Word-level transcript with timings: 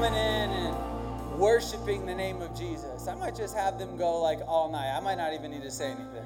coming 0.00 0.18
in 0.18 0.50
and 0.50 1.38
worshiping 1.38 2.06
the 2.06 2.14
name 2.14 2.40
of 2.40 2.56
Jesus. 2.58 3.06
I 3.06 3.14
might 3.14 3.36
just 3.36 3.54
have 3.54 3.78
them 3.78 3.98
go 3.98 4.22
like 4.22 4.38
all 4.46 4.72
night. 4.72 4.96
I 4.96 5.00
might 5.00 5.18
not 5.18 5.34
even 5.34 5.50
need 5.50 5.60
to 5.60 5.70
say 5.70 5.90
anything. 5.90 6.24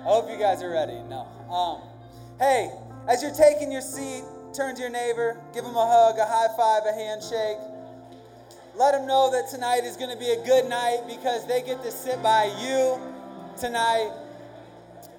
I 0.00 0.04
hope 0.04 0.30
you 0.30 0.38
guys 0.38 0.62
are 0.62 0.70
ready. 0.70 1.00
No. 1.08 1.26
Um, 1.50 1.82
hey, 2.38 2.70
as 3.08 3.22
you're 3.22 3.34
taking 3.34 3.72
your 3.72 3.80
seat, 3.80 4.22
turn 4.54 4.76
to 4.76 4.80
your 4.80 4.90
neighbor, 4.90 5.40
give 5.52 5.64
them 5.64 5.74
a 5.74 5.86
hug, 5.86 6.20
a 6.20 6.24
high 6.24 6.54
five, 6.56 6.86
a 6.86 6.94
handshake. 6.94 7.58
Let 8.76 8.92
them 8.92 9.08
know 9.08 9.32
that 9.32 9.50
tonight 9.50 9.82
is 9.82 9.96
going 9.96 10.10
to 10.10 10.18
be 10.18 10.30
a 10.30 10.44
good 10.46 10.68
night 10.68 11.02
because 11.08 11.48
they 11.48 11.62
get 11.62 11.82
to 11.82 11.90
sit 11.90 12.22
by 12.22 12.44
you 12.62 12.96
tonight. 13.58 14.12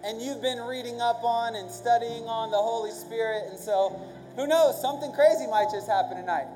And 0.06 0.22
you've 0.22 0.42
been 0.42 0.60
reading 0.60 1.02
up 1.02 1.26
on 1.26 1.58
and 1.58 1.70
studying 1.70 2.24
on 2.24 2.52
the 2.52 2.58
Holy 2.58 2.92
Spirit. 2.92 3.50
And 3.50 3.60
so, 3.60 4.00
who 4.38 4.48
knows, 4.48 4.80
something 4.80 5.12
crazy 5.12 5.46
might 5.46 5.68
just 5.74 5.88
happen 5.90 6.16
tonight. 6.16 6.48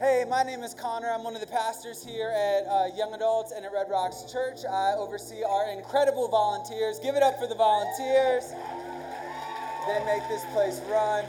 Hey, 0.00 0.24
my 0.28 0.42
name 0.42 0.64
is 0.64 0.74
Connor. 0.74 1.08
I'm 1.08 1.22
one 1.22 1.36
of 1.36 1.40
the 1.40 1.46
pastors 1.46 2.04
here 2.04 2.28
at 2.28 2.66
uh, 2.66 2.86
Young 2.96 3.14
Adults 3.14 3.52
and 3.52 3.64
at 3.64 3.72
Red 3.72 3.86
Rocks 3.88 4.24
Church. 4.30 4.66
I 4.68 4.94
oversee 4.98 5.44
our 5.44 5.70
incredible 5.70 6.26
volunteers. 6.26 6.98
Give 6.98 7.14
it 7.14 7.22
up 7.22 7.38
for 7.38 7.46
the 7.46 7.54
volunteers. 7.54 8.42
They 9.86 10.04
make 10.04 10.26
this 10.28 10.44
place 10.52 10.80
run. 10.90 11.24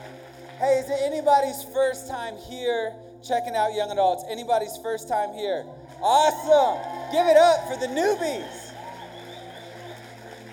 Hey, 0.58 0.82
is 0.82 0.90
it 0.90 0.98
anybody's 1.00 1.62
first 1.72 2.08
time 2.08 2.34
here 2.38 2.92
checking 3.22 3.54
out 3.54 3.72
Young 3.72 3.92
Adults? 3.92 4.24
Anybody's 4.28 4.76
first 4.82 5.08
time 5.08 5.32
here? 5.32 5.64
Awesome. 6.02 6.82
Give 7.12 7.28
it 7.28 7.36
up 7.36 7.68
for 7.68 7.78
the 7.78 7.86
newbies. 7.86 8.72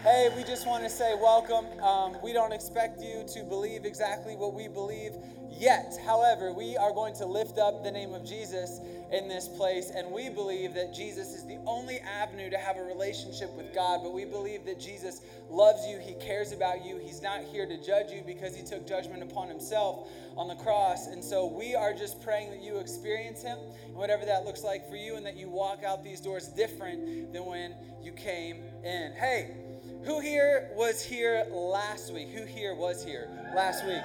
Hey, 0.03 0.29
we 0.37 0.43
just 0.43 0.67
want 0.67 0.83
to 0.83 0.89
say 0.89 1.15
welcome. 1.19 1.65
Um, 1.81 2.17
we 2.21 2.31
don't 2.31 2.51
expect 2.51 3.01
you 3.01 3.25
to 3.33 3.43
believe 3.43 3.85
exactly 3.85 4.35
what 4.35 4.53
we 4.53 4.67
believe 4.67 5.13
yet. 5.59 5.97
However, 6.05 6.53
we 6.53 6.77
are 6.77 6.91
going 6.91 7.13
to 7.15 7.25
lift 7.25 7.57
up 7.57 7.83
the 7.83 7.91
name 7.91 8.13
of 8.13 8.25
Jesus 8.25 8.79
in 9.11 9.27
this 9.27 9.47
place, 9.47 9.91
and 9.95 10.11
we 10.11 10.29
believe 10.29 10.73
that 10.73 10.93
Jesus 10.93 11.33
is 11.33 11.45
the 11.45 11.59
only 11.67 11.99
avenue 11.99 12.49
to 12.49 12.57
have 12.57 12.77
a 12.77 12.83
relationship 12.83 13.51
with 13.55 13.73
God. 13.73 14.01
But 14.03 14.13
we 14.13 14.25
believe 14.25 14.65
that 14.65 14.79
Jesus 14.79 15.21
loves 15.49 15.85
you, 15.87 15.99
He 15.99 16.13
cares 16.15 16.51
about 16.51 16.83
you, 16.83 16.97
He's 16.97 17.21
not 17.21 17.43
here 17.43 17.67
to 17.67 17.77
judge 17.83 18.11
you 18.11 18.23
because 18.25 18.55
He 18.55 18.63
took 18.63 18.87
judgment 18.87 19.21
upon 19.21 19.49
Himself 19.49 20.09
on 20.35 20.47
the 20.47 20.55
cross. 20.55 21.07
And 21.07 21.23
so 21.23 21.45
we 21.45 21.75
are 21.75 21.93
just 21.93 22.23
praying 22.23 22.51
that 22.51 22.61
you 22.61 22.79
experience 22.79 23.43
Him, 23.43 23.59
and 23.85 23.95
whatever 23.95 24.25
that 24.25 24.45
looks 24.45 24.63
like 24.63 24.89
for 24.89 24.95
you, 24.95 25.15
and 25.15 25.25
that 25.25 25.37
you 25.37 25.49
walk 25.49 25.83
out 25.83 26.03
these 26.03 26.19
doors 26.19 26.47
different 26.47 27.31
than 27.31 27.45
when 27.45 27.75
you 28.01 28.11
came 28.13 28.63
in. 28.83 29.13
Hey, 29.13 29.55
who 30.05 30.19
here 30.19 30.71
was 30.75 31.03
here 31.03 31.45
last 31.51 32.13
week? 32.13 32.29
Who 32.29 32.45
here 32.45 32.75
was 32.75 33.05
here 33.05 33.29
last 33.55 33.85
week? 33.85 34.01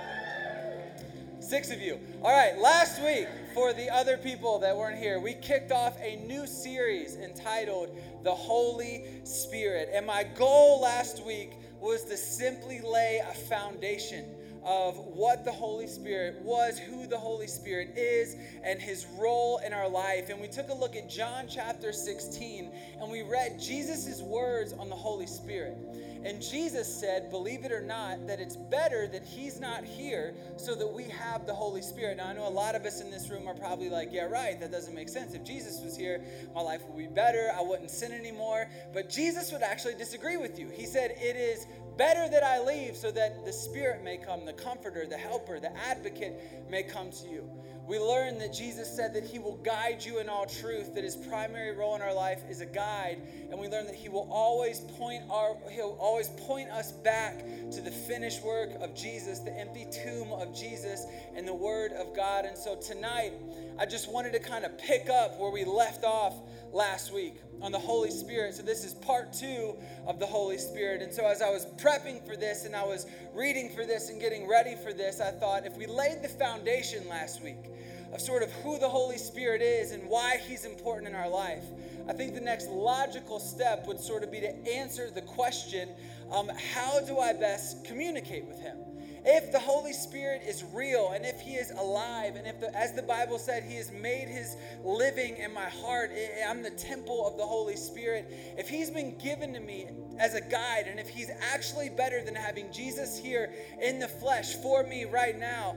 Six 1.48 1.70
of 1.70 1.80
you. 1.80 1.98
All 2.22 2.30
right, 2.30 2.58
last 2.58 3.02
week, 3.02 3.26
for 3.54 3.72
the 3.72 3.88
other 3.88 4.18
people 4.18 4.58
that 4.58 4.76
weren't 4.76 4.98
here, 4.98 5.18
we 5.18 5.32
kicked 5.32 5.72
off 5.72 5.96
a 5.98 6.16
new 6.16 6.46
series 6.46 7.16
entitled 7.16 7.88
The 8.22 8.34
Holy 8.34 9.06
Spirit. 9.24 9.88
And 9.94 10.06
my 10.06 10.24
goal 10.24 10.82
last 10.82 11.24
week 11.24 11.52
was 11.80 12.04
to 12.04 12.18
simply 12.18 12.82
lay 12.82 13.22
a 13.26 13.32
foundation 13.32 14.26
of 14.68 14.98
what 14.98 15.46
the 15.46 15.50
Holy 15.50 15.86
Spirit 15.86 16.42
was, 16.42 16.78
who 16.78 17.06
the 17.06 17.16
Holy 17.16 17.46
Spirit 17.46 17.96
is, 17.96 18.36
and 18.62 18.78
his 18.78 19.06
role 19.18 19.58
in 19.64 19.72
our 19.72 19.88
life. 19.88 20.28
And 20.28 20.38
we 20.38 20.46
took 20.46 20.68
a 20.68 20.74
look 20.74 20.94
at 20.94 21.08
John 21.08 21.46
chapter 21.48 21.90
16 21.90 22.70
and 23.00 23.10
we 23.10 23.22
read 23.22 23.58
Jesus' 23.58 24.20
words 24.20 24.74
on 24.74 24.90
the 24.90 24.94
Holy 24.94 25.26
Spirit. 25.26 25.78
And 26.22 26.42
Jesus 26.42 26.86
said, 26.86 27.30
believe 27.30 27.64
it 27.64 27.72
or 27.72 27.80
not, 27.80 28.26
that 28.26 28.40
it's 28.40 28.56
better 28.56 29.06
that 29.06 29.24
he's 29.24 29.58
not 29.58 29.84
here 29.84 30.34
so 30.58 30.74
that 30.74 30.86
we 30.86 31.04
have 31.04 31.46
the 31.46 31.54
Holy 31.54 31.80
Spirit. 31.80 32.18
Now, 32.18 32.26
I 32.26 32.34
know 32.34 32.46
a 32.46 32.50
lot 32.50 32.74
of 32.74 32.84
us 32.84 33.00
in 33.00 33.10
this 33.10 33.30
room 33.30 33.48
are 33.48 33.54
probably 33.54 33.88
like, 33.88 34.10
yeah, 34.12 34.24
right, 34.24 34.60
that 34.60 34.70
doesn't 34.70 34.94
make 34.94 35.08
sense. 35.08 35.32
If 35.32 35.44
Jesus 35.44 35.80
was 35.82 35.96
here, 35.96 36.22
my 36.54 36.60
life 36.60 36.82
would 36.88 36.98
be 36.98 37.06
better. 37.06 37.52
I 37.56 37.62
wouldn't 37.62 37.90
sin 37.90 38.12
anymore. 38.12 38.68
But 38.92 39.08
Jesus 39.08 39.50
would 39.50 39.62
actually 39.62 39.94
disagree 39.94 40.36
with 40.36 40.58
you. 40.58 40.68
He 40.68 40.84
said, 40.84 41.12
it 41.16 41.36
is 41.36 41.66
better 41.98 42.28
that 42.28 42.44
I 42.44 42.60
leave 42.60 42.96
so 42.96 43.10
that 43.10 43.44
the 43.44 43.52
Spirit 43.52 44.02
may 44.02 44.16
come, 44.16 44.46
the 44.46 44.52
comforter, 44.54 45.04
the 45.04 45.18
helper, 45.18 45.60
the 45.60 45.76
advocate 45.76 46.40
may 46.70 46.84
come 46.84 47.10
to 47.10 47.28
you. 47.28 47.50
We 47.88 47.98
learn 47.98 48.38
that 48.40 48.52
Jesus 48.52 48.94
said 48.94 49.14
that 49.14 49.24
he 49.24 49.38
will 49.38 49.56
guide 49.56 50.04
you 50.04 50.18
in 50.18 50.28
all 50.28 50.44
truth, 50.44 50.94
that 50.94 51.04
his 51.04 51.16
primary 51.16 51.74
role 51.74 51.96
in 51.96 52.02
our 52.02 52.12
life 52.12 52.42
is 52.48 52.60
a 52.60 52.66
guide, 52.66 53.22
and 53.50 53.58
we 53.58 53.66
learn 53.66 53.86
that 53.86 53.94
he 53.94 54.10
will 54.10 54.28
always 54.30 54.80
point 54.80 55.22
our 55.30 55.56
he'll 55.70 55.96
always 55.98 56.28
point 56.46 56.68
us 56.68 56.92
back 56.92 57.38
to 57.38 57.80
the 57.80 57.90
finished 57.90 58.44
work 58.44 58.72
of 58.82 58.94
Jesus, 58.94 59.38
the 59.38 59.58
empty 59.58 59.86
tomb 59.90 60.32
of 60.32 60.54
Jesus 60.54 61.06
and 61.34 61.48
the 61.48 61.54
word 61.54 61.92
of 61.92 62.14
God. 62.14 62.44
And 62.44 62.58
so 62.58 62.76
tonight, 62.76 63.32
I 63.78 63.86
just 63.86 64.10
wanted 64.10 64.32
to 64.32 64.40
kind 64.40 64.64
of 64.64 64.76
pick 64.76 65.08
up 65.08 65.38
where 65.38 65.52
we 65.52 65.64
left 65.64 66.02
off 66.02 66.34
last 66.72 67.14
week 67.14 67.36
on 67.62 67.70
the 67.70 67.78
Holy 67.78 68.10
Spirit. 68.10 68.54
So, 68.54 68.62
this 68.62 68.84
is 68.84 68.92
part 68.92 69.32
two 69.32 69.76
of 70.04 70.18
the 70.18 70.26
Holy 70.26 70.58
Spirit. 70.58 71.00
And 71.00 71.12
so, 71.12 71.24
as 71.26 71.40
I 71.42 71.50
was 71.50 71.64
prepping 71.80 72.26
for 72.26 72.36
this 72.36 72.64
and 72.64 72.74
I 72.74 72.84
was 72.84 73.06
reading 73.32 73.70
for 73.70 73.86
this 73.86 74.10
and 74.10 74.20
getting 74.20 74.48
ready 74.48 74.74
for 74.74 74.92
this, 74.92 75.20
I 75.20 75.30
thought 75.30 75.64
if 75.64 75.76
we 75.76 75.86
laid 75.86 76.22
the 76.22 76.28
foundation 76.28 77.08
last 77.08 77.40
week 77.40 77.70
of 78.12 78.20
sort 78.20 78.42
of 78.42 78.50
who 78.64 78.80
the 78.80 78.88
Holy 78.88 79.18
Spirit 79.18 79.62
is 79.62 79.92
and 79.92 80.08
why 80.08 80.38
He's 80.38 80.64
important 80.64 81.06
in 81.06 81.14
our 81.14 81.28
life, 81.28 81.64
I 82.08 82.14
think 82.14 82.34
the 82.34 82.40
next 82.40 82.68
logical 82.68 83.38
step 83.38 83.86
would 83.86 84.00
sort 84.00 84.24
of 84.24 84.32
be 84.32 84.40
to 84.40 84.68
answer 84.68 85.08
the 85.08 85.22
question 85.22 85.90
um, 86.32 86.50
how 86.74 87.00
do 87.00 87.18
I 87.18 87.32
best 87.32 87.84
communicate 87.84 88.44
with 88.46 88.58
Him? 88.58 88.76
If 89.24 89.52
the 89.52 89.58
Holy 89.58 89.92
Spirit 89.92 90.42
is 90.46 90.64
real 90.72 91.12
and 91.14 91.24
if 91.24 91.40
He 91.40 91.54
is 91.54 91.70
alive, 91.72 92.36
and 92.36 92.46
if, 92.46 92.60
the, 92.60 92.74
as 92.76 92.92
the 92.92 93.02
Bible 93.02 93.38
said, 93.38 93.64
He 93.64 93.76
has 93.76 93.90
made 93.92 94.28
His 94.28 94.56
living 94.84 95.36
in 95.36 95.52
my 95.52 95.68
heart, 95.68 96.10
I'm 96.46 96.62
the 96.62 96.70
temple 96.70 97.26
of 97.26 97.36
the 97.36 97.44
Holy 97.44 97.76
Spirit. 97.76 98.26
If 98.56 98.68
He's 98.68 98.90
been 98.90 99.18
given 99.18 99.52
to 99.54 99.60
me 99.60 99.88
as 100.18 100.34
a 100.34 100.40
guide, 100.40 100.86
and 100.86 100.98
if 100.98 101.08
He's 101.08 101.30
actually 101.52 101.90
better 101.90 102.22
than 102.24 102.34
having 102.34 102.72
Jesus 102.72 103.18
here 103.18 103.52
in 103.82 103.98
the 103.98 104.08
flesh 104.08 104.54
for 104.56 104.82
me 104.84 105.04
right 105.04 105.38
now, 105.38 105.76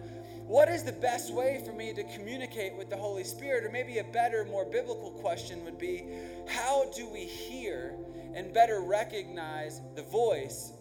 what 0.51 0.67
is 0.67 0.83
the 0.83 0.91
best 0.91 1.33
way 1.33 1.63
for 1.65 1.71
me 1.71 1.93
to 1.93 2.03
communicate 2.03 2.75
with 2.75 2.89
the 2.89 2.97
Holy 2.97 3.23
Spirit? 3.23 3.63
Or 3.63 3.69
maybe 3.69 3.99
a 3.99 4.03
better, 4.03 4.43
more 4.43 4.65
biblical 4.65 5.11
question 5.11 5.63
would 5.63 5.77
be 5.77 6.03
how 6.45 6.91
do 6.93 7.07
we 7.07 7.21
hear 7.21 7.95
and 8.33 8.53
better 8.53 8.81
recognize 8.81 9.79
the 9.95 10.03
voice 10.03 10.73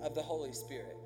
of 0.00 0.14
the 0.14 0.22
Holy 0.22 0.52
Spirit? 0.52 0.96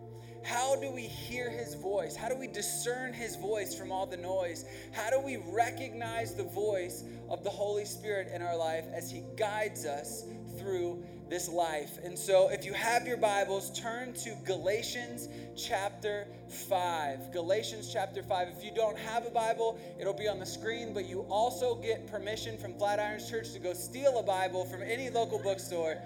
How 0.47 0.77
do 0.77 0.93
we 0.93 1.03
hear 1.03 1.51
his 1.51 1.75
voice? 1.75 2.15
How 2.15 2.29
do 2.29 2.37
we 2.37 2.47
discern 2.47 3.13
his 3.13 3.35
voice 3.35 3.75
from 3.75 3.91
all 3.91 4.07
the 4.07 4.17
noise? 4.17 4.65
How 4.93 5.11
do 5.11 5.19
we 5.19 5.39
recognize 5.39 6.37
the 6.37 6.45
voice 6.45 7.03
of 7.29 7.43
the 7.43 7.51
Holy 7.51 7.85
Spirit 7.85 8.31
in 8.33 8.43
our 8.43 8.57
life 8.57 8.85
as 8.95 9.11
he 9.11 9.25
guides 9.37 9.85
us 9.85 10.23
through 10.57 11.03
this 11.29 11.49
life? 11.49 11.99
And 12.05 12.17
so, 12.17 12.49
if 12.49 12.65
you 12.65 12.73
have 12.75 13.09
your 13.09 13.17
Bibles, 13.17 13.77
turn 13.77 14.13
to 14.23 14.37
Galatians 14.45 15.29
chapter 15.57 16.29
5. 16.69 17.33
Galatians 17.33 17.93
chapter 17.93 18.23
5. 18.23 18.49
If 18.57 18.63
you 18.63 18.71
don't 18.73 18.97
have 18.99 19.27
a 19.27 19.31
Bible, 19.31 19.81
it'll 19.99 20.15
be 20.15 20.29
on 20.29 20.39
the 20.39 20.47
screen, 20.47 20.95
but 20.95 21.09
you 21.09 21.23
also 21.29 21.75
get 21.75 22.07
permission 22.07 22.57
from 22.57 22.73
Flatirons 22.75 23.29
Church 23.29 23.53
to 23.55 23.59
go 23.59 23.73
steal 23.73 24.21
a 24.21 24.23
Bible 24.23 24.65
from 24.65 24.83
any 24.83 25.11
local 25.11 25.41
bookstore. 25.41 25.99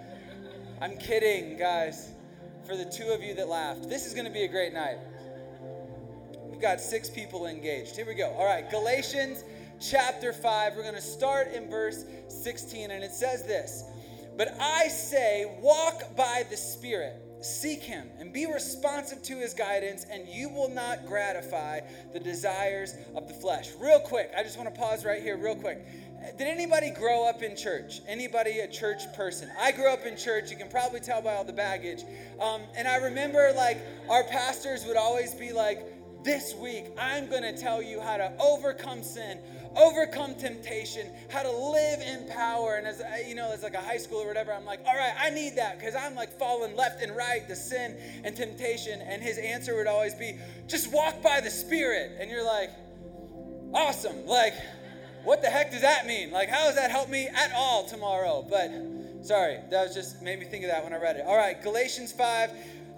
I'm 0.81 0.97
kidding, 0.97 1.59
guys 1.59 2.13
for 2.67 2.77
the 2.77 2.85
two 2.85 3.09
of 3.11 3.23
you 3.23 3.35
that 3.35 3.49
laughed. 3.49 3.89
This 3.89 4.07
is 4.07 4.15
going 4.15 4.27
to 4.27 4.33
be 4.33 4.43
a 4.43 4.49
great 4.49 4.73
night. 4.73 4.99
We've 6.49 6.61
got 6.61 6.81
six 6.81 7.09
people 7.09 7.47
engaged. 7.47 7.97
Here 7.97 8.07
we 8.07 8.15
go. 8.15 8.31
All 8.31 8.45
right, 8.45 8.71
Galatians 8.71 9.45
chapter 9.81 10.33
5. 10.33 10.77
We're 10.77 10.83
going 10.83 10.95
to 10.95 11.01
start 11.01 11.53
in 11.53 11.71
verse 11.71 12.05
16, 12.29 12.91
and 12.91 13.03
it 13.03 13.13
says 13.13 13.47
this 13.47 13.85
But 14.37 14.57
I 14.61 14.89
say, 14.89 15.57
walk 15.61 16.17
by 16.17 16.45
the 16.51 16.57
Spirit. 16.57 17.23
Seek 17.43 17.81
him 17.81 18.07
and 18.19 18.35
be 18.35 18.45
responsive 18.45 19.23
to 19.23 19.39
his 19.39 19.55
guidance, 19.55 20.05
and 20.11 20.29
you 20.29 20.51
will 20.51 20.69
not 20.69 21.07
gratify 21.07 21.81
the 22.13 22.21
desires 22.21 22.95
of 23.17 23.29
the 23.29 23.35
flesh. 23.35 23.71
Real 23.81 24.01
quick, 24.01 24.31
I 24.37 24.43
just 24.43 24.59
want 24.59 24.73
to 24.75 24.79
pause 24.79 25.07
right 25.07 25.23
here, 25.23 25.39
real 25.39 25.57
quick. 25.57 25.83
Did 26.21 26.49
anybody 26.49 26.91
grow 26.91 27.29
up 27.29 27.43
in 27.43 27.57
church? 27.57 28.01
Anybody 28.07 28.61
a 28.61 28.69
church 28.69 29.11
person? 29.15 29.51
I 29.59 29.73
grew 29.73 29.89
up 29.89 30.05
in 30.05 30.17
church. 30.17 30.51
You 30.51 30.57
can 30.57 30.69
probably 30.69 31.01
tell 31.01 31.23
by 31.23 31.35
all 31.35 31.45
the 31.45 31.53
baggage. 31.53 32.05
Um, 32.41 32.63
and 32.77 32.87
I 32.87 32.97
remember, 32.97 33.53
like, 33.57 33.79
our 34.09 34.25
pastors 34.25 34.85
would 34.87 34.97
always 34.97 35.35
be 35.35 35.53
like, 35.53 35.87
this 36.23 36.55
week, 36.55 36.87
I'm 36.99 37.31
going 37.31 37.43
to 37.43 37.57
tell 37.57 37.83
you 37.83 38.01
how 38.01 38.19
to 38.19 38.31
overcome 38.39 39.03
sin, 39.03 39.39
overcome 39.75 40.35
temptation, 40.35 41.07
how 41.31 41.43
to 41.43 41.51
live 41.51 42.01
in 42.01 42.29
power. 42.29 42.77
And 42.77 42.87
as 42.87 43.03
you 43.27 43.35
know, 43.35 43.51
as 43.53 43.63
like 43.63 43.73
a 43.73 43.81
high 43.81 43.97
school 43.97 44.19
or 44.19 44.27
whatever, 44.27 44.53
I'm 44.53 44.67
like, 44.67 44.81
all 44.87 44.95
right, 44.95 45.15
I 45.19 45.31
need 45.31 45.57
that 45.57 45.79
because 45.79 45.95
I'm 45.95 46.15
like 46.15 46.39
falling 46.39 46.77
left 46.77 47.03
and 47.03 47.17
right 47.17 47.49
to 47.49 47.57
sin 47.57 47.97
and 48.25 48.37
temptation. 48.37 49.01
And 49.01 49.23
his 49.23 49.39
answer 49.39 49.75
would 49.77 49.87
always 49.87 50.15
be, 50.15 50.39
just 50.67 50.93
walk 50.93 51.23
by 51.23 51.41
the 51.41 51.51
Spirit. 51.51 52.19
And 52.21 52.31
you're 52.31 52.45
like, 52.45 52.71
awesome. 53.73 54.27
Like, 54.27 54.55
what 55.25 55.43
the 55.43 55.49
heck 55.49 55.71
does 55.71 55.83
that 55.83 56.07
mean? 56.07 56.31
Like, 56.31 56.49
how 56.49 56.67
does 56.67 56.77
that 56.77 56.91
help 56.91 57.09
me 57.09 57.29
at 57.29 57.53
all 57.55 57.85
tomorrow? 57.85 58.45
But 58.49 58.71
sorry, 59.23 59.59
that 59.71 59.85
was 59.85 59.95
just 59.95 60.23
made 60.23 60.39
me 60.39 60.47
think 60.47 60.65
of 60.65 60.71
that 60.71 60.83
when 60.85 60.93
I 60.93 60.99
read 60.99 61.17
it. 61.17 61.25
All 61.27 61.37
right, 61.37 61.61
Galatians 61.63 62.13
5. 62.13 62.51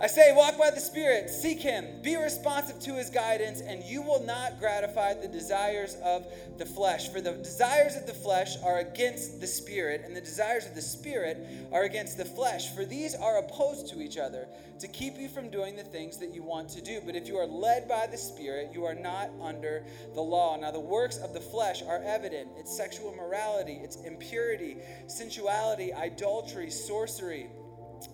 I 0.02 0.08
say, 0.08 0.32
walk 0.32 0.58
by 0.58 0.70
the 0.70 0.80
Spirit, 0.80 1.30
seek 1.30 1.60
Him, 1.60 1.86
be 2.02 2.16
responsive 2.16 2.80
to 2.80 2.96
His 2.96 3.08
guidance, 3.08 3.60
and 3.60 3.84
you 3.84 4.02
will 4.02 4.20
not 4.24 4.58
gratify 4.58 5.14
the 5.14 5.28
desires 5.28 5.96
of 6.02 6.26
the 6.58 6.66
flesh. 6.66 7.08
For 7.10 7.20
the 7.20 7.34
desires 7.34 7.94
of 7.94 8.08
the 8.08 8.12
flesh 8.12 8.56
are 8.64 8.80
against 8.80 9.40
the 9.40 9.46
Spirit, 9.46 10.02
and 10.04 10.16
the 10.16 10.20
desires 10.20 10.66
of 10.66 10.74
the 10.74 10.82
Spirit 10.82 11.46
are 11.70 11.84
against 11.84 12.18
the 12.18 12.24
flesh. 12.24 12.74
For 12.74 12.84
these 12.84 13.14
are 13.14 13.38
opposed 13.38 13.90
to 13.90 14.02
each 14.02 14.18
other 14.18 14.48
to 14.80 14.88
keep 14.88 15.16
you 15.18 15.28
from 15.28 15.50
doing 15.50 15.76
the 15.76 15.84
things 15.84 16.16
that 16.16 16.34
you 16.34 16.42
want 16.42 16.68
to 16.70 16.82
do. 16.82 17.00
But 17.06 17.14
if 17.14 17.28
you 17.28 17.36
are 17.36 17.46
led 17.46 17.86
by 17.86 18.08
the 18.08 18.18
Spirit, 18.18 18.70
you 18.74 18.84
are 18.84 18.96
not 18.96 19.30
under 19.40 19.84
the 20.14 20.20
law. 20.20 20.56
Now, 20.56 20.72
the 20.72 20.80
works 20.80 21.18
of 21.18 21.32
the 21.32 21.40
flesh 21.40 21.80
are 21.80 22.02
evident 22.04 22.48
it's 22.56 22.76
sexual 22.76 23.12
immorality, 23.12 23.78
it's 23.80 24.02
impurity, 24.02 24.78
sensuality, 25.06 25.94
idolatry, 25.94 26.72
sorcery 26.72 27.50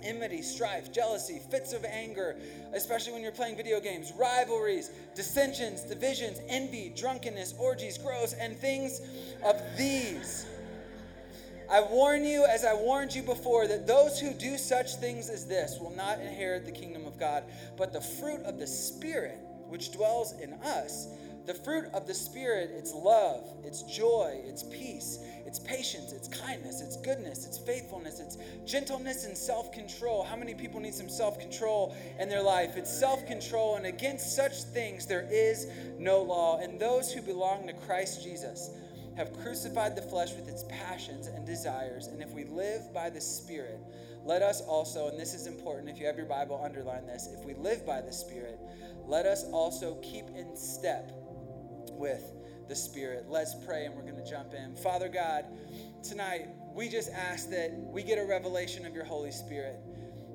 enmity, 0.03 0.43
strife, 0.43 0.93
jealousy, 0.93 1.41
fits 1.51 1.73
of 1.73 1.85
anger, 1.85 2.37
especially 2.75 3.13
when 3.13 3.23
you're 3.23 3.33
playing 3.33 3.57
video 3.57 3.81
games, 3.81 4.13
rivalries, 4.19 4.91
dissensions, 5.15 5.83
divisions, 5.83 6.39
envy, 6.49 6.93
drunkenness, 6.97 7.55
orgies, 7.59 7.99
gross, 7.99 8.35
and 8.35 8.57
things 8.57 9.01
of 9.45 9.61
these. 9.77 10.47
I 11.71 11.83
warn 11.83 12.25
you, 12.25 12.47
as 12.47 12.65
I 12.65 12.73
warned 12.73 13.15
you 13.15 13.23
before, 13.23 13.67
that 13.67 13.87
those 13.87 14.19
who 14.19 14.33
do 14.33 14.57
such 14.57 14.95
things 14.95 15.29
as 15.29 15.47
this 15.47 15.79
will 15.79 15.95
not 15.95 16.19
inherit 16.19 16.65
the 16.65 16.73
kingdom 16.73 17.07
of 17.07 17.19
God, 17.19 17.45
but 17.77 17.93
the 17.93 18.01
fruit 18.01 18.41
of 18.43 18.59
the 18.59 18.67
Spirit, 18.67 19.39
which 19.69 19.93
dwells 19.93 20.33
in 20.41 20.55
us, 20.55 21.09
the 21.49 21.55
fruit 21.55 21.87
of 21.93 22.07
the 22.07 22.15
Spirit, 22.15 22.71
it's 22.73 22.93
love, 22.95 23.45
it's 23.65 23.83
joy, 23.83 24.41
it's 24.45 24.63
peace 24.63 25.19
it's 25.49 25.59
patience, 25.61 26.13
it's 26.13 26.29
kindness, 26.29 26.83
it's 26.83 26.99
goodness, 26.99 27.47
it's 27.47 27.57
faithfulness, 27.57 28.21
it's 28.21 28.37
gentleness 28.71 29.25
and 29.25 29.35
self 29.35 29.73
control. 29.73 30.23
How 30.23 30.37
many 30.37 30.53
people 30.53 30.79
need 30.79 30.93
some 30.93 31.09
self 31.09 31.41
control 31.41 31.97
in 32.19 32.29
their 32.29 32.43
life? 32.43 32.77
It's 32.77 32.93
self 32.93 33.27
control, 33.27 33.77
and 33.77 33.87
against 33.87 34.37
such 34.37 34.65
things 34.65 35.07
there 35.07 35.27
is 35.31 35.69
no 35.99 36.21
law. 36.21 36.61
And 36.61 36.79
those 36.79 37.11
who 37.11 37.23
belong 37.23 37.67
to 37.67 37.73
Christ 37.73 38.23
Jesus 38.23 38.73
have 39.17 39.33
crucified 39.41 39.97
the 39.97 40.03
flesh 40.03 40.35
with 40.35 40.51
its 40.51 40.65
passions 40.69 41.29
and 41.29 41.47
desires. 41.47 42.09
And 42.09 42.23
if 42.23 42.31
we 42.33 42.45
live 42.45 42.93
by 42.93 43.09
the 43.09 43.21
Spirit, 43.23 43.81
let 44.27 44.43
us 44.43 44.61
also, 44.61 45.09
and 45.09 45.19
this 45.19 45.33
is 45.33 45.47
important, 45.47 45.89
if 45.89 45.99
you 45.99 46.05
have 46.05 46.19
your 46.19 46.27
Bible, 46.27 46.61
underline 46.63 47.07
this. 47.07 47.27
If 47.33 47.43
we 47.47 47.55
live 47.55 47.87
by 47.87 48.03
the 48.03 48.13
Spirit, 48.13 48.59
let 49.07 49.25
us 49.25 49.45
also 49.51 49.95
keep 50.03 50.27
in 50.37 50.55
step 50.55 51.18
with 51.99 52.33
the 52.69 52.75
Spirit. 52.75 53.27
Let's 53.29 53.55
pray 53.67 53.87
and 53.87 53.95
we're 53.95 54.03
going 54.03 54.23
to 54.23 54.29
jump 54.29 54.55
in. 54.55 54.77
Father 54.77 55.09
God, 55.09 55.47
tonight 56.03 56.49
we 56.75 56.89
just 56.89 57.11
ask 57.11 57.51
that 57.51 57.73
we 57.73 58.03
get 58.03 58.19
a 58.19 58.25
revelation 58.25 58.87
of 58.87 58.95
your 58.95 59.05
Holy 59.05 59.33
Spirit. 59.33 59.81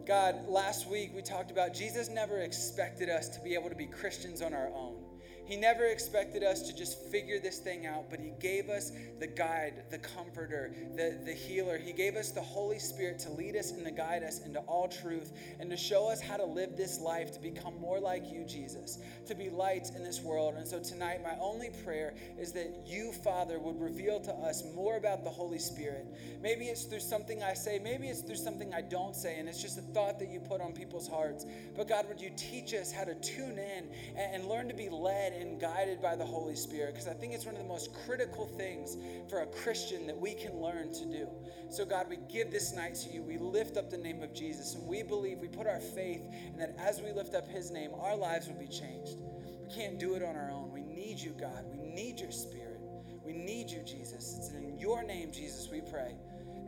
God, 0.05 0.47
last 0.47 0.89
week 0.89 1.11
we 1.15 1.21
talked 1.21 1.51
about 1.51 1.73
Jesus 1.73 2.09
never 2.09 2.39
expected 2.39 3.09
us 3.09 3.29
to 3.29 3.39
be 3.41 3.53
able 3.53 3.69
to 3.69 3.75
be 3.75 3.85
Christians 3.85 4.41
on 4.41 4.53
our 4.53 4.67
own. 4.67 5.02
He 5.45 5.57
never 5.57 5.85
expected 5.85 6.43
us 6.43 6.61
to 6.63 6.75
just 6.75 6.99
figure 7.05 7.39
this 7.39 7.59
thing 7.59 7.85
out, 7.85 8.09
but 8.09 8.19
He 8.19 8.31
gave 8.39 8.69
us 8.69 8.91
the 9.19 9.27
guide, 9.27 9.83
the 9.91 9.97
comforter, 9.97 10.73
the, 10.95 11.17
the 11.25 11.33
healer. 11.33 11.77
He 11.77 11.91
gave 11.91 12.15
us 12.15 12.31
the 12.31 12.41
Holy 12.41 12.79
Spirit 12.79 13.19
to 13.19 13.29
lead 13.31 13.55
us 13.55 13.71
and 13.71 13.83
to 13.85 13.91
guide 13.91 14.23
us 14.23 14.45
into 14.45 14.59
all 14.61 14.87
truth 14.87 15.33
and 15.59 15.69
to 15.69 15.77
show 15.77 16.09
us 16.09 16.21
how 16.21 16.37
to 16.37 16.45
live 16.45 16.77
this 16.77 16.99
life 16.99 17.31
to 17.33 17.39
become 17.39 17.79
more 17.79 17.99
like 17.99 18.31
you, 18.31 18.45
Jesus, 18.45 18.99
to 19.27 19.35
be 19.35 19.49
lights 19.49 19.91
in 19.91 20.03
this 20.03 20.21
world. 20.21 20.55
And 20.55 20.67
so 20.67 20.79
tonight, 20.79 21.21
my 21.23 21.35
only 21.41 21.69
prayer 21.83 22.13
is 22.39 22.53
that 22.53 22.83
you, 22.85 23.11
Father, 23.11 23.59
would 23.59 23.79
reveal 23.79 24.19
to 24.21 24.31
us 24.31 24.63
more 24.73 24.97
about 24.97 25.23
the 25.23 25.29
Holy 25.29 25.59
Spirit. 25.59 26.07
Maybe 26.41 26.65
it's 26.65 26.83
through 26.83 27.01
something 27.01 27.43
I 27.43 27.53
say, 27.53 27.79
maybe 27.79 28.07
it's 28.07 28.21
through 28.21 28.35
something 28.35 28.73
I 28.73 28.81
don't 28.81 29.15
say, 29.15 29.39
and 29.39 29.49
it's 29.49 29.61
just 29.61 29.77
a 29.77 29.81
thought 29.81 30.19
that 30.19 30.29
you 30.29 30.39
put 30.39 30.61
on 30.61 30.73
people's 30.73 31.07
hearts. 31.07 31.45
But 31.75 31.87
God, 31.87 32.07
would 32.07 32.21
you 32.21 32.31
teach 32.37 32.73
us 32.73 32.91
how 32.91 33.03
to 33.03 33.15
tune 33.15 33.57
in 33.59 33.89
and, 34.15 34.35
and 34.35 34.45
learn 34.45 34.67
to 34.69 34.73
be 34.73 34.89
led? 34.89 35.33
And 35.43 35.59
guided 35.59 36.01
by 36.01 36.15
the 36.15 36.25
Holy 36.25 36.55
Spirit 36.55 36.93
because 36.93 37.07
I 37.07 37.13
think 37.13 37.33
it's 37.33 37.45
one 37.45 37.55
of 37.55 37.61
the 37.61 37.67
most 37.67 37.93
critical 38.05 38.47
things 38.47 38.97
for 39.29 39.41
a 39.41 39.45
Christian 39.45 40.07
that 40.07 40.17
we 40.17 40.33
can 40.33 40.59
learn 40.59 40.91
to 40.93 41.05
do. 41.05 41.27
So, 41.69 41.85
God, 41.85 42.07
we 42.09 42.17
give 42.31 42.51
this 42.51 42.73
night 42.73 42.95
to 42.95 43.09
you. 43.09 43.21
We 43.21 43.37
lift 43.37 43.77
up 43.77 43.89
the 43.89 43.97
name 43.97 44.23
of 44.23 44.33
Jesus 44.33 44.75
and 44.75 44.87
we 44.87 45.03
believe, 45.03 45.39
we 45.39 45.47
put 45.47 45.67
our 45.67 45.79
faith 45.79 46.21
in 46.47 46.57
that 46.57 46.75
as 46.79 47.01
we 47.01 47.11
lift 47.11 47.35
up 47.35 47.47
his 47.47 47.71
name, 47.71 47.91
our 47.99 48.15
lives 48.15 48.47
will 48.47 48.59
be 48.59 48.67
changed. 48.67 49.17
We 49.61 49.73
can't 49.73 49.99
do 49.99 50.15
it 50.15 50.23
on 50.23 50.35
our 50.35 50.51
own. 50.51 50.71
We 50.71 50.83
need 50.83 51.19
you, 51.19 51.31
God. 51.31 51.65
We 51.71 51.77
need 51.77 52.19
your 52.19 52.31
Spirit. 52.31 52.79
We 53.25 53.33
need 53.33 53.69
you, 53.69 53.83
Jesus. 53.83 54.35
It's 54.37 54.49
in 54.49 54.77
your 54.77 55.03
name, 55.03 55.31
Jesus, 55.31 55.69
we 55.71 55.81
pray. 55.81 56.15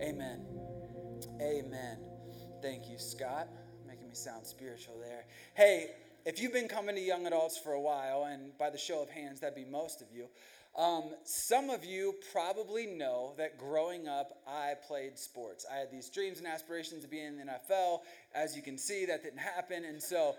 Amen. 0.01 0.41
Amen. 1.41 1.97
Thank 2.61 2.89
you, 2.89 2.97
Scott. 2.97 3.47
Making 3.85 4.09
me 4.09 4.15
sound 4.15 4.45
spiritual 4.45 4.95
there. 4.99 5.25
Hey, 5.53 5.91
if 6.25 6.41
you've 6.41 6.53
been 6.53 6.67
coming 6.67 6.95
to 6.95 7.01
young 7.01 7.27
adults 7.27 7.57
for 7.57 7.73
a 7.73 7.79
while, 7.79 8.23
and 8.23 8.57
by 8.57 8.71
the 8.71 8.77
show 8.77 9.01
of 9.01 9.09
hands, 9.09 9.39
that'd 9.39 9.55
be 9.55 9.63
most 9.63 10.01
of 10.01 10.07
you, 10.11 10.27
um, 10.75 11.03
some 11.23 11.69
of 11.69 11.85
you 11.85 12.15
probably 12.33 12.87
know 12.87 13.33
that 13.37 13.57
growing 13.57 14.07
up, 14.07 14.39
I 14.45 14.73
played 14.87 15.17
sports. 15.17 15.65
I 15.71 15.77
had 15.77 15.91
these 15.91 16.09
dreams 16.09 16.39
and 16.39 16.47
aspirations 16.47 17.03
of 17.03 17.11
being 17.11 17.27
in 17.27 17.37
the 17.37 17.43
NFL. 17.43 17.99
As 18.33 18.57
you 18.57 18.61
can 18.61 18.77
see, 18.77 19.05
that 19.05 19.23
didn't 19.23 19.39
happen. 19.39 19.85
And 19.85 20.01
so 20.01 20.35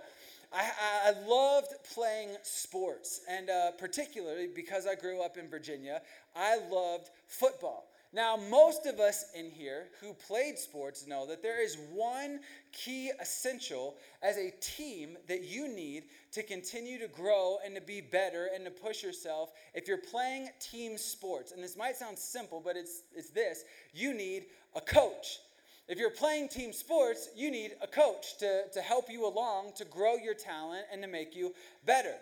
I, 0.52 0.70
I 1.06 1.26
loved 1.26 1.72
playing 1.94 2.36
sports. 2.42 3.22
And 3.30 3.48
uh, 3.48 3.70
particularly 3.78 4.48
because 4.54 4.86
I 4.86 4.94
grew 4.94 5.22
up 5.22 5.38
in 5.38 5.48
Virginia, 5.48 6.02
I 6.34 6.58
loved 6.68 7.08
football. 7.28 7.88
Now, 8.16 8.34
most 8.34 8.86
of 8.86 8.98
us 8.98 9.26
in 9.34 9.50
here 9.50 9.88
who 10.00 10.14
played 10.14 10.56
sports 10.56 11.06
know 11.06 11.26
that 11.26 11.42
there 11.42 11.62
is 11.62 11.76
one 11.92 12.40
key 12.72 13.10
essential 13.20 13.96
as 14.22 14.38
a 14.38 14.54
team 14.58 15.18
that 15.28 15.44
you 15.44 15.68
need 15.68 16.04
to 16.32 16.42
continue 16.42 16.98
to 16.98 17.08
grow 17.08 17.58
and 17.62 17.74
to 17.74 17.82
be 17.82 18.00
better 18.00 18.48
and 18.54 18.64
to 18.64 18.70
push 18.70 19.02
yourself 19.02 19.52
if 19.74 19.86
you're 19.86 19.98
playing 19.98 20.48
team 20.60 20.96
sports. 20.96 21.52
And 21.52 21.62
this 21.62 21.76
might 21.76 21.94
sound 21.94 22.18
simple, 22.18 22.62
but 22.64 22.74
it's, 22.74 23.02
it's 23.14 23.28
this 23.28 23.64
you 23.92 24.14
need 24.14 24.46
a 24.74 24.80
coach. 24.80 25.40
If 25.88 25.98
you're 25.98 26.10
playing 26.10 26.48
team 26.48 26.72
sports, 26.72 27.28
you 27.36 27.50
need 27.50 27.72
a 27.80 27.86
coach 27.86 28.38
to, 28.38 28.64
to 28.72 28.80
help 28.80 29.08
you 29.08 29.24
along, 29.24 29.72
to 29.76 29.84
grow 29.84 30.16
your 30.16 30.34
talent, 30.34 30.84
and 30.92 31.00
to 31.02 31.08
make 31.08 31.36
you 31.36 31.54
better. 31.84 32.14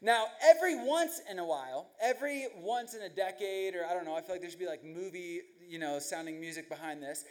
Now, 0.00 0.26
every 0.44 0.74
once 0.84 1.20
in 1.30 1.38
a 1.38 1.44
while, 1.44 1.86
every 2.00 2.48
once 2.56 2.94
in 2.94 3.02
a 3.02 3.08
decade, 3.08 3.76
or 3.76 3.86
I 3.88 3.94
don't 3.94 4.04
know, 4.04 4.16
I 4.16 4.22
feel 4.22 4.34
like 4.34 4.40
there 4.40 4.50
should 4.50 4.58
be 4.58 4.66
like 4.66 4.84
movie, 4.84 5.42
you 5.68 5.78
know, 5.78 6.00
sounding 6.00 6.40
music 6.40 6.68
behind 6.68 7.00
this. 7.00 7.24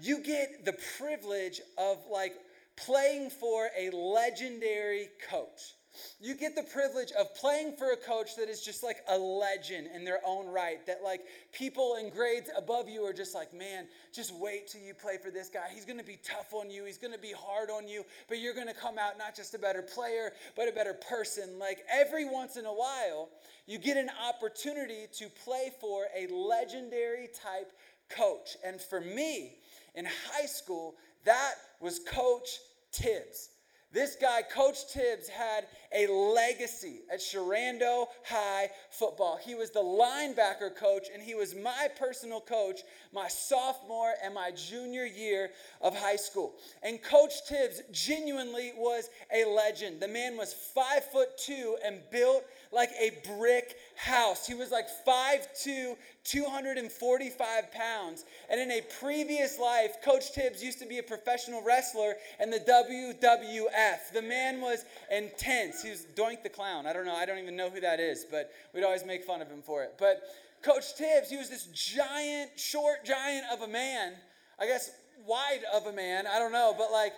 You 0.00 0.20
get 0.20 0.64
the 0.64 0.74
privilege 0.96 1.60
of 1.76 1.98
like 2.10 2.32
playing 2.76 3.28
for 3.28 3.68
a 3.78 3.90
legendary 3.90 5.10
coach. 5.30 5.74
You 6.20 6.34
get 6.34 6.54
the 6.54 6.62
privilege 6.62 7.12
of 7.12 7.34
playing 7.34 7.76
for 7.76 7.92
a 7.92 7.96
coach 7.96 8.36
that 8.36 8.48
is 8.48 8.60
just 8.62 8.82
like 8.82 8.98
a 9.08 9.18
legend 9.18 9.88
in 9.94 10.04
their 10.04 10.20
own 10.26 10.46
right. 10.46 10.84
That 10.86 11.02
like 11.02 11.22
people 11.52 11.96
in 12.00 12.10
grades 12.10 12.50
above 12.56 12.88
you 12.88 13.02
are 13.04 13.12
just 13.12 13.34
like, 13.34 13.52
man, 13.54 13.86
just 14.12 14.34
wait 14.34 14.68
till 14.68 14.80
you 14.80 14.94
play 14.94 15.18
for 15.22 15.30
this 15.30 15.48
guy. 15.48 15.66
He's 15.72 15.84
gonna 15.84 16.02
be 16.02 16.18
tough 16.24 16.52
on 16.52 16.70
you, 16.70 16.84
he's 16.84 16.98
gonna 16.98 17.18
be 17.18 17.32
hard 17.32 17.70
on 17.70 17.88
you, 17.88 18.04
but 18.28 18.38
you're 18.38 18.54
gonna 18.54 18.74
come 18.74 18.98
out 18.98 19.18
not 19.18 19.34
just 19.34 19.54
a 19.54 19.58
better 19.58 19.82
player, 19.82 20.32
but 20.56 20.68
a 20.68 20.72
better 20.72 20.94
person. 20.94 21.58
Like 21.58 21.84
every 21.90 22.28
once 22.28 22.56
in 22.56 22.66
a 22.66 22.72
while, 22.72 23.28
you 23.66 23.78
get 23.78 23.96
an 23.96 24.10
opportunity 24.28 25.06
to 25.18 25.28
play 25.44 25.70
for 25.80 26.06
a 26.16 26.26
legendary 26.32 27.28
type 27.28 27.72
coach. 28.08 28.56
And 28.64 28.80
for 28.80 29.00
me, 29.00 29.58
in 29.94 30.04
high 30.04 30.46
school, 30.46 30.94
that 31.24 31.54
was 31.80 32.00
Coach 32.00 32.58
Tibbs. 32.92 33.50
This 33.94 34.16
guy, 34.16 34.42
Coach 34.42 34.88
Tibbs, 34.92 35.28
had 35.28 35.66
a 35.94 36.08
legacy 36.08 37.02
at 37.12 37.20
Sherando 37.20 38.08
High 38.24 38.68
football. 38.90 39.38
He 39.40 39.54
was 39.54 39.70
the 39.70 39.78
linebacker 39.78 40.74
coach, 40.74 41.06
and 41.14 41.22
he 41.22 41.36
was 41.36 41.54
my 41.54 41.88
personal 41.96 42.40
coach 42.40 42.80
my 43.12 43.28
sophomore 43.28 44.14
and 44.22 44.34
my 44.34 44.50
junior 44.50 45.04
year 45.04 45.50
of 45.80 45.96
high 45.96 46.16
school. 46.16 46.54
And 46.82 47.00
Coach 47.00 47.46
Tibbs 47.46 47.82
genuinely 47.92 48.72
was 48.76 49.08
a 49.32 49.44
legend. 49.44 50.00
The 50.00 50.08
man 50.08 50.36
was 50.36 50.52
five 50.52 51.04
foot 51.04 51.38
two 51.38 51.76
and 51.84 52.00
built 52.10 52.44
like 52.74 52.90
a 52.98 53.12
brick 53.36 53.76
house. 53.96 54.46
He 54.46 54.54
was 54.54 54.70
like 54.70 54.86
5'2, 55.06 55.96
245 56.24 57.72
pounds. 57.72 58.24
And 58.50 58.60
in 58.60 58.70
a 58.70 58.82
previous 59.00 59.58
life, 59.58 59.96
Coach 60.04 60.32
Tibbs 60.32 60.62
used 60.62 60.80
to 60.80 60.86
be 60.86 60.98
a 60.98 61.02
professional 61.02 61.62
wrestler 61.62 62.14
in 62.40 62.50
the 62.50 62.60
WWF. 62.60 64.12
The 64.12 64.22
man 64.22 64.60
was 64.60 64.84
intense. 65.10 65.82
He 65.82 65.90
was 65.90 66.06
Doink 66.16 66.42
the 66.42 66.48
Clown. 66.48 66.86
I 66.86 66.92
don't 66.92 67.06
know. 67.06 67.14
I 67.14 67.24
don't 67.24 67.38
even 67.38 67.56
know 67.56 67.70
who 67.70 67.80
that 67.80 68.00
is, 68.00 68.26
but 68.28 68.50
we'd 68.74 68.84
always 68.84 69.04
make 69.04 69.24
fun 69.24 69.40
of 69.40 69.48
him 69.48 69.62
for 69.62 69.82
it. 69.84 69.94
But 69.98 70.22
Coach 70.62 70.96
Tibbs, 70.96 71.30
he 71.30 71.36
was 71.36 71.50
this 71.50 71.66
giant, 71.66 72.50
short 72.56 73.04
giant 73.04 73.44
of 73.52 73.62
a 73.62 73.68
man. 73.68 74.14
I 74.58 74.66
guess 74.66 74.90
wide 75.26 75.60
of 75.72 75.86
a 75.86 75.92
man. 75.92 76.26
I 76.26 76.38
don't 76.38 76.52
know, 76.52 76.74
but 76.76 76.90
like 76.90 77.12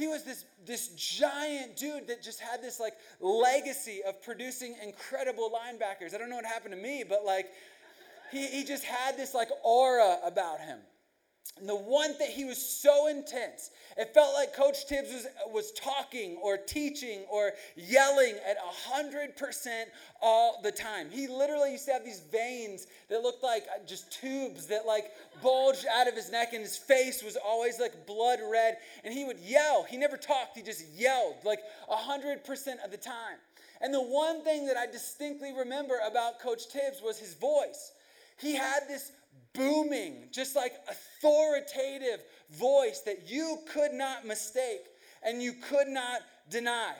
he 0.00 0.08
was 0.08 0.24
this 0.24 0.44
this 0.66 0.88
giant 0.88 1.76
dude 1.76 2.08
that 2.08 2.22
just 2.22 2.40
had 2.40 2.62
this 2.62 2.80
like 2.80 2.94
legacy 3.20 4.00
of 4.06 4.22
producing 4.22 4.76
incredible 4.82 5.50
linebackers. 5.50 6.14
I 6.14 6.18
don't 6.18 6.30
know 6.30 6.36
what 6.36 6.44
happened 6.44 6.74
to 6.74 6.80
me, 6.80 7.04
but 7.06 7.24
like 7.24 7.46
he, 8.32 8.46
he 8.46 8.64
just 8.64 8.84
had 8.84 9.16
this 9.16 9.34
like 9.34 9.48
aura 9.62 10.18
about 10.24 10.60
him. 10.60 10.78
And 11.60 11.68
the 11.68 11.76
one 11.76 12.14
thing, 12.14 12.30
he 12.30 12.46
was 12.46 12.56
so 12.56 13.08
intense. 13.08 13.70
It 13.98 14.14
felt 14.14 14.34
like 14.34 14.54
Coach 14.54 14.86
Tibbs 14.86 15.12
was, 15.12 15.26
was 15.52 15.72
talking 15.72 16.38
or 16.42 16.56
teaching 16.56 17.24
or 17.30 17.52
yelling 17.76 18.34
at 18.48 18.56
100% 18.56 19.84
all 20.22 20.60
the 20.62 20.72
time. 20.72 21.10
He 21.10 21.28
literally 21.28 21.72
used 21.72 21.84
to 21.86 21.92
have 21.92 22.04
these 22.04 22.20
veins 22.32 22.86
that 23.10 23.22
looked 23.22 23.42
like 23.42 23.64
uh, 23.64 23.84
just 23.86 24.10
tubes 24.10 24.66
that 24.68 24.86
like 24.86 25.10
bulged 25.42 25.84
out 25.92 26.08
of 26.08 26.14
his 26.14 26.32
neck 26.32 26.54
and 26.54 26.62
his 26.62 26.78
face 26.78 27.22
was 27.22 27.36
always 27.36 27.78
like 27.78 28.06
blood 28.06 28.38
red. 28.50 28.78
And 29.04 29.12
he 29.12 29.24
would 29.24 29.38
yell. 29.38 29.84
He 29.84 29.98
never 29.98 30.16
talked, 30.16 30.56
he 30.56 30.62
just 30.62 30.84
yelled 30.94 31.36
like 31.44 31.60
100% 31.90 32.38
of 32.82 32.90
the 32.90 32.96
time. 32.96 33.36
And 33.82 33.92
the 33.92 34.02
one 34.02 34.42
thing 34.44 34.66
that 34.66 34.78
I 34.78 34.86
distinctly 34.86 35.52
remember 35.52 35.98
about 36.08 36.38
Coach 36.40 36.68
Tibbs 36.68 37.02
was 37.02 37.18
his 37.18 37.34
voice. 37.34 37.92
He 38.38 38.54
had 38.54 38.80
this 38.88 39.12
booming, 39.52 40.28
just 40.30 40.56
like 40.56 40.72
authoritative 40.88 42.24
voice 42.50 43.00
that 43.00 43.28
you 43.28 43.58
could 43.72 43.92
not 43.92 44.26
mistake 44.26 44.86
and 45.22 45.42
you 45.42 45.52
could 45.52 45.88
not 45.88 46.20
deny. 46.48 46.94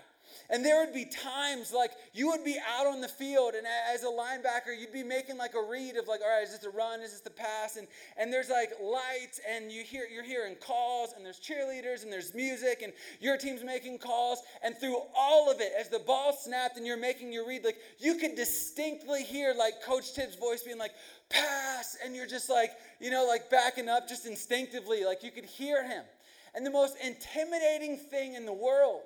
And 0.51 0.65
there 0.65 0.85
would 0.85 0.93
be 0.93 1.05
times 1.05 1.73
like 1.73 1.93
you 2.13 2.29
would 2.29 2.45
be 2.45 2.59
out 2.77 2.87
on 2.87 3.01
the 3.01 3.09
field, 3.09 3.55
and 3.55 3.65
as 3.95 4.03
a 4.03 4.07
linebacker, 4.07 4.79
you'd 4.79 4.93
be 4.93 5.05
making 5.05 5.39
like 5.39 5.55
a 5.55 5.63
read 5.63 5.97
of 5.97 6.09
like, 6.09 6.21
all 6.23 6.29
right, 6.29 6.43
is 6.43 6.51
this 6.51 6.65
a 6.65 6.71
run? 6.71 7.01
Is 7.01 7.13
this 7.13 7.21
the 7.21 7.31
pass? 7.31 7.77
And 7.77 7.87
and 8.17 8.33
there's 8.33 8.51
like 8.51 8.71
lights, 8.83 9.41
and 9.49 9.71
you 9.71 9.85
hear 9.85 10.07
you're 10.13 10.25
hearing 10.25 10.57
calls, 10.57 11.15
and 11.17 11.25
there's 11.25 11.39
cheerleaders, 11.39 12.03
and 12.03 12.13
there's 12.13 12.35
music, 12.35 12.83
and 12.83 12.93
your 13.21 13.37
team's 13.37 13.63
making 13.63 13.99
calls. 13.99 14.41
And 14.65 14.77
through 14.77 14.99
all 15.17 15.51
of 15.51 15.61
it, 15.61 15.73
as 15.79 15.89
the 15.89 16.01
ball 16.01 16.33
snapped 16.33 16.77
and 16.77 16.85
you're 16.85 16.97
making 16.97 17.33
your 17.33 17.47
read, 17.47 17.65
like 17.65 17.79
you 17.99 18.17
could 18.17 18.35
distinctly 18.35 19.23
hear 19.23 19.55
like 19.57 19.83
Coach 19.85 20.15
Tibbs' 20.15 20.35
voice 20.35 20.65
being 20.65 20.79
like, 20.79 20.93
pass, 21.29 21.97
and 22.05 22.17
you're 22.17 22.27
just 22.27 22.51
like, 22.51 22.73
you 23.01 23.11
know, 23.11 23.25
like 23.25 23.51
backing 23.51 23.89
up 23.89 24.09
just 24.09 24.27
instinctively, 24.27 25.05
like 25.05 25.23
you 25.23 25.31
could 25.31 25.45
hear 25.45 25.87
him. 25.87 26.03
And 26.57 26.67
the 26.67 26.71
most 26.71 26.97
intimidating 27.05 27.97
thing 27.97 28.35
in 28.35 28.45
the 28.45 28.53
world 28.53 29.03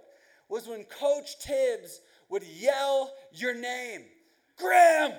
was 0.48 0.66
when 0.66 0.84
Coach 0.84 1.38
Tibbs 1.38 2.00
would 2.28 2.42
yell 2.42 3.12
your 3.32 3.54
name, 3.54 4.02
Graham. 4.58 5.12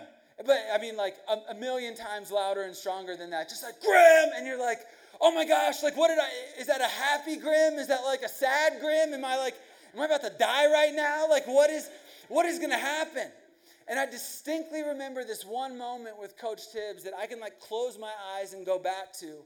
But 0.45 0.57
I 0.73 0.77
mean, 0.79 0.97
like 0.97 1.15
a, 1.29 1.51
a, 1.51 1.55
million 1.55 1.95
times 1.95 2.29
louder 2.29 2.63
and 2.63 2.75
stronger 2.75 3.15
than 3.15 3.29
that. 3.29 3.47
Just 3.47 3.63
like 3.63 3.79
Graham, 3.81 4.31
and 4.35 4.45
you're 4.45 4.59
like, 4.59 4.79
oh 5.21 5.33
my 5.33 5.45
gosh, 5.45 5.81
like 5.81 5.95
what 5.95 6.09
did 6.09 6.19
I? 6.19 6.29
Is 6.59 6.67
that 6.67 6.81
a 6.81 6.87
happy 6.87 7.37
Grim? 7.37 7.75
Is 7.75 7.87
that 7.87 8.01
like 8.03 8.21
a 8.21 8.29
sad 8.29 8.73
Grim? 8.81 9.13
Am 9.13 9.23
I 9.23 9.37
like, 9.37 9.55
am 9.93 10.01
I 10.01 10.05
about 10.05 10.21
to 10.23 10.31
die 10.37 10.69
right 10.69 10.93
now? 10.93 11.29
Like 11.29 11.47
what 11.47 11.69
is, 11.69 11.89
what 12.27 12.45
is 12.45 12.59
gonna 12.59 12.77
happen? 12.77 13.31
And 13.87 13.99
I 13.99 14.05
distinctly 14.07 14.81
remember 14.81 15.23
this 15.23 15.45
one 15.45 15.77
moment 15.77 16.19
with 16.19 16.37
Coach 16.37 16.71
Tibbs 16.71 17.03
that 17.03 17.13
I 17.17 17.27
can 17.27 17.39
like 17.39 17.59
close 17.59 17.97
my 17.99 18.11
eyes 18.35 18.53
and 18.53 18.65
go 18.65 18.79
back 18.79 19.13
to. 19.19 19.37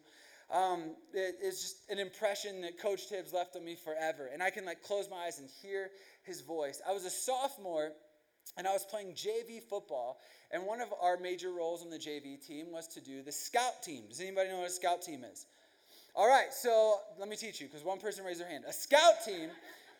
Um, 0.51 0.95
it, 1.13 1.35
it's 1.41 1.61
just 1.61 1.89
an 1.89 1.99
impression 1.99 2.61
that 2.61 2.79
Coach 2.79 3.07
Tibbs 3.07 3.33
left 3.33 3.55
on 3.55 3.63
me 3.63 3.75
forever. 3.75 4.29
And 4.31 4.41
I 4.41 4.49
can 4.49 4.65
like 4.65 4.83
close 4.83 5.07
my 5.09 5.17
eyes 5.17 5.39
and 5.39 5.49
hear 5.61 5.91
his 6.23 6.41
voice. 6.41 6.81
I 6.87 6.93
was 6.93 7.05
a 7.05 7.09
sophomore 7.09 7.91
and 8.57 8.67
I 8.67 8.73
was 8.73 8.83
playing 8.83 9.13
JV 9.13 9.61
football. 9.61 10.19
And 10.51 10.65
one 10.65 10.81
of 10.81 10.89
our 11.01 11.17
major 11.17 11.51
roles 11.51 11.83
on 11.83 11.89
the 11.91 11.99
JV 11.99 12.45
team 12.45 12.71
was 12.71 12.87
to 12.89 13.01
do 13.01 13.21
the 13.21 13.31
scout 13.31 13.83
team. 13.83 14.03
Does 14.09 14.19
anybody 14.19 14.49
know 14.49 14.59
what 14.59 14.69
a 14.69 14.71
scout 14.71 15.01
team 15.01 15.23
is? 15.23 15.45
All 16.15 16.27
right, 16.27 16.51
so 16.51 16.95
let 17.19 17.29
me 17.29 17.35
teach 17.35 17.61
you 17.61 17.67
because 17.67 17.83
one 17.83 17.99
person 17.99 18.25
raised 18.25 18.41
their 18.41 18.49
hand. 18.49 18.63
A 18.67 18.73
scout 18.73 19.23
team 19.23 19.49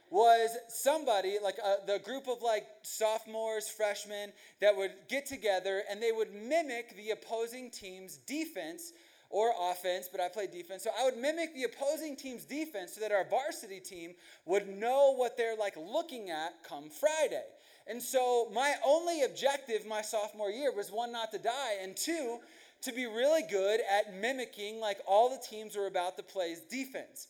was 0.10 0.58
somebody 0.68 1.38
like 1.42 1.58
a, 1.64 1.68
uh, 1.68 1.76
the 1.86 2.00
group 2.00 2.28
of 2.28 2.42
like 2.42 2.66
sophomores 2.82 3.70
freshmen 3.70 4.32
that 4.60 4.76
would 4.76 4.92
get 5.08 5.28
together 5.28 5.84
and 5.90 6.02
they 6.02 6.12
would 6.12 6.34
mimic 6.34 6.96
the 6.98 7.12
opposing 7.12 7.70
team's 7.70 8.18
defense 8.18 8.92
or 9.30 9.52
offense 9.72 10.10
but 10.12 10.22
i 10.22 10.28
played 10.28 10.52
defense. 10.52 10.84
So 10.84 10.92
i 11.00 11.06
would 11.06 11.18
mimic 11.18 11.54
the 11.54 11.64
opposing 11.64 12.16
team's 12.16 12.46
defense 12.46 12.94
so 12.94 13.02
that 13.02 13.12
our 13.12 13.26
varsity 13.26 13.80
team 13.80 14.14
would 14.46 14.68
know 14.68 15.14
what 15.16 15.38
they're 15.38 15.56
like 15.56 15.76
looking 15.78 16.30
at 16.30 16.64
come 16.64 16.90
friday. 16.90 17.44
And 17.88 18.02
so 18.02 18.50
my 18.54 18.76
only 18.86 19.24
objective 19.24 19.86
my 19.88 20.02
sophomore 20.02 20.52
year 20.52 20.72
was 20.72 20.92
one 20.92 21.12
not 21.12 21.32
to 21.32 21.40
die 21.40 21.78
and 21.82 21.96
two 21.96 22.40
to 22.82 22.94
be 22.94 23.06
really 23.06 23.42
good 23.50 23.82
at 23.92 24.16
mimicking 24.16 24.80
like 24.80 25.00
all 25.08 25.30
the 25.30 25.42
teams 25.44 25.76
were 25.76 25.88
about 25.88 26.16
to 26.18 26.24
play's 26.24 26.62
defense 26.62 27.28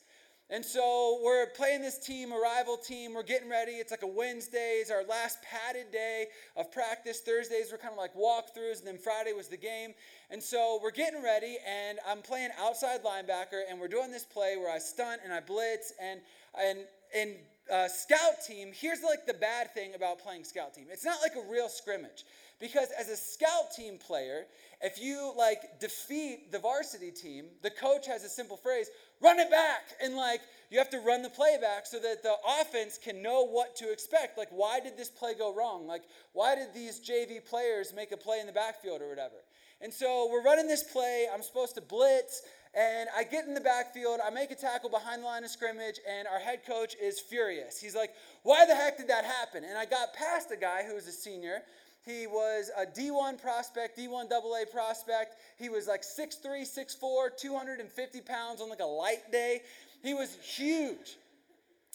and 0.51 0.65
so 0.65 1.19
we're 1.23 1.45
playing 1.47 1.81
this 1.81 1.99
team, 1.99 2.31
a 2.31 2.39
rival 2.39 2.75
team. 2.75 3.13
We're 3.13 3.21
getting 3.21 3.49
ready. 3.49 3.73
It's 3.73 3.91
like 3.91 4.01
a 4.01 4.07
Wednesday. 4.07 4.79
It's 4.81 4.89
our 4.89 5.03
last 5.03 5.37
padded 5.43 5.91
day 5.91 6.25
of 6.57 6.71
practice. 6.71 7.19
Thursdays 7.19 7.71
were 7.71 7.77
kind 7.77 7.91
of 7.91 7.99
like 7.99 8.15
walkthroughs, 8.15 8.79
and 8.79 8.87
then 8.87 8.97
Friday 8.97 9.33
was 9.33 9.47
the 9.47 9.57
game. 9.57 9.93
And 10.31 10.41
so 10.41 10.79
we're 10.81 10.89
getting 10.89 11.21
ready, 11.21 11.57
and 11.67 11.99
I'm 12.07 12.23
playing 12.23 12.49
outside 12.59 13.03
linebacker, 13.03 13.61
and 13.69 13.79
we're 13.79 13.87
doing 13.87 14.09
this 14.09 14.25
play 14.25 14.57
where 14.57 14.73
I 14.73 14.79
stunt 14.79 15.21
and 15.23 15.31
I 15.31 15.39
blitz, 15.39 15.93
and 16.01 16.19
and 16.59 16.79
and 17.15 17.35
uh, 17.71 17.87
scout 17.87 18.43
team. 18.45 18.71
Here's 18.73 19.01
like 19.03 19.25
the 19.25 19.33
bad 19.33 19.73
thing 19.73 19.95
about 19.95 20.19
playing 20.19 20.43
scout 20.43 20.73
team. 20.73 20.87
It's 20.91 21.05
not 21.05 21.19
like 21.21 21.33
a 21.35 21.51
real 21.51 21.69
scrimmage 21.69 22.25
because 22.59 22.89
as 22.99 23.09
a 23.09 23.15
scout 23.15 23.73
team 23.75 23.97
player, 23.97 24.45
if 24.81 25.01
you 25.01 25.33
like 25.37 25.79
defeat 25.79 26.51
the 26.51 26.59
varsity 26.59 27.11
team, 27.11 27.45
the 27.61 27.69
coach 27.69 28.07
has 28.07 28.23
a 28.23 28.29
simple 28.29 28.57
phrase 28.57 28.89
run 29.21 29.39
it 29.39 29.49
back. 29.49 29.81
And 30.01 30.15
like, 30.15 30.41
you 30.69 30.77
have 30.77 30.89
to 30.91 30.99
run 30.99 31.21
the 31.21 31.29
play 31.29 31.57
back 31.59 31.85
so 31.85 31.99
that 31.99 32.23
the 32.23 32.35
offense 32.61 32.99
can 33.01 33.21
know 33.21 33.45
what 33.45 33.75
to 33.77 33.91
expect. 33.91 34.37
Like, 34.37 34.49
why 34.51 34.79
did 34.79 34.97
this 34.97 35.09
play 35.09 35.33
go 35.33 35.53
wrong? 35.53 35.87
Like, 35.87 36.03
why 36.33 36.55
did 36.55 36.73
these 36.73 36.99
JV 36.99 37.43
players 37.43 37.93
make 37.93 38.11
a 38.11 38.17
play 38.17 38.39
in 38.39 38.47
the 38.47 38.53
backfield 38.53 39.01
or 39.01 39.09
whatever? 39.09 39.35
And 39.81 39.93
so 39.93 40.27
we're 40.29 40.43
running 40.43 40.67
this 40.67 40.83
play. 40.83 41.27
I'm 41.33 41.41
supposed 41.41 41.75
to 41.75 41.81
blitz. 41.81 42.41
And 42.75 43.09
I 43.15 43.23
get 43.23 43.45
in 43.45 43.55
the 43.55 43.61
backfield, 43.61 44.19
I 44.23 44.29
make 44.29 44.51
a 44.51 44.55
tackle 44.55 44.89
behind 44.89 45.23
the 45.23 45.25
line 45.25 45.43
of 45.43 45.49
scrimmage, 45.49 45.99
and 46.07 46.27
our 46.27 46.39
head 46.39 46.59
coach 46.65 46.95
is 47.01 47.19
furious. 47.19 47.81
He's 47.81 47.95
like, 47.95 48.11
Why 48.43 48.65
the 48.65 48.75
heck 48.75 48.97
did 48.97 49.07
that 49.07 49.25
happen? 49.25 49.63
And 49.63 49.77
I 49.77 49.85
got 49.85 50.13
past 50.13 50.51
a 50.51 50.57
guy 50.57 50.83
who 50.87 50.95
was 50.95 51.07
a 51.07 51.11
senior 51.11 51.63
he 52.05 52.27
was 52.27 52.71
a 52.77 52.85
D1 52.85 53.41
prospect, 53.41 53.97
D1 53.97 54.31
AA 54.31 54.65
prospect. 54.71 55.35
He 55.57 55.69
was 55.69 55.87
like 55.87 56.01
6'3, 56.01 56.61
6'4, 56.61 57.37
250 57.37 58.21
pounds 58.21 58.61
on 58.61 58.69
like 58.69 58.79
a 58.79 58.85
light 58.85 59.31
day. 59.31 59.61
He 60.01 60.13
was 60.13 60.35
huge. 60.41 61.17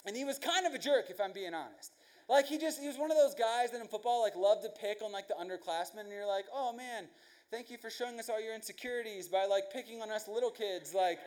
And 0.07 0.15
he 0.15 0.25
was 0.25 0.39
kind 0.39 0.67
of 0.67 0.75
a 0.75 0.79
jerk, 0.79 1.07
if 1.09 1.21
I'm 1.21 1.33
being 1.33 1.55
honest. 1.55 1.93
Like 2.29 2.47
he 2.47 2.59
just, 2.59 2.81
he 2.81 2.87
was 2.87 2.99
one 2.99 3.11
of 3.11 3.17
those 3.17 3.35
guys 3.35 3.71
that 3.73 3.81
in 3.81 3.87
football 3.89 4.23
like 4.23 4.37
love 4.37 4.63
to 4.63 4.69
pick 4.69 5.03
on 5.03 5.11
like 5.11 5.27
the 5.29 5.35
underclassmen. 5.35 6.01
And 6.01 6.11
you're 6.11 6.27
like, 6.27 6.47
oh 6.55 6.73
man, 6.73 7.05
thank 7.55 7.71
you 7.71 7.79
for 7.79 7.89
showing 7.89 8.19
us 8.19 8.29
all 8.29 8.43
your 8.43 8.53
insecurities 8.53 9.29
by 9.29 9.47
like 9.47 9.73
picking 9.73 10.03
on 10.03 10.11
us 10.11 10.27
little 10.27 10.51
kids. 10.51 10.93
Like, 10.93 11.21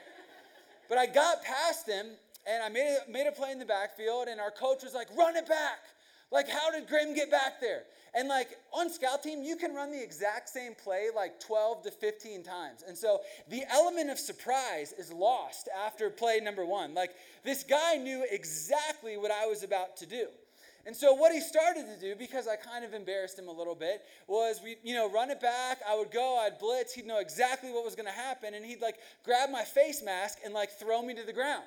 but 0.89 0.97
I 0.97 1.05
got 1.05 1.41
past 1.41 1.87
him 1.87 2.05
and 2.45 2.61
I 2.61 2.67
made 2.67 2.97
a, 2.97 3.09
made 3.09 3.27
a 3.27 3.31
play 3.31 3.51
in 3.51 3.59
the 3.59 3.65
backfield 3.65 4.27
and 4.27 4.41
our 4.41 4.51
coach 4.51 4.83
was 4.83 4.93
like, 4.93 5.07
run 5.17 5.37
it 5.37 5.47
back. 5.47 5.79
Like, 6.29 6.49
how 6.49 6.69
did 6.69 6.89
Grim 6.89 7.15
get 7.15 7.31
back 7.31 7.61
there? 7.61 7.83
And 8.13 8.27
like 8.27 8.49
on 8.73 8.89
scout 8.89 9.23
team, 9.23 9.41
you 9.41 9.55
can 9.55 9.73
run 9.73 9.89
the 9.89 10.03
exact 10.03 10.49
same 10.49 10.75
play 10.75 11.05
like 11.15 11.39
12 11.39 11.83
to 11.83 11.91
15 11.91 12.43
times. 12.43 12.83
And 12.85 12.97
so 12.97 13.21
the 13.49 13.63
element 13.71 14.09
of 14.09 14.19
surprise 14.19 14.93
is 14.97 15.13
lost 15.13 15.69
after 15.85 16.09
play 16.09 16.41
number 16.41 16.65
one. 16.65 16.93
Like 16.93 17.11
this 17.45 17.63
guy 17.63 17.95
knew 17.95 18.25
exactly 18.29 19.15
what 19.15 19.31
I 19.31 19.45
was 19.45 19.63
about 19.63 19.95
to 19.97 20.05
do. 20.05 20.27
And 20.87 20.95
so 20.95 21.13
what 21.13 21.33
he 21.33 21.41
started 21.41 21.85
to 21.85 21.99
do, 21.99 22.15
because 22.15 22.47
I 22.47 22.55
kind 22.55 22.85
of 22.85 22.93
embarrassed 22.93 23.37
him 23.37 23.49
a 23.49 23.51
little 23.51 23.75
bit, 23.75 24.03
was 24.25 24.61
we, 24.63 24.77
you 24.85 24.95
know, 24.95 25.11
run 25.11 25.29
it 25.29 25.41
back. 25.41 25.81
I 25.87 25.97
would 25.97 26.11
go, 26.11 26.37
I'd 26.37 26.59
blitz. 26.59 26.93
He'd 26.93 27.05
know 27.05 27.19
exactly 27.19 27.71
what 27.71 27.83
was 27.83 27.93
going 27.93 28.05
to 28.05 28.11
happen, 28.13 28.53
and 28.53 28.65
he'd 28.65 28.79
like 28.81 28.95
grab 29.25 29.49
my 29.49 29.63
face 29.63 30.01
mask 30.01 30.39
and 30.45 30.53
like 30.53 30.71
throw 30.71 31.01
me 31.01 31.13
to 31.13 31.23
the 31.23 31.33
ground. 31.33 31.65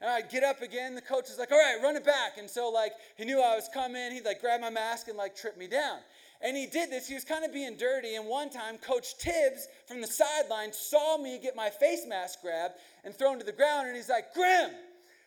And 0.00 0.08
I'd 0.08 0.30
get 0.30 0.44
up 0.44 0.62
again. 0.62 0.94
The 0.94 1.02
coach 1.02 1.28
was 1.28 1.36
like, 1.36 1.50
all 1.50 1.58
right, 1.58 1.82
run 1.82 1.96
it 1.96 2.04
back. 2.04 2.38
And 2.38 2.48
so, 2.48 2.70
like, 2.70 2.92
he 3.18 3.24
knew 3.26 3.40
I 3.40 3.54
was 3.54 3.68
coming. 3.74 4.12
He'd, 4.12 4.24
like, 4.24 4.40
grab 4.40 4.60
my 4.60 4.70
mask 4.70 5.08
and, 5.08 5.18
like, 5.18 5.36
trip 5.36 5.58
me 5.58 5.66
down. 5.66 5.98
And 6.40 6.56
he 6.56 6.64
did 6.64 6.90
this. 6.90 7.06
He 7.06 7.12
was 7.12 7.24
kind 7.24 7.44
of 7.44 7.52
being 7.52 7.76
dirty. 7.76 8.14
And 8.14 8.26
one 8.26 8.48
time, 8.48 8.78
Coach 8.78 9.18
Tibbs 9.18 9.68
from 9.86 10.00
the 10.00 10.06
sideline 10.06 10.72
saw 10.72 11.18
me 11.18 11.38
get 11.38 11.54
my 11.54 11.68
face 11.68 12.06
mask 12.08 12.40
grabbed 12.40 12.76
and 13.04 13.14
thrown 13.14 13.38
to 13.40 13.44
the 13.44 13.52
ground. 13.52 13.88
And 13.88 13.96
he's 13.96 14.08
like, 14.08 14.32
Grim, 14.32 14.70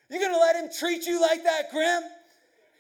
you're 0.10 0.20
going 0.20 0.34
to 0.34 0.40
let 0.40 0.56
him 0.56 0.72
treat 0.76 1.06
you 1.06 1.22
like 1.22 1.44
that, 1.44 1.70
Grim? 1.70 2.02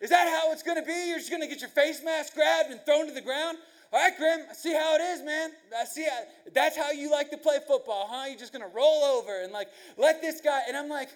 Is 0.03 0.09
that 0.09 0.27
how 0.27 0.51
it's 0.51 0.63
going 0.63 0.75
to 0.75 0.85
be? 0.85 1.07
You're 1.07 1.17
just 1.17 1.29
going 1.29 1.41
to 1.41 1.47
get 1.47 1.61
your 1.61 1.69
face 1.69 2.03
mask 2.03 2.35
grabbed 2.35 2.69
and 2.71 2.81
thrown 2.85 3.07
to 3.07 3.13
the 3.13 3.21
ground? 3.21 3.57
All 3.93 3.99
right, 4.01 4.11
Grim, 4.17 4.41
I 4.51 4.53
see 4.53 4.73
how 4.73 4.95
it 4.95 5.01
is, 5.01 5.23
man. 5.23 5.51
I 5.79 5.85
see 5.85 6.03
how, 6.03 6.23
that's 6.53 6.75
how 6.75 6.91
you 6.91 7.09
like 7.09 7.31
to 7.31 7.37
play 7.37 7.59
football, 7.65 8.09
huh? 8.11 8.25
You're 8.27 8.37
just 8.37 8.51
going 8.51 8.69
to 8.69 8.75
roll 8.75 9.03
over 9.05 9.41
and, 9.41 9.53
like, 9.53 9.69
let 9.97 10.19
this 10.19 10.41
guy. 10.41 10.63
And 10.67 10.75
I'm 10.75 10.89
like, 10.89 11.07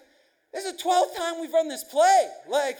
this 0.54 0.64
is 0.64 0.72
the 0.72 0.82
12th 0.82 1.14
time 1.18 1.38
we've 1.38 1.52
run 1.52 1.68
this 1.68 1.84
play. 1.84 2.28
Like, 2.48 2.78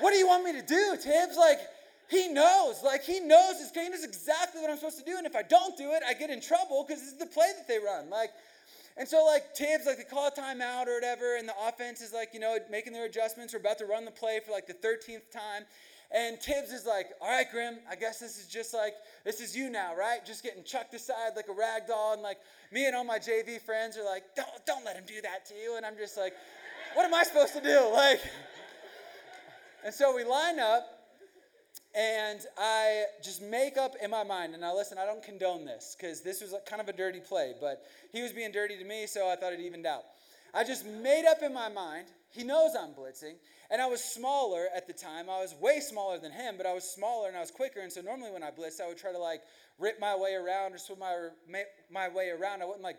what 0.00 0.10
do 0.10 0.18
you 0.18 0.26
want 0.26 0.44
me 0.44 0.60
to 0.60 0.66
do, 0.66 0.96
Tibbs? 1.02 1.38
Like, 1.38 1.60
he 2.10 2.28
knows. 2.28 2.82
Like, 2.84 3.02
he 3.02 3.20
knows 3.20 3.54
this 3.60 3.70
game, 3.70 3.92
knows 3.92 4.04
exactly 4.04 4.60
what 4.60 4.68
I'm 4.68 4.76
supposed 4.76 4.98
to 4.98 5.04
do. 5.04 5.16
And 5.16 5.26
if 5.26 5.34
I 5.34 5.42
don't 5.42 5.74
do 5.78 5.92
it, 5.92 6.02
I 6.06 6.12
get 6.12 6.28
in 6.28 6.42
trouble 6.42 6.84
because 6.86 7.00
this 7.00 7.12
is 7.12 7.18
the 7.18 7.26
play 7.26 7.50
that 7.56 7.66
they 7.66 7.78
run. 7.78 8.10
Like, 8.10 8.28
And 8.96 9.08
so, 9.08 9.24
like, 9.24 9.54
Tibbs, 9.54 9.86
like, 9.86 9.98
they 9.98 10.04
call 10.04 10.28
a 10.28 10.30
timeout 10.30 10.86
or 10.86 10.94
whatever, 10.94 11.36
and 11.36 11.48
the 11.48 11.54
offense 11.66 12.00
is, 12.00 12.12
like, 12.12 12.30
you 12.32 12.38
know, 12.38 12.56
making 12.70 12.92
their 12.92 13.06
adjustments. 13.06 13.52
We're 13.52 13.60
about 13.60 13.78
to 13.78 13.86
run 13.86 14.04
the 14.04 14.12
play 14.12 14.40
for, 14.44 14.52
like, 14.52 14.66
the 14.66 14.74
13th 14.74 15.30
time. 15.32 15.64
And 16.14 16.40
Tibbs 16.40 16.72
is 16.72 16.86
like, 16.86 17.08
all 17.20 17.28
right, 17.28 17.50
Grim, 17.50 17.78
I 17.90 17.96
guess 17.96 18.20
this 18.20 18.38
is 18.38 18.46
just 18.46 18.72
like, 18.72 18.94
this 19.24 19.40
is 19.40 19.56
you 19.56 19.68
now, 19.68 19.96
right? 19.96 20.24
Just 20.24 20.44
getting 20.44 20.62
chucked 20.62 20.94
aside 20.94 21.32
like 21.34 21.48
a 21.48 21.52
rag 21.52 21.88
doll. 21.88 22.12
And 22.12 22.22
like, 22.22 22.38
me 22.70 22.86
and 22.86 22.94
all 22.94 23.02
my 23.02 23.18
JV 23.18 23.60
friends 23.60 23.96
are 23.96 24.04
like, 24.04 24.22
don't, 24.36 24.48
don't 24.64 24.84
let 24.84 24.94
him 24.94 25.02
do 25.08 25.20
that 25.22 25.44
to 25.46 25.54
you. 25.54 25.76
And 25.76 25.84
I'm 25.84 25.96
just 25.96 26.16
like, 26.16 26.34
what 26.94 27.04
am 27.04 27.14
I 27.14 27.24
supposed 27.24 27.54
to 27.54 27.60
do? 27.60 27.90
Like, 27.92 28.20
and 29.84 29.92
so 29.92 30.14
we 30.14 30.24
line 30.24 30.58
up, 30.60 31.03
and 31.94 32.40
I 32.58 33.04
just 33.22 33.40
make 33.42 33.76
up 33.76 33.92
in 34.02 34.10
my 34.10 34.24
mind. 34.24 34.52
And 34.52 34.62
now, 34.62 34.74
listen, 34.74 34.98
I 34.98 35.06
don't 35.06 35.22
condone 35.22 35.64
this 35.64 35.96
because 35.98 36.22
this 36.22 36.40
was 36.40 36.54
kind 36.68 36.82
of 36.82 36.88
a 36.88 36.92
dirty 36.92 37.20
play, 37.20 37.54
but 37.60 37.84
he 38.12 38.22
was 38.22 38.32
being 38.32 38.52
dirty 38.52 38.76
to 38.76 38.84
me, 38.84 39.06
so 39.06 39.28
I 39.30 39.36
thought 39.36 39.52
it 39.52 39.60
evened 39.60 39.86
out. 39.86 40.02
I 40.52 40.64
just 40.64 40.86
made 40.86 41.26
up 41.28 41.42
in 41.42 41.52
my 41.52 41.68
mind. 41.68 42.06
He 42.30 42.44
knows 42.44 42.72
I'm 42.78 42.90
blitzing. 42.90 43.34
And 43.70 43.80
I 43.80 43.86
was 43.86 44.02
smaller 44.02 44.66
at 44.76 44.86
the 44.86 44.92
time. 44.92 45.30
I 45.30 45.40
was 45.40 45.54
way 45.60 45.80
smaller 45.80 46.18
than 46.18 46.30
him, 46.32 46.54
but 46.56 46.66
I 46.66 46.72
was 46.74 46.84
smaller 46.84 47.28
and 47.28 47.36
I 47.36 47.40
was 47.40 47.50
quicker. 47.50 47.80
And 47.80 47.92
so 47.92 48.02
normally 48.02 48.30
when 48.30 48.42
I 48.42 48.50
blitzed, 48.50 48.80
I 48.80 48.86
would 48.88 48.98
try 48.98 49.10
to 49.10 49.18
like 49.18 49.40
rip 49.78 49.98
my 50.00 50.14
way 50.14 50.34
around 50.34 50.74
or 50.74 50.78
swim 50.78 50.98
my, 50.98 51.64
my 51.90 52.08
way 52.08 52.30
around. 52.30 52.62
I 52.62 52.66
wouldn't 52.66 52.84
like 52.84 52.98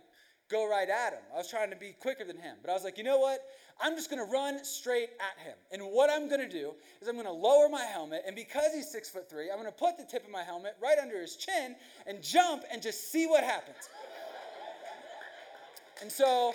go 0.50 0.70
right 0.70 0.90
at 0.90 1.14
him. 1.14 1.22
I 1.34 1.38
was 1.38 1.50
trying 1.50 1.70
to 1.72 1.76
be 1.76 1.96
quicker 2.00 2.24
than 2.24 2.38
him. 2.38 2.58
But 2.62 2.72
I 2.72 2.74
was 2.74 2.84
like, 2.84 2.98
you 2.98 3.04
know 3.04 3.20
what? 3.20 3.40
I'm 3.82 3.96
just 3.96 4.10
going 4.10 4.26
to 4.26 4.32
run 4.32 4.64
straight 4.64 5.10
at 5.20 5.44
him. 5.44 5.56
And 5.72 5.82
what 5.92 6.10
I'm 6.10 6.30
going 6.30 6.42
to 6.42 6.50
do 6.50 6.74
is 7.02 7.08
I'm 7.08 7.16
going 7.16 7.26
to 7.26 7.32
lower 7.32 7.68
my 7.68 7.84
helmet. 7.84 8.24
And 8.26 8.36
because 8.36 8.74
he's 8.74 8.90
six 8.90 9.10
foot 9.10 9.30
three, 9.30 9.50
I'm 9.52 9.58
going 9.58 9.72
to 9.72 9.78
put 9.78 9.98
the 9.98 10.06
tip 10.06 10.24
of 10.24 10.32
my 10.32 10.44
helmet 10.44 10.78
right 10.82 10.98
under 11.02 11.20
his 11.20 11.36
chin 11.36 11.76
and 12.08 12.22
jump 12.22 12.64
and 12.72 12.82
just 12.82 13.12
see 13.12 13.28
what 13.28 13.44
happens. 13.44 13.90
and 16.02 16.12
so 16.12 16.54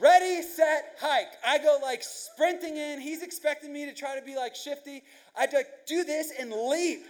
Ready, 0.00 0.42
set, 0.42 0.96
hike. 1.00 1.32
I 1.46 1.58
go 1.58 1.78
like 1.82 2.02
sprinting 2.02 2.76
in. 2.76 3.00
He's 3.00 3.22
expecting 3.22 3.72
me 3.72 3.84
to 3.84 3.92
try 3.92 4.18
to 4.18 4.24
be 4.24 4.36
like 4.36 4.54
shifty. 4.54 5.02
I 5.36 5.46
like 5.52 5.68
do 5.86 6.02
this 6.02 6.32
and 6.38 6.50
leap. 6.50 7.04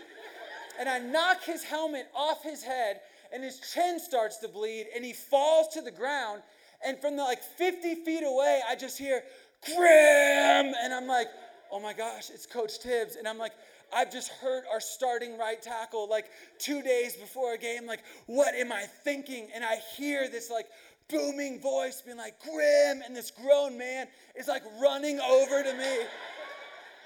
And 0.81 0.89
I 0.89 0.99
knock 0.99 1.45
his 1.45 1.63
helmet 1.63 2.09
off 2.15 2.43
his 2.43 2.63
head, 2.63 3.01
and 3.33 3.43
his 3.43 3.61
chin 3.61 3.99
starts 3.99 4.39
to 4.39 4.49
bleed, 4.49 4.87
and 4.95 5.05
he 5.05 5.13
falls 5.13 5.69
to 5.75 5.83
the 5.83 5.91
ground. 5.91 6.43
And 6.85 6.99
from 6.99 7.17
the 7.17 7.23
like 7.23 7.43
50 7.43 7.97
feet 8.05 8.25
away, 8.25 8.61
I 8.69 8.77
just 8.77 8.99
hear 8.99 9.23
Grim, 9.65 10.75
and 10.83 10.93
I'm 10.93 11.07
like, 11.07 11.29
oh 11.71 11.81
my 11.81 11.93
gosh, 11.93 12.31
it's 12.31 12.47
Coach 12.47 12.81
Tibbs. 12.81 13.17
And 13.17 13.27
I'm 13.29 13.39
like, 13.39 13.53
I've 13.95 14.11
just 14.11 14.31
hurt 14.31 14.65
our 14.73 14.81
starting 14.81 15.39
right 15.39 15.61
tackle 15.61 16.09
like 16.09 16.27
two 16.59 16.83
days 16.83 17.15
before 17.17 17.55
a 17.55 17.59
game. 17.59 17.87
Like, 17.87 18.03
what 18.27 18.55
am 18.55 18.73
I 18.73 18.85
thinking? 19.05 19.49
And 19.55 19.65
I 19.65 19.77
hear 19.97 20.29
this 20.29 20.51
like 20.51 20.67
booming 21.09 21.61
voice 21.61 22.03
being 22.05 22.17
like, 22.17 22.41
Grim, 22.43 23.03
and 23.05 23.15
this 23.15 23.31
grown 23.31 23.79
man 23.79 24.07
is 24.35 24.49
like 24.49 24.63
running 24.81 25.21
over 25.21 25.63
to 25.63 25.73
me. 25.75 25.99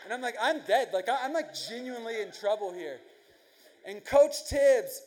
And 0.05 0.13
I'm 0.13 0.21
like, 0.21 0.37
I'm 0.41 0.61
dead. 0.67 0.91
Like, 0.93 1.09
I'm 1.09 1.33
like 1.33 1.55
genuinely 1.69 2.21
in 2.21 2.31
trouble 2.33 2.73
here. 2.73 2.99
And 3.85 4.05
Coach 4.05 4.49
Tibbs, 4.49 5.03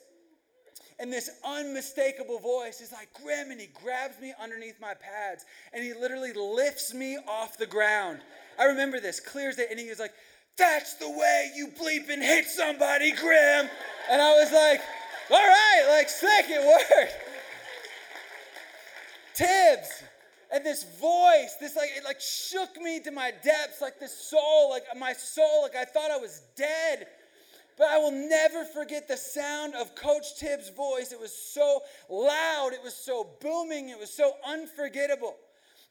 and 0.99 1.11
this 1.13 1.29
unmistakable 1.45 2.39
voice 2.39 2.81
is 2.81 2.91
like, 2.91 3.07
Grim, 3.13 3.51
and 3.51 3.59
he 3.59 3.67
grabs 3.67 4.19
me 4.19 4.33
underneath 4.41 4.79
my 4.81 4.93
pads 4.93 5.45
and 5.73 5.83
he 5.83 5.93
literally 5.93 6.33
lifts 6.33 6.93
me 6.93 7.17
off 7.27 7.57
the 7.57 7.65
ground. 7.65 8.19
I 8.59 8.65
remember 8.65 8.99
this 8.99 9.21
clears 9.21 9.57
it. 9.59 9.69
And 9.71 9.79
he 9.79 9.87
was 9.89 9.99
like, 9.99 10.13
That's 10.57 10.95
the 10.95 11.09
way 11.09 11.51
you 11.55 11.67
bleep 11.67 12.09
and 12.09 12.21
hit 12.21 12.45
somebody, 12.45 13.13
Grim. 13.13 13.69
And 14.11 14.21
I 14.21 14.33
was 14.39 14.51
like, 14.51 14.81
All 15.31 15.37
right, 15.37 15.85
like, 15.97 16.09
sick, 16.09 16.45
it 16.49 16.65
worked. 16.65 17.13
Tibbs. 19.35 20.03
And 20.51 20.65
this 20.65 20.83
voice, 20.99 21.55
this 21.61 21.75
like 21.75 21.89
it 21.95 22.03
like 22.03 22.19
shook 22.19 22.75
me 22.81 22.99
to 23.01 23.11
my 23.11 23.31
depths, 23.43 23.81
like 23.81 23.99
this 23.99 24.17
soul, 24.17 24.71
like 24.71 24.83
my 24.97 25.13
soul, 25.13 25.61
like 25.61 25.75
I 25.75 25.85
thought 25.85 26.09
I 26.09 26.17
was 26.17 26.41
dead. 26.55 27.05
But 27.79 27.87
I 27.87 27.97
will 27.97 28.11
never 28.11 28.65
forget 28.65 29.07
the 29.07 29.17
sound 29.17 29.73
of 29.73 29.95
Coach 29.95 30.37
Tibbs' 30.37 30.69
voice. 30.69 31.11
It 31.11 31.19
was 31.19 31.33
so 31.33 31.81
loud, 32.09 32.71
it 32.73 32.83
was 32.83 32.93
so 32.93 33.27
booming, 33.41 33.89
it 33.89 33.97
was 33.97 34.13
so 34.13 34.33
unforgettable. 34.45 35.35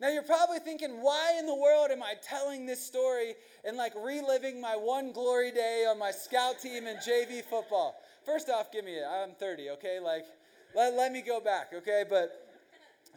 Now 0.00 0.10
you're 0.10 0.22
probably 0.22 0.60
thinking, 0.60 1.02
why 1.02 1.34
in 1.40 1.46
the 1.46 1.54
world 1.56 1.90
am 1.90 2.04
I 2.04 2.14
telling 2.22 2.66
this 2.66 2.86
story 2.86 3.34
and 3.64 3.76
like 3.76 3.94
reliving 3.96 4.60
my 4.60 4.76
one 4.76 5.10
glory 5.10 5.50
day 5.50 5.86
on 5.90 5.98
my 5.98 6.12
scout 6.12 6.60
team 6.60 6.86
in 6.86 6.98
JV 6.98 7.42
football? 7.42 7.96
First 8.24 8.48
off, 8.48 8.70
give 8.70 8.84
me 8.84 8.92
it. 8.92 9.04
I'm 9.10 9.30
30, 9.34 9.70
okay? 9.70 9.98
Like, 9.98 10.26
let, 10.76 10.94
let 10.94 11.10
me 11.10 11.22
go 11.22 11.40
back, 11.40 11.72
okay? 11.74 12.04
But 12.08 12.48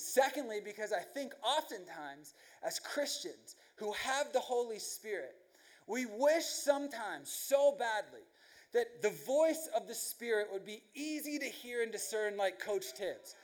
Secondly, 0.02 0.60
because 0.64 0.92
I 0.92 1.00
think 1.02 1.34
oftentimes 1.44 2.34
as 2.64 2.80
Christians 2.80 3.56
who 3.76 3.94
have 3.94 4.34
the 4.34 4.40
Holy 4.40 4.80
Spirit, 4.80 5.36
we 5.88 6.06
wish 6.06 6.46
sometimes 6.46 7.30
so 7.30 7.76
badly 7.78 8.22
that 8.74 9.02
the 9.02 9.14
voice 9.26 9.70
of 9.76 9.88
the 9.88 9.94
Spirit 9.94 10.48
would 10.52 10.66
be 10.66 10.82
easy 10.96 11.38
to 11.40 11.46
hear 11.46 11.84
and 11.84 11.92
discern, 11.92 12.38
like 12.38 12.60
Coach 12.60 12.94
Tibbs. 12.94 13.36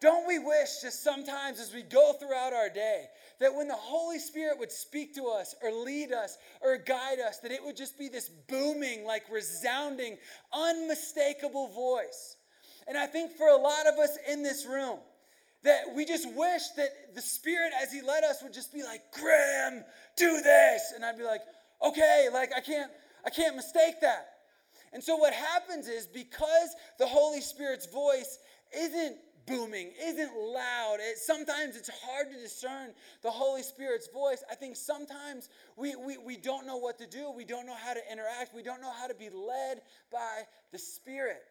Don't 0.00 0.28
we 0.28 0.38
wish 0.38 0.80
just 0.80 1.02
sometimes 1.02 1.58
as 1.58 1.74
we 1.74 1.82
go 1.82 2.12
throughout 2.12 2.52
our 2.52 2.68
day 2.68 3.06
that 3.40 3.52
when 3.52 3.66
the 3.66 3.74
Holy 3.74 4.20
Spirit 4.20 4.56
would 4.58 4.70
speak 4.70 5.14
to 5.16 5.26
us 5.26 5.56
or 5.60 5.72
lead 5.72 6.12
us 6.12 6.38
or 6.60 6.76
guide 6.76 7.18
us, 7.18 7.38
that 7.38 7.50
it 7.50 7.64
would 7.64 7.76
just 7.76 7.98
be 7.98 8.08
this 8.08 8.28
booming, 8.48 9.04
like 9.04 9.24
resounding, 9.30 10.16
unmistakable 10.52 11.66
voice? 11.68 12.36
And 12.86 12.96
I 12.96 13.06
think 13.06 13.32
for 13.32 13.48
a 13.48 13.56
lot 13.56 13.86
of 13.88 13.98
us 13.98 14.16
in 14.30 14.44
this 14.44 14.64
room, 14.66 14.98
that 15.64 15.92
we 15.94 16.04
just 16.04 16.32
wish 16.32 16.62
that 16.76 17.16
the 17.16 17.20
Spirit, 17.20 17.72
as 17.82 17.92
He 17.92 18.00
led 18.00 18.22
us, 18.22 18.40
would 18.44 18.54
just 18.54 18.72
be 18.72 18.84
like, 18.84 19.00
Graham, 19.12 19.84
do 20.16 20.40
this. 20.40 20.92
And 20.94 21.04
I'd 21.04 21.18
be 21.18 21.24
like, 21.24 21.42
okay, 21.84 22.28
like 22.32 22.50
I 22.56 22.60
can't, 22.60 22.92
I 23.26 23.30
can't 23.30 23.56
mistake 23.56 23.96
that. 24.02 24.28
And 24.92 25.02
so 25.02 25.16
what 25.16 25.32
happens 25.32 25.88
is 25.88 26.06
because 26.06 26.74
the 26.98 27.06
Holy 27.06 27.40
Spirit's 27.40 27.86
voice 27.86 28.38
isn't 28.76 29.16
booming, 29.46 29.92
isn't 30.02 30.30
loud. 30.36 30.96
It, 31.00 31.18
sometimes 31.18 31.76
it's 31.76 31.90
hard 32.04 32.30
to 32.30 32.38
discern 32.38 32.90
the 33.22 33.30
Holy 33.30 33.62
Spirit's 33.62 34.08
voice. 34.08 34.42
I 34.50 34.54
think 34.54 34.76
sometimes 34.76 35.48
we, 35.76 35.96
we, 35.96 36.18
we 36.18 36.36
don't 36.36 36.66
know 36.66 36.76
what 36.76 36.98
to 36.98 37.06
do. 37.06 37.30
We 37.34 37.44
don't 37.44 37.66
know 37.66 37.74
how 37.74 37.94
to 37.94 38.00
interact. 38.10 38.54
We 38.54 38.62
don't 38.62 38.80
know 38.80 38.92
how 38.92 39.06
to 39.06 39.14
be 39.14 39.30
led 39.30 39.80
by 40.12 40.42
the 40.72 40.78
Spirit. 40.78 41.42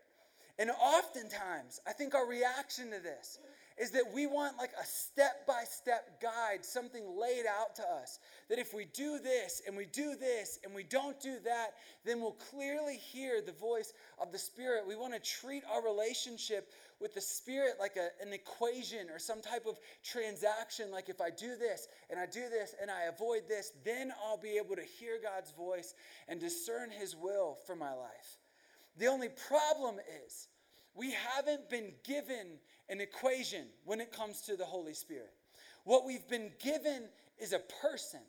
And 0.60 0.71
oftentimes, 0.71 1.80
I 1.88 1.93
think 1.93 2.15
our 2.15 2.28
reaction 2.28 2.86
to 2.91 3.00
this 3.00 3.39
is 3.77 3.91
that 3.91 4.03
we 4.13 4.25
want 4.25 4.57
like 4.57 4.71
a 4.81 4.85
step 4.85 5.45
by 5.45 5.63
step 5.69 6.21
guide, 6.21 6.65
something 6.65 7.03
laid 7.19 7.45
out 7.45 7.75
to 7.75 7.83
us. 7.83 8.19
That 8.49 8.57
if 8.57 8.73
we 8.73 8.85
do 8.85 9.19
this 9.19 9.61
and 9.67 9.77
we 9.77 9.85
do 9.85 10.15
this 10.15 10.59
and 10.63 10.73
we 10.73 10.83
don't 10.83 11.19
do 11.19 11.35
that, 11.45 11.73
then 12.03 12.19
we'll 12.19 12.37
clearly 12.51 12.95
hear 12.95 13.41
the 13.41 13.51
voice 13.51 13.93
of 14.19 14.31
the 14.31 14.37
Spirit. 14.37 14.87
We 14.87 14.95
want 14.95 15.13
to 15.13 15.19
treat 15.19 15.63
our 15.71 15.83
relationship 15.83 16.71
with 16.99 17.13
the 17.13 17.21
Spirit 17.21 17.73
like 17.79 17.97
a, 17.97 18.09
an 18.25 18.33
equation 18.33 19.09
or 19.11 19.19
some 19.19 19.41
type 19.41 19.67
of 19.67 19.77
transaction. 20.03 20.89
Like 20.91 21.09
if 21.09 21.21
I 21.21 21.29
do 21.29 21.55
this 21.55 21.87
and 22.09 22.19
I 22.19 22.25
do 22.25 22.49
this 22.49 22.73
and 22.81 22.89
I 22.89 23.03
avoid 23.03 23.43
this, 23.47 23.73
then 23.85 24.11
I'll 24.25 24.39
be 24.39 24.57
able 24.57 24.75
to 24.75 24.83
hear 24.83 25.19
God's 25.21 25.51
voice 25.51 25.93
and 26.27 26.39
discern 26.39 26.89
His 26.89 27.15
will 27.15 27.57
for 27.67 27.75
my 27.75 27.93
life. 27.93 28.37
The 28.97 29.07
only 29.07 29.29
problem 29.29 29.97
is, 30.25 30.47
we 30.95 31.11
haven't 31.35 31.69
been 31.69 31.93
given 32.03 32.57
an 32.89 33.02
equation 33.02 33.65
when 33.86 34.00
it 34.00 34.12
comes 34.12 34.41
to 34.41 34.56
the 34.56 34.65
Holy 34.65 34.93
Spirit. 34.93 35.34
What 35.84 36.06
we've 36.06 36.28
been 36.28 36.52
given 36.63 37.04
is 37.39 37.54
a 37.54 37.62
person. 37.82 38.21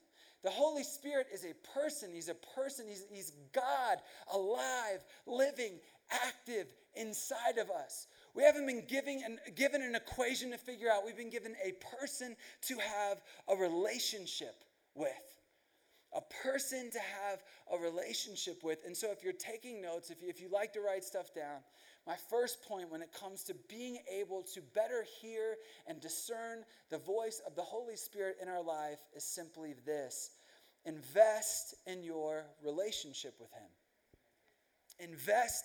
The 0.44 0.50
Holy 0.50 0.84
Spirit 0.84 1.26
is 1.32 1.44
a 1.44 1.54
person. 1.76 2.10
He's 2.12 2.28
a 2.28 2.34
person. 2.34 2.86
He's, 2.88 3.04
he's 3.10 3.32
God, 3.52 3.98
alive, 4.32 5.04
living, 5.26 5.80
active 6.10 6.66
inside 6.94 7.58
of 7.58 7.70
us. 7.70 8.06
We 8.34 8.44
haven't 8.44 8.66
been 8.66 8.84
giving 8.86 9.22
an, 9.24 9.38
given 9.56 9.82
an 9.82 9.94
equation 9.94 10.52
to 10.52 10.58
figure 10.58 10.88
out. 10.90 11.04
We've 11.04 11.16
been 11.16 11.30
given 11.30 11.56
a 11.64 11.72
person 11.96 12.36
to 12.68 12.76
have 12.76 13.20
a 13.48 13.56
relationship 13.56 14.62
with. 14.94 15.10
A 16.14 16.20
person 16.42 16.90
to 16.92 16.98
have 16.98 17.42
a 17.72 17.78
relationship 17.78 18.62
with. 18.62 18.78
And 18.86 18.96
so, 18.96 19.10
if 19.10 19.22
you're 19.22 19.32
taking 19.32 19.82
notes, 19.82 20.10
if 20.10 20.22
you, 20.22 20.28
if 20.28 20.40
you 20.40 20.48
like 20.50 20.72
to 20.74 20.80
write 20.80 21.04
stuff 21.04 21.34
down, 21.34 21.60
my 22.08 22.16
first 22.30 22.66
point 22.66 22.90
when 22.90 23.02
it 23.02 23.12
comes 23.12 23.44
to 23.44 23.54
being 23.68 23.98
able 24.10 24.42
to 24.42 24.62
better 24.74 25.04
hear 25.20 25.56
and 25.86 26.00
discern 26.00 26.64
the 26.88 26.96
voice 26.96 27.42
of 27.46 27.54
the 27.54 27.62
Holy 27.62 27.96
Spirit 27.96 28.38
in 28.40 28.48
our 28.48 28.62
life 28.62 28.98
is 29.14 29.22
simply 29.22 29.74
this 29.84 30.30
invest 30.86 31.74
in 31.86 32.02
your 32.02 32.44
relationship 32.64 33.34
with 33.38 33.52
Him. 33.52 35.10
Invest 35.10 35.64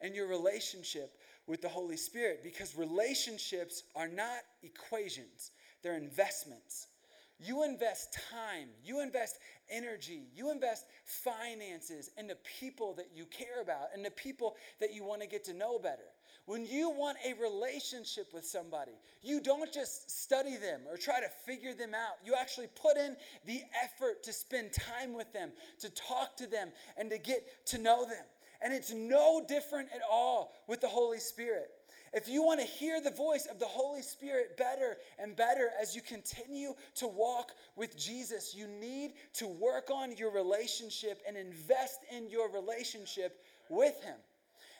in 0.00 0.16
your 0.16 0.26
relationship 0.26 1.12
with 1.46 1.62
the 1.62 1.68
Holy 1.68 1.96
Spirit 1.96 2.42
because 2.42 2.76
relationships 2.76 3.84
are 3.94 4.08
not 4.08 4.40
equations, 4.64 5.52
they're 5.84 5.96
investments. 5.96 6.88
You 7.38 7.64
invest 7.64 8.18
time, 8.30 8.68
you 8.84 9.00
invest 9.00 9.38
energy, 9.70 10.22
you 10.34 10.50
invest 10.50 10.86
finances 11.04 12.10
into 12.16 12.36
people 12.58 12.94
that 12.94 13.08
you 13.14 13.26
care 13.26 13.60
about 13.62 13.88
and 13.94 14.04
the 14.04 14.10
people 14.10 14.56
that 14.80 14.94
you 14.94 15.04
want 15.04 15.20
to 15.20 15.26
get 15.26 15.44
to 15.44 15.52
know 15.52 15.78
better. 15.78 16.04
When 16.46 16.66
you 16.66 16.90
want 16.90 17.16
a 17.26 17.32
relationship 17.40 18.26
with 18.34 18.44
somebody, 18.44 18.92
you 19.22 19.40
don't 19.40 19.72
just 19.72 20.10
study 20.10 20.56
them 20.56 20.82
or 20.90 20.98
try 20.98 21.20
to 21.20 21.28
figure 21.46 21.72
them 21.72 21.94
out. 21.94 22.16
You 22.24 22.34
actually 22.38 22.68
put 22.80 22.98
in 22.98 23.16
the 23.46 23.62
effort 23.82 24.22
to 24.24 24.32
spend 24.32 24.72
time 24.72 25.14
with 25.14 25.32
them, 25.32 25.52
to 25.80 25.88
talk 25.90 26.36
to 26.36 26.46
them, 26.46 26.70
and 26.98 27.10
to 27.10 27.18
get 27.18 27.66
to 27.66 27.78
know 27.78 28.04
them. 28.04 28.24
And 28.60 28.72
it's 28.72 28.92
no 28.92 29.44
different 29.46 29.88
at 29.94 30.02
all 30.10 30.52
with 30.68 30.82
the 30.82 30.88
Holy 30.88 31.18
Spirit. 31.18 31.70
If 32.14 32.28
you 32.28 32.44
want 32.44 32.60
to 32.60 32.66
hear 32.66 33.00
the 33.00 33.10
voice 33.10 33.46
of 33.50 33.58
the 33.58 33.66
Holy 33.66 34.00
Spirit 34.00 34.56
better 34.56 34.96
and 35.18 35.34
better 35.34 35.70
as 35.82 35.96
you 35.96 36.00
continue 36.00 36.74
to 36.94 37.08
walk 37.08 37.50
with 37.74 37.98
Jesus, 37.98 38.54
you 38.54 38.68
need 38.68 39.14
to 39.34 39.48
work 39.48 39.90
on 39.90 40.16
your 40.16 40.30
relationship 40.30 41.20
and 41.26 41.36
invest 41.36 41.98
in 42.16 42.30
your 42.30 42.48
relationship 42.52 43.42
with 43.68 44.00
Him. 44.04 44.14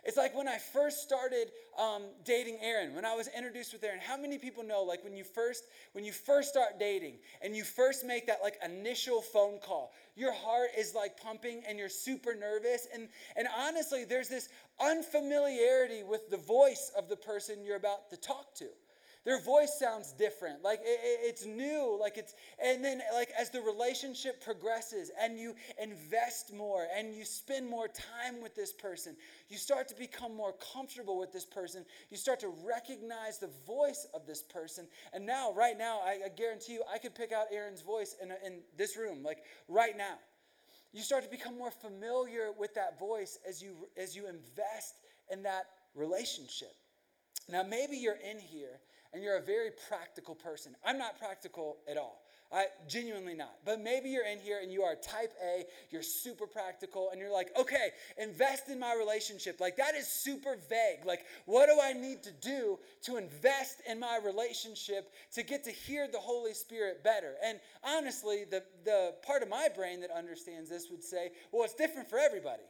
It's 0.04 0.16
like 0.16 0.36
when 0.36 0.48
I 0.48 0.58
first 0.58 1.02
started 1.02 1.50
um, 1.78 2.02
dating 2.24 2.58
Aaron, 2.60 2.94
when 2.94 3.04
I 3.04 3.14
was 3.14 3.28
introduced 3.36 3.72
with 3.72 3.82
Aaron. 3.82 4.00
How 4.00 4.16
many 4.16 4.38
people 4.38 4.62
know, 4.62 4.82
like 4.82 5.02
when 5.02 5.16
you 5.16 5.24
first 5.24 5.64
when 5.92 6.04
you 6.04 6.12
first 6.12 6.50
start 6.50 6.78
dating 6.78 7.14
and 7.40 7.56
you 7.56 7.64
first 7.64 8.04
make 8.04 8.26
that 8.26 8.38
like 8.42 8.58
initial 8.64 9.22
phone 9.22 9.58
call, 9.58 9.92
your 10.14 10.32
heart 10.32 10.70
is 10.76 10.94
like 10.94 11.18
pumping 11.18 11.62
and 11.66 11.78
you're 11.78 11.88
super 11.88 12.34
nervous. 12.34 12.86
And 12.92 13.08
and 13.36 13.48
honestly, 13.58 14.04
there's 14.04 14.28
this 14.28 14.48
unfamiliarity 14.80 16.02
with 16.02 16.30
the 16.30 16.36
voice 16.36 16.92
of 16.96 17.08
the 17.08 17.16
person 17.16 17.64
you're 17.64 17.76
about 17.76 18.10
to 18.10 18.16
talk 18.16 18.54
to 18.56 18.68
their 19.24 19.40
voice 19.40 19.78
sounds 19.78 20.12
different. 20.12 20.62
Like 20.62 20.80
it, 20.80 21.00
it's 21.22 21.46
new. 21.46 21.98
Like 21.98 22.18
it's 22.18 22.34
and 22.62 22.84
then 22.84 23.00
like 23.14 23.30
as 23.38 23.50
the 23.50 23.60
relationship 23.62 24.44
progresses 24.44 25.10
and 25.20 25.38
you 25.38 25.54
invest 25.82 26.52
more 26.52 26.87
and 26.96 27.14
you 27.14 27.24
spend 27.24 27.68
more 27.68 27.88
time 27.88 28.42
with 28.42 28.54
this 28.54 28.72
person 28.72 29.16
you 29.48 29.56
start 29.58 29.88
to 29.88 29.94
become 29.94 30.34
more 30.34 30.54
comfortable 30.74 31.18
with 31.18 31.32
this 31.32 31.44
person. 31.44 31.84
You 32.10 32.16
start 32.16 32.40
to 32.40 32.52
recognize 32.64 33.38
the 33.38 33.50
voice 33.66 34.06
of 34.14 34.26
this 34.26 34.42
person. 34.42 34.87
And 35.12 35.24
now 35.26 35.52
right 35.52 35.76
now 35.78 36.00
i, 36.04 36.18
I 36.26 36.28
guarantee 36.37 36.74
you 36.74 36.82
i 36.92 36.98
could 36.98 37.14
pick 37.14 37.32
out 37.32 37.46
Aaron's 37.52 37.82
voice 37.82 38.16
in, 38.22 38.30
in 38.44 38.60
this 38.76 38.96
room 38.96 39.22
like 39.22 39.38
right 39.68 39.96
now. 39.96 40.14
You 40.92 41.02
start 41.02 41.24
to 41.24 41.30
become 41.30 41.58
more 41.58 41.70
familiar 41.72 42.50
with 42.56 42.74
that 42.74 42.98
voice 42.98 43.38
as 43.48 43.62
you 43.62 43.74
as 43.96 44.14
you 44.14 44.28
invest 44.28 44.94
in 45.30 45.42
that 45.44 45.64
relationship. 45.94 46.72
Now 47.48 47.62
maybe 47.62 47.96
you're 47.96 48.18
in 48.30 48.38
here 48.38 48.80
and 49.14 49.22
you're 49.22 49.38
a 49.38 49.42
very 49.42 49.70
practical 49.88 50.35
person. 50.35 50.74
I'm 50.85 50.98
not 50.98 51.18
practical 51.18 51.79
at 51.88 51.96
all. 51.96 52.24
I 52.53 52.66
genuinely 52.88 53.35
not. 53.35 53.57
But 53.64 53.81
maybe 53.81 54.11
you're 54.11 54.27
in 54.27 54.38
here 54.38 54.61
and 54.62 54.72
you 54.72 54.83
are 54.83 54.94
type 54.94 55.33
A, 55.44 55.64
you're 55.90 56.03
super 56.03 56.46
practical, 56.46 57.11
and 57.11 57.20
you're 57.20 57.33
like, 57.33 57.50
okay, 57.59 57.90
invest 58.16 58.68
in 58.68 58.79
my 58.79 58.94
relationship. 58.94 59.61
Like, 59.61 59.77
that 59.77 59.94
is 59.96 60.07
super 60.07 60.57
vague. 60.68 61.05
Like, 61.05 61.24
what 61.46 61.66
do 61.66 61.81
I 61.83 61.92
need 61.92 62.22
to 62.22 62.33
do 62.33 62.79
to 63.03 63.16
invest 63.16 63.83
in 63.88 63.98
my 63.98 64.20
relationship 64.24 65.11
to 65.35 65.42
get 65.42 65.64
to 65.64 65.70
hear 65.70 66.07
the 66.07 66.18
Holy 66.18 66.55
Spirit 66.55 67.03
better? 67.03 67.35
And 67.44 67.59
honestly, 67.83 68.44
the, 68.48 68.62
the 68.85 69.14
part 69.27 69.42
of 69.42 69.48
my 69.48 69.68
brain 69.74 70.00
that 70.03 70.11
understands 70.11 70.70
this 70.70 70.88
would 70.90 71.03
say, 71.03 71.33
well, 71.50 71.64
it's 71.64 71.74
different 71.74 72.09
for 72.09 72.18
everybody. 72.18 72.62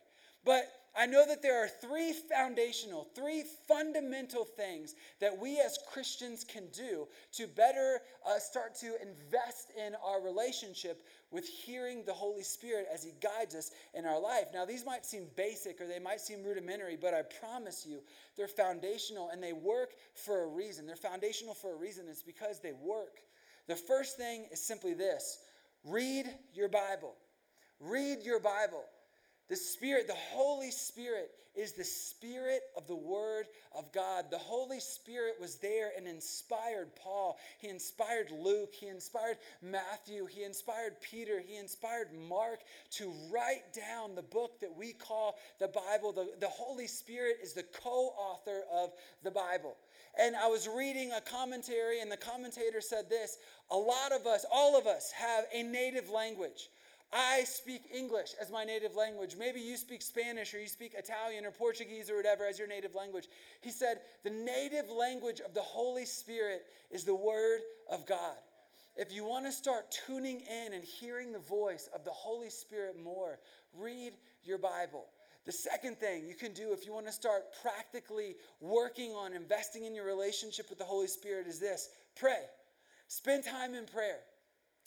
But 0.45 0.71
I 0.97 1.07
know 1.07 1.27
that 1.27 1.43
there 1.43 1.63
are 1.63 1.67
three 1.67 2.13
foundational, 2.13 3.09
three 3.17 3.43
fundamental 3.67 4.45
things 4.45 4.95
that 5.21 5.37
we 5.37 5.59
as 5.59 5.77
Christians 5.91 6.45
can 6.45 6.69
do 6.73 7.09
to 7.33 7.49
better 7.49 7.99
uh, 8.25 8.39
start 8.39 8.77
to 8.77 8.95
invest 9.03 9.73
in 9.77 9.95
our 10.07 10.23
relationship 10.23 11.03
with 11.33 11.49
hearing 11.49 12.05
the 12.05 12.13
Holy 12.13 12.45
Spirit 12.45 12.87
as 12.93 13.03
He 13.03 13.11
guides 13.21 13.57
us 13.57 13.73
in 13.93 14.07
our 14.07 14.21
life. 14.21 14.45
Now, 14.55 14.65
these 14.65 14.87
might 14.87 15.05
seem 15.05 15.27
basic 15.37 15.81
or 15.81 15.89
they 15.89 15.99
might 15.99 16.21
seem 16.21 16.45
rudimentary, 16.45 16.97
but 16.97 17.13
I 17.13 17.23
promise 17.41 17.85
you 17.85 17.99
they're 18.37 18.47
foundational 18.47 19.31
and 19.31 19.43
they 19.43 19.53
work 19.53 19.95
for 20.15 20.45
a 20.45 20.47
reason. 20.47 20.87
They're 20.87 20.95
foundational 20.95 21.55
for 21.55 21.73
a 21.73 21.77
reason. 21.77 22.07
It's 22.09 22.23
because 22.23 22.61
they 22.61 22.73
work. 22.73 23.19
The 23.67 23.77
first 23.77 24.17
thing 24.17 24.47
is 24.53 24.65
simply 24.65 24.95
this 24.95 25.39
read 25.83 26.27
your 26.53 26.69
Bible. 26.69 27.17
Read 27.81 28.19
your 28.23 28.39
Bible. 28.39 28.85
The 29.49 29.57
Spirit, 29.57 30.07
the 30.07 30.15
Holy 30.15 30.71
Spirit, 30.71 31.31
is 31.55 31.73
the 31.73 31.85
Spirit 31.85 32.63
of 32.77 32.87
the 32.87 32.97
Word 32.97 33.47
of 33.77 33.93
God. 33.93 34.27
The 34.31 34.39
Holy 34.39 34.81
Spirit 34.81 35.35
was 35.41 35.57
there 35.57 35.93
and 35.97 36.09
inspired 36.09 36.89
Paul. 36.97 37.39
He 37.59 37.69
inspired 37.69 38.31
Luke. 38.33 38.75
He 38.75 38.89
inspired 38.89 39.37
Matthew. 39.63 40.27
He 40.27 40.43
inspired 40.43 41.01
Peter. 41.01 41.41
He 41.47 41.57
inspired 41.57 42.09
Mark 42.29 42.61
to 42.93 43.13
write 43.31 43.73
down 43.75 44.15
the 44.15 44.23
book 44.23 44.61
that 44.61 44.75
we 44.77 44.93
call 44.93 45.37
the 45.61 45.69
Bible. 45.69 46.13
The, 46.13 46.31
the 46.41 46.49
Holy 46.49 46.87
Spirit 46.87 47.37
is 47.43 47.53
the 47.53 47.63
co 47.63 48.13
author 48.19 48.63
of 48.73 48.93
the 49.23 49.31
Bible. 49.31 49.77
And 50.19 50.37
I 50.37 50.47
was 50.47 50.69
reading 50.69 51.13
a 51.13 51.21
commentary, 51.21 52.01
and 52.01 52.11
the 52.11 52.17
commentator 52.17 52.81
said 52.81 53.09
this 53.09 53.39
a 53.71 53.77
lot 53.77 54.13
of 54.13 54.27
us, 54.27 54.45
all 54.53 54.77
of 54.77 54.87
us, 54.87 55.13
have 55.13 55.45
a 55.53 55.63
native 55.63 56.09
language. 56.09 56.69
I 57.15 57.45
speak 57.45 57.83
English 57.95 58.33
as 58.41 58.51
my 58.51 58.65
native 58.65 58.97
language. 58.97 59.37
Maybe 59.39 59.61
you 59.61 59.77
speak 59.77 60.03
Spanish 60.03 60.53
or 60.53 60.61
you 60.61 60.67
speak 60.67 60.95
Italian 60.99 61.47
or 61.47 61.53
Portuguese 61.53 62.11
or 62.11 62.17
whatever 62.17 62.45
as 62.45 62.59
your 62.59 62.67
native 62.67 62.97
language. 62.97 63.29
He 63.61 63.71
said, 63.71 64.01
The 64.25 64.31
native 64.31 64.91
language 64.91 65.41
of 65.41 65.55
the 65.55 65.61
Holy 65.61 66.07
Spirit 66.07 66.67
is 66.91 67.05
the 67.05 67.15
Word 67.15 67.61
of 67.89 68.05
God. 68.05 68.37
If 68.97 69.13
you 69.13 69.25
want 69.25 69.47
to 69.47 69.53
start 69.53 69.97
tuning 70.07 70.41
in 70.41 70.73
and 70.73 70.83
hearing 70.83 71.33
the 71.33 71.39
voice 71.39 71.89
of 71.95 72.05
the 72.05 72.11
Holy 72.11 72.51
Spirit 72.51 72.97
more, 73.03 73.39
read 73.77 74.15
your 74.45 74.59
Bible. 74.59 75.07
The 75.47 75.53
second 75.53 75.99
thing 75.99 76.27
you 76.27 76.35
can 76.35 76.53
do 76.53 76.73
if 76.73 76.85
you 76.85 76.93
want 76.93 77.07
to 77.07 77.13
start 77.13 77.45
practically 77.63 78.35
working 78.61 79.13
on 79.13 79.35
investing 79.35 79.85
in 79.85 79.95
your 79.95 80.07
relationship 80.07 80.69
with 80.69 80.79
the 80.79 80.85
Holy 80.85 81.07
Spirit 81.07 81.47
is 81.47 81.61
this 81.61 81.91
pray. 82.17 82.45
Spend 83.07 83.45
time 83.45 83.75
in 83.75 83.85
prayer. 83.85 84.21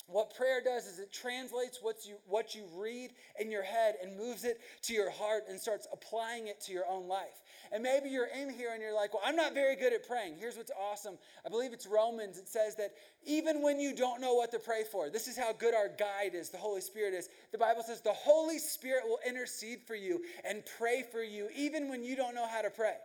What 0.10 0.34
prayer 0.36 0.62
does 0.64 0.88
is 0.88 1.00
it 1.00 1.12
translates 1.12 1.80
what 1.82 2.08
you, 2.08 2.16
what 2.28 2.56
you 2.56 2.64
read 2.78 3.12
in 3.40 3.52
your 3.52 3.64
head 3.64 3.96
and 4.02 4.18
moves 4.18 4.46
it 4.46 4.62
to 4.84 4.94
your 4.94 5.12
heart 5.12 5.44
and 5.50 5.60
starts 5.60 5.86
applying 5.92 6.48
it 6.48 6.62
to 6.62 6.72
your 6.72 6.86
own 6.90 7.10
life. 7.10 7.42
And 7.74 7.84
maybe 7.84 8.10
you're 8.10 8.30
in 8.34 8.50
here 8.50 8.70
and 8.72 8.82
you're 8.82 8.96
like, 8.96 9.14
well, 9.14 9.24
I'm 9.26 9.36
not 9.36 9.54
very 9.54 9.76
good 9.76 9.92
at 9.92 10.08
praying. 10.08 10.36
Here's 10.40 10.56
what's 10.56 10.72
awesome. 10.80 11.18
I 11.46 11.50
believe 11.50 11.74
it's 11.74 11.86
Romans. 11.86 12.38
It 12.38 12.48
says 12.48 12.78
that 12.78 12.92
even 13.26 13.62
when 13.62 13.82
you 13.82 13.94
don't 13.94 14.22
know 14.22 14.34
what 14.34 14.50
to 14.52 14.60
pray 14.60 14.84
for, 14.90 15.10
this 15.10 15.28
is 15.28 15.38
how 15.38 15.52
good 15.52 15.76
our 15.76 15.90
guide 15.90 16.36
is, 16.36 16.52
the 16.52 16.58
Holy 16.58 16.80
Spirit 16.82 17.14
is. 17.14 17.28
The 17.52 17.58
Bible 17.58 17.84
says 17.86 18.00
the 18.00 18.14
Holy 18.14 18.60
Spirit 18.60 19.04
will 19.06 19.20
intercede 19.28 19.80
for 19.86 19.96
you 19.96 20.22
and 20.48 20.64
pray 20.78 21.04
for 21.12 21.22
you, 21.22 21.50
even 21.54 21.90
when 21.90 22.06
you 22.06 22.16
don't 22.16 22.34
know 22.34 22.48
how 22.48 22.62
to 22.62 22.70
pray. 22.70 22.96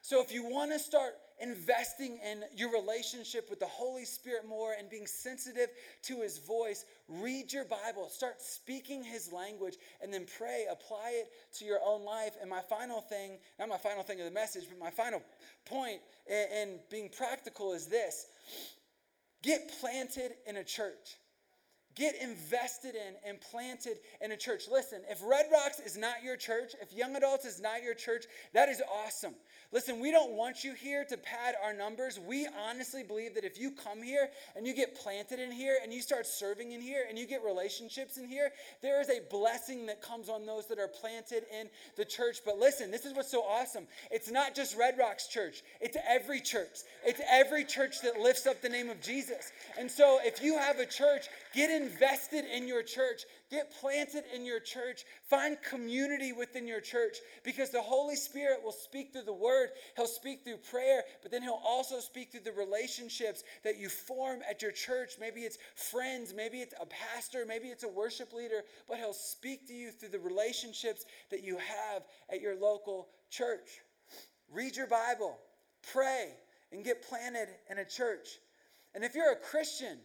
So 0.00 0.22
if 0.22 0.32
you 0.32 0.44
want 0.44 0.70
to 0.70 0.78
start 0.78 1.14
investing 1.40 2.18
in 2.24 2.44
your 2.54 2.70
relationship 2.72 3.48
with 3.48 3.60
the 3.60 3.66
Holy 3.66 4.04
Spirit 4.04 4.46
more 4.48 4.74
and 4.78 4.88
being 4.90 5.06
sensitive 5.06 5.68
to 6.02 6.20
His 6.20 6.38
voice, 6.38 6.84
read 7.08 7.52
your 7.52 7.64
Bible, 7.64 8.08
start 8.08 8.40
speaking 8.40 9.02
His 9.02 9.32
language, 9.32 9.76
and 10.02 10.12
then 10.12 10.26
pray, 10.38 10.66
apply 10.70 11.12
it 11.14 11.30
to 11.58 11.64
your 11.64 11.78
own 11.84 12.04
life. 12.04 12.32
And 12.40 12.48
my 12.48 12.60
final 12.60 13.00
thing, 13.00 13.38
not 13.58 13.68
my 13.68 13.78
final 13.78 14.02
thing 14.02 14.18
of 14.20 14.26
the 14.26 14.30
message, 14.30 14.64
but 14.68 14.78
my 14.78 14.90
final 14.90 15.22
point 15.64 16.00
in, 16.26 16.46
in 16.56 16.78
being 16.90 17.08
practical 17.08 17.72
is 17.72 17.86
this 17.86 18.26
get 19.42 19.72
planted 19.80 20.32
in 20.46 20.58
a 20.58 20.64
church. 20.64 21.16
Get 21.96 22.14
invested 22.22 22.94
in 22.94 23.14
and 23.28 23.40
planted 23.40 23.98
in 24.20 24.30
a 24.30 24.36
church. 24.36 24.64
Listen, 24.70 25.00
if 25.10 25.20
Red 25.24 25.46
Rocks 25.52 25.80
is 25.80 25.96
not 25.96 26.22
your 26.22 26.36
church, 26.36 26.72
if 26.80 26.92
Young 26.92 27.16
Adults 27.16 27.44
is 27.44 27.60
not 27.60 27.82
your 27.82 27.94
church, 27.94 28.26
that 28.54 28.68
is 28.68 28.80
awesome. 29.04 29.34
Listen, 29.72 30.00
we 30.00 30.10
don't 30.10 30.32
want 30.32 30.64
you 30.64 30.74
here 30.74 31.04
to 31.04 31.16
pad 31.16 31.54
our 31.64 31.72
numbers. 31.72 32.18
We 32.18 32.48
honestly 32.68 33.04
believe 33.04 33.36
that 33.36 33.44
if 33.44 33.56
you 33.56 33.70
come 33.70 34.02
here 34.02 34.28
and 34.56 34.66
you 34.66 34.74
get 34.74 34.96
planted 34.96 35.38
in 35.38 35.52
here 35.52 35.78
and 35.80 35.92
you 35.92 36.02
start 36.02 36.26
serving 36.26 36.72
in 36.72 36.80
here 36.80 37.04
and 37.08 37.16
you 37.16 37.24
get 37.24 37.44
relationships 37.44 38.16
in 38.16 38.26
here, 38.26 38.50
there 38.82 39.00
is 39.00 39.08
a 39.08 39.20
blessing 39.30 39.86
that 39.86 40.02
comes 40.02 40.28
on 40.28 40.44
those 40.44 40.66
that 40.66 40.80
are 40.80 40.88
planted 40.88 41.44
in 41.56 41.68
the 41.96 42.04
church. 42.04 42.38
But 42.44 42.58
listen, 42.58 42.90
this 42.90 43.04
is 43.04 43.14
what's 43.14 43.30
so 43.30 43.42
awesome. 43.42 43.86
It's 44.10 44.28
not 44.28 44.56
just 44.56 44.76
Red 44.76 44.98
Rocks 44.98 45.28
Church, 45.28 45.62
it's 45.80 45.96
every 46.08 46.40
church. 46.40 46.80
It's 47.06 47.20
every 47.30 47.64
church 47.64 48.00
that 48.02 48.18
lifts 48.18 48.48
up 48.48 48.62
the 48.62 48.68
name 48.68 48.90
of 48.90 49.00
Jesus. 49.00 49.52
And 49.78 49.88
so 49.88 50.18
if 50.22 50.42
you 50.42 50.58
have 50.58 50.80
a 50.80 50.86
church, 50.86 51.26
get 51.54 51.70
invested 51.70 52.44
in 52.44 52.66
your 52.66 52.82
church. 52.82 53.22
Get 53.50 53.72
planted 53.80 54.22
in 54.32 54.46
your 54.46 54.60
church. 54.60 55.04
Find 55.28 55.60
community 55.60 56.32
within 56.32 56.68
your 56.68 56.80
church 56.80 57.16
because 57.42 57.70
the 57.70 57.82
Holy 57.82 58.14
Spirit 58.14 58.62
will 58.62 58.70
speak 58.70 59.12
through 59.12 59.24
the 59.24 59.32
word, 59.32 59.70
He'll 59.96 60.06
speak 60.06 60.44
through 60.44 60.58
prayer, 60.58 61.02
but 61.20 61.32
then 61.32 61.42
He'll 61.42 61.60
also 61.66 61.98
speak 61.98 62.30
through 62.30 62.42
the 62.44 62.52
relationships 62.52 63.42
that 63.64 63.76
you 63.76 63.88
form 63.88 64.38
at 64.48 64.62
your 64.62 64.70
church. 64.70 65.14
Maybe 65.18 65.40
it's 65.40 65.58
friends, 65.74 66.32
maybe 66.32 66.58
it's 66.58 66.74
a 66.80 66.86
pastor, 66.86 67.44
maybe 67.44 67.68
it's 67.68 67.82
a 67.82 67.88
worship 67.88 68.32
leader, 68.32 68.62
but 68.86 68.98
He'll 68.98 69.12
speak 69.12 69.66
to 69.66 69.74
you 69.74 69.90
through 69.90 70.10
the 70.10 70.20
relationships 70.20 71.04
that 71.32 71.42
you 71.42 71.56
have 71.56 72.04
at 72.32 72.40
your 72.40 72.54
local 72.54 73.08
church. 73.30 73.80
Read 74.52 74.76
your 74.76 74.86
Bible, 74.86 75.36
pray, 75.92 76.34
and 76.70 76.84
get 76.84 77.02
planted 77.02 77.48
in 77.68 77.78
a 77.78 77.84
church. 77.84 78.28
And 78.94 79.02
if 79.02 79.16
you're 79.16 79.32
a 79.32 79.36
Christian, 79.36 79.98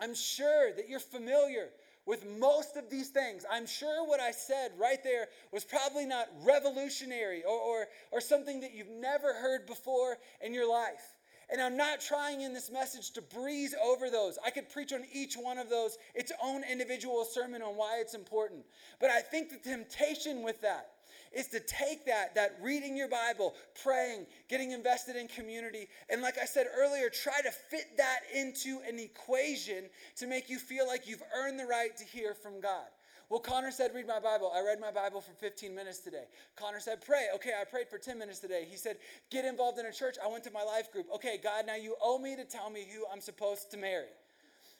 I'm 0.00 0.14
sure 0.14 0.72
that 0.72 0.88
you're 0.88 0.98
familiar 0.98 1.68
with 2.06 2.26
most 2.38 2.76
of 2.76 2.90
these 2.90 3.08
things. 3.08 3.44
I'm 3.50 3.66
sure 3.66 4.06
what 4.06 4.20
I 4.20 4.30
said 4.30 4.72
right 4.78 5.02
there 5.02 5.28
was 5.52 5.64
probably 5.64 6.06
not 6.06 6.28
revolutionary 6.42 7.42
or, 7.44 7.58
or, 7.58 7.86
or 8.12 8.20
something 8.20 8.60
that 8.60 8.74
you've 8.74 8.90
never 8.90 9.34
heard 9.34 9.66
before 9.66 10.18
in 10.40 10.52
your 10.52 10.70
life. 10.70 11.16
And 11.50 11.60
I'm 11.60 11.76
not 11.76 12.00
trying 12.00 12.40
in 12.40 12.54
this 12.54 12.70
message 12.70 13.10
to 13.12 13.22
breeze 13.22 13.74
over 13.84 14.10
those. 14.10 14.38
I 14.44 14.50
could 14.50 14.68
preach 14.70 14.92
on 14.92 15.04
each 15.12 15.34
one 15.34 15.58
of 15.58 15.68
those 15.68 15.98
its 16.14 16.32
own 16.42 16.62
individual 16.64 17.24
sermon 17.24 17.62
on 17.62 17.76
why 17.76 17.98
it's 18.00 18.14
important. 18.14 18.64
But 19.00 19.10
I 19.10 19.20
think 19.20 19.50
the 19.50 19.58
temptation 19.58 20.42
with 20.42 20.60
that 20.62 20.93
is 21.36 21.48
to 21.48 21.60
take 21.60 22.06
that, 22.06 22.34
that 22.34 22.56
reading 22.62 22.96
your 22.96 23.08
Bible, 23.08 23.54
praying, 23.82 24.26
getting 24.48 24.72
invested 24.72 25.16
in 25.16 25.28
community, 25.28 25.88
and 26.10 26.22
like 26.22 26.38
I 26.38 26.44
said 26.44 26.66
earlier, 26.76 27.08
try 27.10 27.40
to 27.42 27.50
fit 27.50 27.96
that 27.96 28.20
into 28.34 28.80
an 28.88 28.98
equation 28.98 29.84
to 30.16 30.26
make 30.26 30.48
you 30.48 30.58
feel 30.58 30.86
like 30.86 31.08
you've 31.08 31.22
earned 31.36 31.58
the 31.58 31.66
right 31.66 31.96
to 31.96 32.04
hear 32.04 32.34
from 32.34 32.60
God. 32.60 32.86
Well, 33.30 33.40
Connor 33.40 33.70
said, 33.70 33.92
read 33.94 34.06
my 34.06 34.20
Bible. 34.20 34.52
I 34.54 34.62
read 34.62 34.80
my 34.80 34.90
Bible 34.90 35.20
for 35.20 35.32
15 35.32 35.74
minutes 35.74 35.98
today. 36.00 36.24
Connor 36.56 36.78
said, 36.78 37.04
pray. 37.04 37.28
Okay, 37.34 37.52
I 37.58 37.64
prayed 37.64 37.88
for 37.88 37.98
10 37.98 38.18
minutes 38.18 38.38
today. 38.38 38.66
He 38.68 38.76
said, 38.76 38.96
get 39.30 39.44
involved 39.44 39.78
in 39.78 39.86
a 39.86 39.92
church. 39.92 40.16
I 40.22 40.28
went 40.28 40.44
to 40.44 40.50
my 40.50 40.62
life 40.62 40.92
group. 40.92 41.06
Okay, 41.14 41.38
God, 41.42 41.66
now 41.66 41.74
you 41.74 41.96
owe 42.02 42.18
me 42.18 42.36
to 42.36 42.44
tell 42.44 42.70
me 42.70 42.86
who 42.94 43.04
I'm 43.12 43.20
supposed 43.20 43.70
to 43.70 43.76
marry. 43.76 44.08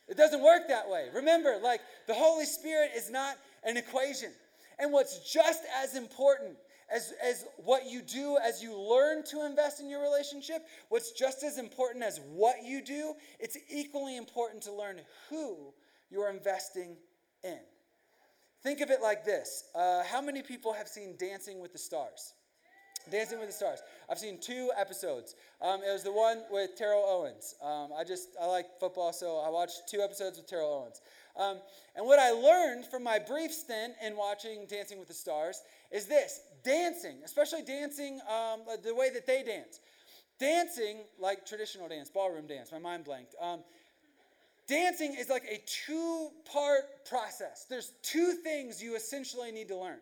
It 0.08 0.16
doesn't 0.16 0.42
work 0.42 0.68
that 0.68 0.88
way. 0.88 1.08
Remember, 1.14 1.58
like 1.62 1.80
the 2.06 2.14
Holy 2.14 2.44
Spirit 2.44 2.90
is 2.94 3.10
not 3.10 3.36
an 3.64 3.76
equation. 3.76 4.30
And 4.78 4.92
what's 4.92 5.32
just 5.32 5.62
as 5.82 5.96
important 5.96 6.56
as, 6.92 7.12
as 7.22 7.46
what 7.56 7.86
you 7.86 8.02
do 8.02 8.36
as 8.42 8.62
you 8.62 8.78
learn 8.78 9.24
to 9.24 9.44
invest 9.46 9.80
in 9.80 9.88
your 9.88 10.02
relationship, 10.02 10.66
what's 10.88 11.12
just 11.12 11.42
as 11.42 11.58
important 11.58 12.04
as 12.04 12.20
what 12.32 12.62
you 12.64 12.82
do, 12.82 13.14
it's 13.40 13.56
equally 13.70 14.16
important 14.16 14.62
to 14.64 14.72
learn 14.72 15.00
who 15.30 15.72
you're 16.10 16.30
investing 16.30 16.96
in. 17.42 17.58
Think 18.62 18.80
of 18.80 18.90
it 18.90 19.02
like 19.02 19.24
this 19.24 19.64
uh, 19.74 20.02
How 20.04 20.20
many 20.20 20.42
people 20.42 20.72
have 20.72 20.88
seen 20.88 21.16
Dancing 21.18 21.60
with 21.60 21.72
the 21.72 21.78
Stars? 21.78 22.34
Dancing 23.10 23.38
with 23.38 23.48
the 23.48 23.54
Stars. 23.54 23.80
I've 24.08 24.18
seen 24.18 24.40
two 24.40 24.70
episodes. 24.78 25.34
Um, 25.60 25.82
it 25.86 25.92
was 25.92 26.02
the 26.02 26.12
one 26.12 26.42
with 26.50 26.74
Terrell 26.74 27.04
Owens. 27.06 27.54
Um, 27.62 27.90
I 27.94 28.02
just, 28.02 28.28
I 28.40 28.46
like 28.46 28.64
football, 28.80 29.12
so 29.12 29.38
I 29.44 29.50
watched 29.50 29.82
two 29.90 30.00
episodes 30.00 30.38
with 30.38 30.46
Terrell 30.46 30.82
Owens. 30.82 31.02
Um, 31.36 31.58
and 31.96 32.06
what 32.06 32.18
I 32.18 32.30
learned 32.30 32.86
from 32.86 33.02
my 33.02 33.18
brief 33.18 33.52
stint 33.52 33.94
in 34.04 34.16
watching 34.16 34.66
Dancing 34.68 34.98
with 34.98 35.08
the 35.08 35.14
Stars 35.14 35.62
is 35.90 36.06
this 36.06 36.40
dancing, 36.62 37.16
especially 37.24 37.62
dancing 37.62 38.20
um, 38.28 38.60
the 38.82 38.94
way 38.94 39.10
that 39.10 39.26
they 39.26 39.42
dance. 39.42 39.80
Dancing, 40.38 40.98
like 41.18 41.46
traditional 41.46 41.88
dance, 41.88 42.10
ballroom 42.10 42.46
dance, 42.46 42.70
my 42.72 42.78
mind 42.78 43.04
blanked. 43.04 43.34
Um, 43.40 43.60
Dancing 44.66 45.14
is 45.14 45.28
like 45.28 45.44
a 45.44 45.60
two 45.66 46.30
part 46.50 47.04
process. 47.04 47.66
There's 47.68 47.92
two 48.02 48.32
things 48.32 48.82
you 48.82 48.96
essentially 48.96 49.52
need 49.52 49.68
to 49.68 49.76
learn. 49.76 49.98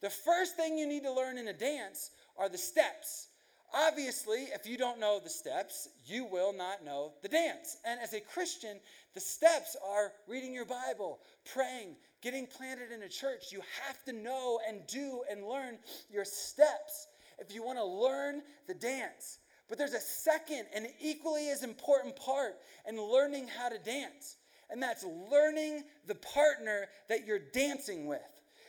The 0.00 0.10
first 0.10 0.56
thing 0.56 0.76
you 0.76 0.88
need 0.88 1.04
to 1.04 1.12
learn 1.12 1.38
in 1.38 1.48
a 1.48 1.52
dance 1.52 2.10
are 2.36 2.48
the 2.48 2.58
steps. 2.58 3.28
Obviously, 3.74 4.48
if 4.54 4.66
you 4.66 4.76
don't 4.76 5.00
know 5.00 5.18
the 5.22 5.30
steps, 5.30 5.88
you 6.04 6.24
will 6.24 6.52
not 6.52 6.84
know 6.84 7.12
the 7.22 7.28
dance. 7.28 7.78
And 7.86 7.98
as 8.00 8.12
a 8.12 8.20
Christian, 8.20 8.78
the 9.14 9.20
steps 9.20 9.76
are 9.86 10.12
reading 10.28 10.52
your 10.52 10.66
Bible, 10.66 11.20
praying, 11.52 11.96
getting 12.20 12.46
planted 12.46 12.92
in 12.92 13.02
a 13.02 13.08
church. 13.08 13.46
You 13.50 13.62
have 13.86 14.04
to 14.04 14.12
know 14.12 14.60
and 14.68 14.86
do 14.86 15.22
and 15.30 15.46
learn 15.46 15.78
your 16.10 16.24
steps 16.24 17.06
if 17.38 17.54
you 17.54 17.62
want 17.62 17.78
to 17.78 17.84
learn 17.84 18.42
the 18.68 18.74
dance. 18.74 19.38
But 19.68 19.78
there's 19.78 19.94
a 19.94 20.00
second 20.00 20.66
and 20.74 20.86
equally 21.00 21.48
as 21.48 21.62
important 21.62 22.14
part 22.16 22.56
in 22.86 23.00
learning 23.00 23.48
how 23.48 23.70
to 23.70 23.78
dance, 23.78 24.36
and 24.68 24.82
that's 24.82 25.04
learning 25.30 25.84
the 26.06 26.14
partner 26.16 26.88
that 27.08 27.26
you're 27.26 27.38
dancing 27.38 28.06
with. 28.06 28.20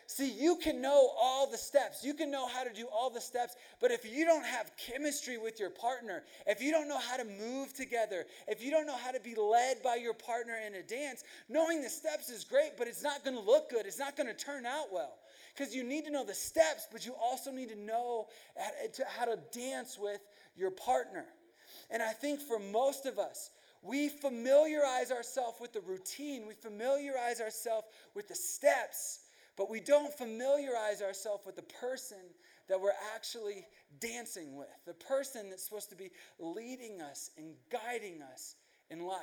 See, 0.07 0.31
you 0.31 0.57
can 0.57 0.81
know 0.81 1.11
all 1.19 1.49
the 1.49 1.57
steps. 1.57 2.03
You 2.03 2.13
can 2.13 2.29
know 2.29 2.47
how 2.47 2.63
to 2.63 2.73
do 2.73 2.87
all 2.91 3.09
the 3.09 3.21
steps. 3.21 3.55
But 3.79 3.91
if 3.91 4.05
you 4.05 4.25
don't 4.25 4.45
have 4.45 4.71
chemistry 4.77 5.37
with 5.37 5.59
your 5.59 5.69
partner, 5.69 6.23
if 6.45 6.61
you 6.61 6.71
don't 6.71 6.87
know 6.87 6.99
how 6.99 7.17
to 7.17 7.25
move 7.25 7.73
together, 7.73 8.25
if 8.47 8.63
you 8.63 8.69
don't 8.69 8.85
know 8.85 8.97
how 8.97 9.11
to 9.11 9.19
be 9.19 9.35
led 9.35 9.81
by 9.81 9.95
your 9.95 10.13
partner 10.13 10.55
in 10.67 10.75
a 10.75 10.83
dance, 10.83 11.23
knowing 11.49 11.81
the 11.81 11.89
steps 11.89 12.29
is 12.29 12.43
great, 12.43 12.77
but 12.77 12.87
it's 12.87 13.03
not 13.03 13.23
going 13.23 13.35
to 13.35 13.41
look 13.41 13.69
good. 13.69 13.85
It's 13.85 13.99
not 13.99 14.15
going 14.15 14.27
to 14.27 14.33
turn 14.33 14.65
out 14.65 14.91
well. 14.91 15.15
Because 15.55 15.75
you 15.75 15.83
need 15.83 16.05
to 16.05 16.11
know 16.11 16.25
the 16.25 16.33
steps, 16.33 16.87
but 16.91 17.05
you 17.05 17.13
also 17.21 17.51
need 17.51 17.69
to 17.69 17.77
know 17.77 18.27
how 19.07 19.25
to 19.25 19.37
dance 19.51 19.97
with 19.99 20.21
your 20.55 20.71
partner. 20.71 21.25
And 21.89 22.01
I 22.01 22.11
think 22.11 22.39
for 22.39 22.59
most 22.59 23.05
of 23.05 23.19
us, 23.19 23.51
we 23.81 24.07
familiarize 24.09 25.11
ourselves 25.11 25.59
with 25.59 25.73
the 25.73 25.81
routine, 25.81 26.47
we 26.47 26.53
familiarize 26.53 27.41
ourselves 27.41 27.85
with 28.15 28.29
the 28.29 28.35
steps, 28.35 29.19
but 29.55 29.69
we 29.69 29.79
don't 29.79 30.13
familiarize 30.13 31.01
ourselves 31.01 31.45
with 31.45 31.55
the 31.55 31.63
person 31.81 32.17
that 32.67 32.79
we're 32.79 32.91
actually 33.13 33.65
dancing 33.99 34.55
with, 34.55 34.67
the 34.85 34.93
person 34.93 35.49
that's 35.49 35.63
supposed 35.63 35.89
to 35.89 35.95
be 35.95 36.09
leading 36.39 37.01
us 37.01 37.31
and 37.37 37.53
guiding 37.71 38.21
us 38.21 38.55
in 38.89 39.05
life. 39.05 39.19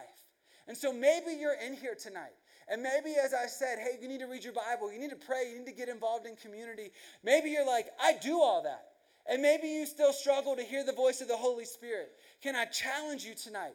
And 0.69 0.77
so 0.77 0.93
maybe 0.93 1.33
you're 1.39 1.55
in 1.55 1.75
here 1.75 1.97
tonight. 2.01 2.35
And 2.69 2.83
maybe, 2.83 3.17
as 3.23 3.35
I 3.35 3.47
said, 3.47 3.79
hey, 3.79 3.99
you 4.01 4.07
need 4.07 4.21
to 4.21 4.27
read 4.27 4.45
your 4.45 4.53
Bible, 4.53 4.93
you 4.93 5.01
need 5.01 5.11
to 5.11 5.17
pray, 5.17 5.51
you 5.51 5.59
need 5.59 5.67
to 5.67 5.73
get 5.73 5.89
involved 5.89 6.27
in 6.27 6.37
community. 6.37 6.93
Maybe 7.25 7.51
you're 7.51 7.67
like, 7.67 7.87
I 8.01 8.15
do 8.23 8.41
all 8.41 8.63
that. 8.63 8.87
And 9.29 9.43
maybe 9.43 9.67
you 9.67 9.87
still 9.87 10.13
struggle 10.13 10.55
to 10.55 10.63
hear 10.63 10.85
the 10.85 10.93
voice 10.93 11.21
of 11.21 11.29
the 11.29 11.37
Holy 11.37 11.65
Spirit. 11.65 12.13
Can 12.43 12.55
I 12.55 12.67
challenge 12.67 13.25
you 13.25 13.35
tonight? 13.35 13.75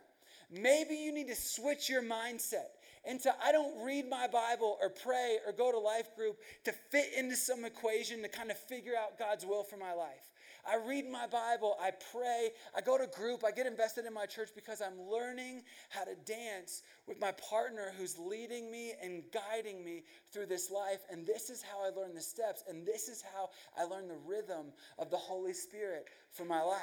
Maybe 0.49 0.95
you 0.95 1.13
need 1.13 1.27
to 1.27 1.35
switch 1.35 1.89
your 1.89 2.01
mindset 2.01 2.67
into 3.07 3.33
I 3.43 3.51
don't 3.51 3.83
read 3.83 4.09
my 4.09 4.27
Bible 4.27 4.77
or 4.81 4.89
pray 4.89 5.37
or 5.45 5.53
go 5.53 5.71
to 5.71 5.79
life 5.79 6.15
group 6.15 6.37
to 6.65 6.71
fit 6.71 7.13
into 7.17 7.35
some 7.35 7.65
equation 7.65 8.21
to 8.21 8.27
kind 8.27 8.51
of 8.51 8.57
figure 8.57 8.93
out 8.99 9.17
God's 9.17 9.45
will 9.45 9.63
for 9.63 9.77
my 9.77 9.93
life. 9.93 10.31
I 10.67 10.77
read 10.77 11.07
my 11.09 11.27
Bible, 11.27 11.77
I 11.79 11.91
pray, 12.11 12.49
I 12.75 12.81
go 12.81 12.97
to 12.97 13.05
group, 13.05 13.43
I 13.45 13.51
get 13.51 13.67
invested 13.67 14.05
in 14.05 14.13
my 14.13 14.25
church 14.25 14.49
because 14.55 14.81
I'm 14.81 14.99
learning 15.07 15.61
how 15.89 16.05
to 16.05 16.15
dance 16.25 16.81
with 17.07 17.19
my 17.21 17.31
partner 17.33 17.93
who's 17.97 18.17
leading 18.17 18.71
me 18.71 18.93
and 19.01 19.23
guiding 19.31 19.85
me 19.85 20.03
through 20.33 20.47
this 20.47 20.71
life. 20.71 21.01
And 21.11 21.23
this 21.23 21.51
is 21.51 21.61
how 21.61 21.85
I 21.85 21.89
learn 21.89 22.15
the 22.15 22.21
steps, 22.21 22.63
and 22.67 22.85
this 22.85 23.09
is 23.09 23.23
how 23.35 23.49
I 23.77 23.83
learn 23.85 24.07
the 24.07 24.17
rhythm 24.25 24.73
of 24.97 25.11
the 25.11 25.17
Holy 25.17 25.53
Spirit 25.53 26.07
for 26.31 26.45
my 26.45 26.63
life. 26.63 26.79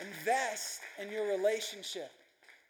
Invest 0.00 0.80
in 1.02 1.10
your 1.10 1.26
relationship 1.26 2.12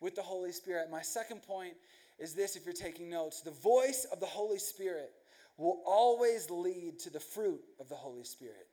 with 0.00 0.14
the 0.14 0.22
Holy 0.22 0.52
Spirit. 0.52 0.90
My 0.90 1.02
second 1.02 1.42
point 1.42 1.74
is 2.18 2.34
this 2.34 2.56
if 2.56 2.64
you're 2.64 2.74
taking 2.74 3.10
notes 3.10 3.40
the 3.40 3.50
voice 3.50 4.06
of 4.12 4.20
the 4.20 4.26
Holy 4.26 4.58
Spirit 4.58 5.12
will 5.56 5.82
always 5.86 6.50
lead 6.50 6.98
to 7.00 7.10
the 7.10 7.20
fruit 7.20 7.60
of 7.78 7.88
the 7.88 7.94
Holy 7.94 8.24
Spirit. 8.24 8.66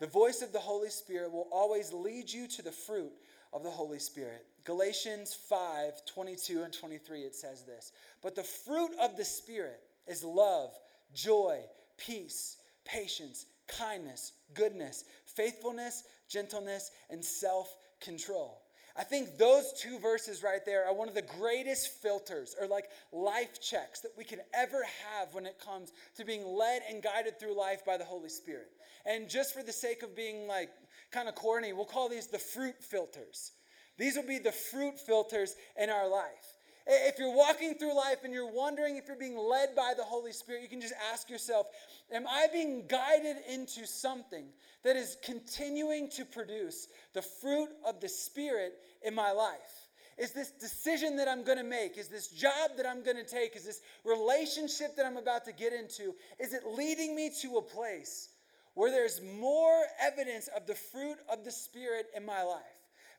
The 0.00 0.06
voice 0.06 0.42
of 0.42 0.52
the 0.52 0.58
Holy 0.58 0.90
Spirit 0.90 1.32
will 1.32 1.48
always 1.50 1.92
lead 1.92 2.30
you 2.30 2.46
to 2.48 2.62
the 2.62 2.72
fruit 2.72 3.12
of 3.52 3.62
the 3.62 3.70
Holy 3.70 3.98
Spirit. 3.98 4.44
Galatians 4.64 5.34
5 5.48 6.04
22 6.04 6.62
and 6.62 6.72
23, 6.72 7.20
it 7.20 7.34
says 7.34 7.62
this 7.62 7.92
But 8.22 8.34
the 8.34 8.42
fruit 8.42 8.90
of 9.00 9.16
the 9.16 9.24
Spirit 9.24 9.80
is 10.06 10.24
love, 10.24 10.70
joy, 11.14 11.60
peace, 11.96 12.58
patience, 12.84 13.46
kindness, 13.68 14.32
goodness, 14.52 15.04
faithfulness, 15.24 16.04
gentleness, 16.28 16.90
and 17.10 17.24
self 17.24 17.76
control. 18.00 18.63
I 18.96 19.02
think 19.02 19.38
those 19.38 19.72
two 19.72 19.98
verses 19.98 20.42
right 20.42 20.64
there 20.64 20.86
are 20.86 20.94
one 20.94 21.08
of 21.08 21.14
the 21.14 21.22
greatest 21.22 22.00
filters 22.00 22.54
or 22.60 22.68
like 22.68 22.86
life 23.12 23.60
checks 23.60 24.00
that 24.00 24.12
we 24.16 24.22
can 24.22 24.38
ever 24.54 24.84
have 24.84 25.34
when 25.34 25.46
it 25.46 25.58
comes 25.58 25.92
to 26.16 26.24
being 26.24 26.46
led 26.46 26.82
and 26.88 27.02
guided 27.02 27.40
through 27.40 27.58
life 27.58 27.84
by 27.84 27.96
the 27.96 28.04
Holy 28.04 28.28
Spirit. 28.28 28.70
And 29.04 29.28
just 29.28 29.52
for 29.52 29.64
the 29.64 29.72
sake 29.72 30.04
of 30.04 30.14
being 30.14 30.46
like 30.46 30.70
kind 31.10 31.28
of 31.28 31.34
corny, 31.34 31.72
we'll 31.72 31.86
call 31.86 32.08
these 32.08 32.28
the 32.28 32.38
fruit 32.38 32.76
filters. 32.80 33.52
These 33.98 34.16
will 34.16 34.26
be 34.26 34.38
the 34.38 34.52
fruit 34.52 34.98
filters 34.98 35.56
in 35.76 35.90
our 35.90 36.08
life. 36.08 36.54
If 36.86 37.18
you're 37.18 37.34
walking 37.34 37.74
through 37.74 37.96
life 37.96 38.24
and 38.24 38.32
you're 38.32 38.52
wondering 38.52 38.96
if 38.96 39.08
you're 39.08 39.16
being 39.16 39.38
led 39.38 39.74
by 39.74 39.94
the 39.96 40.04
Holy 40.04 40.32
Spirit, 40.32 40.62
you 40.62 40.68
can 40.68 40.82
just 40.82 40.94
ask 41.12 41.30
yourself 41.30 41.66
Am 42.12 42.26
I 42.28 42.46
being 42.52 42.84
guided 42.86 43.36
into 43.48 43.86
something 43.86 44.46
that 44.84 44.96
is 44.96 45.16
continuing 45.24 46.08
to 46.10 46.24
produce 46.24 46.88
the 47.14 47.22
fruit 47.22 47.70
of 47.86 48.00
the 48.00 48.08
Spirit 48.08 48.74
in 49.02 49.14
my 49.14 49.32
life? 49.32 49.88
Is 50.16 50.32
this 50.32 50.52
decision 50.52 51.16
that 51.16 51.28
I'm 51.28 51.42
going 51.42 51.58
to 51.58 51.64
make, 51.64 51.98
is 51.98 52.08
this 52.08 52.28
job 52.28 52.72
that 52.76 52.86
I'm 52.86 53.02
going 53.02 53.16
to 53.16 53.24
take, 53.24 53.56
is 53.56 53.64
this 53.64 53.80
relationship 54.04 54.94
that 54.96 55.06
I'm 55.06 55.16
about 55.16 55.44
to 55.46 55.52
get 55.52 55.72
into, 55.72 56.14
is 56.38 56.54
it 56.54 56.62
leading 56.66 57.16
me 57.16 57.32
to 57.42 57.56
a 57.56 57.62
place 57.62 58.28
where 58.74 58.90
there's 58.90 59.20
more 59.40 59.82
evidence 60.00 60.48
of 60.56 60.66
the 60.66 60.74
fruit 60.74 61.16
of 61.32 61.44
the 61.44 61.50
Spirit 61.50 62.06
in 62.16 62.24
my 62.24 62.42
life? 62.42 62.60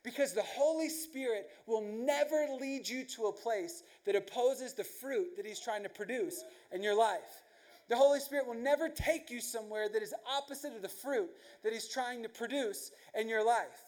Because 0.03 0.33
the 0.33 0.43
Holy 0.43 0.87
Spirit 0.87 1.49
will 1.65 1.81
never 1.81 2.47
lead 2.61 2.87
you 2.87 3.03
to 3.15 3.25
a 3.25 3.33
place 3.33 3.83
that 4.05 4.15
opposes 4.15 4.73
the 4.73 4.83
fruit 4.83 5.35
that 5.35 5.45
He's 5.45 5.59
trying 5.59 5.83
to 5.83 5.89
produce 5.89 6.43
in 6.71 6.83
your 6.83 6.97
life. 6.97 7.41
The 7.87 7.95
Holy 7.95 8.19
Spirit 8.19 8.47
will 8.47 8.55
never 8.55 8.89
take 8.89 9.29
you 9.29 9.39
somewhere 9.39 9.87
that 9.89 10.01
is 10.01 10.13
opposite 10.37 10.75
of 10.75 10.81
the 10.81 10.89
fruit 10.89 11.29
that 11.63 11.71
He's 11.73 11.87
trying 11.87 12.23
to 12.23 12.29
produce 12.29 12.91
in 13.13 13.29
your 13.29 13.45
life. 13.45 13.83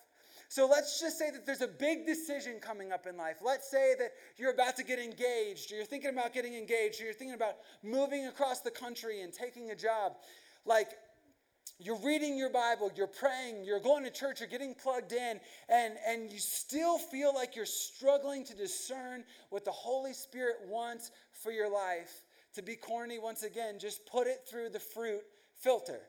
So 0.49 0.65
let's 0.65 0.99
just 0.99 1.17
say 1.17 1.29
that 1.31 1.45
there's 1.45 1.61
a 1.61 1.67
big 1.67 2.05
decision 2.05 2.59
coming 2.61 2.91
up 2.93 3.05
in 3.05 3.17
life. 3.17 3.37
Let's 3.43 3.69
say 3.69 3.95
that 3.99 4.11
you're 4.37 4.51
about 4.51 4.77
to 4.77 4.83
get 4.83 4.97
engaged, 4.97 5.71
or 5.71 5.75
you're 5.75 5.85
thinking 5.85 6.11
about 6.11 6.33
getting 6.33 6.53
engaged, 6.53 7.01
or 7.01 7.05
you're 7.05 7.13
thinking 7.13 7.35
about 7.35 7.55
moving 7.83 8.27
across 8.27 8.61
the 8.61 8.71
country 8.71 9.21
and 9.21 9.33
taking 9.33 9.71
a 9.71 9.75
job. 9.75 10.13
Like, 10.63 10.89
you're 11.79 11.99
reading 11.99 12.37
your 12.37 12.49
Bible, 12.49 12.91
you're 12.95 13.07
praying, 13.07 13.65
you're 13.65 13.79
going 13.79 14.03
to 14.03 14.09
church, 14.09 14.39
you're 14.39 14.49
getting 14.49 14.73
plugged 14.73 15.11
in, 15.11 15.39
and, 15.69 15.95
and 16.07 16.31
you 16.31 16.39
still 16.39 16.97
feel 16.97 17.33
like 17.35 17.55
you're 17.55 17.65
struggling 17.65 18.45
to 18.45 18.55
discern 18.55 19.23
what 19.49 19.65
the 19.65 19.71
Holy 19.71 20.13
Spirit 20.13 20.55
wants 20.67 21.11
for 21.43 21.51
your 21.51 21.71
life. 21.71 22.23
To 22.57 22.63
be 22.63 22.75
corny 22.75 23.19
once 23.19 23.43
again, 23.43 23.77
just 23.77 24.07
put 24.07 24.25
it 24.25 24.39
through 24.49 24.69
the 24.69 24.79
fruit 24.79 25.21
filter. 25.61 25.99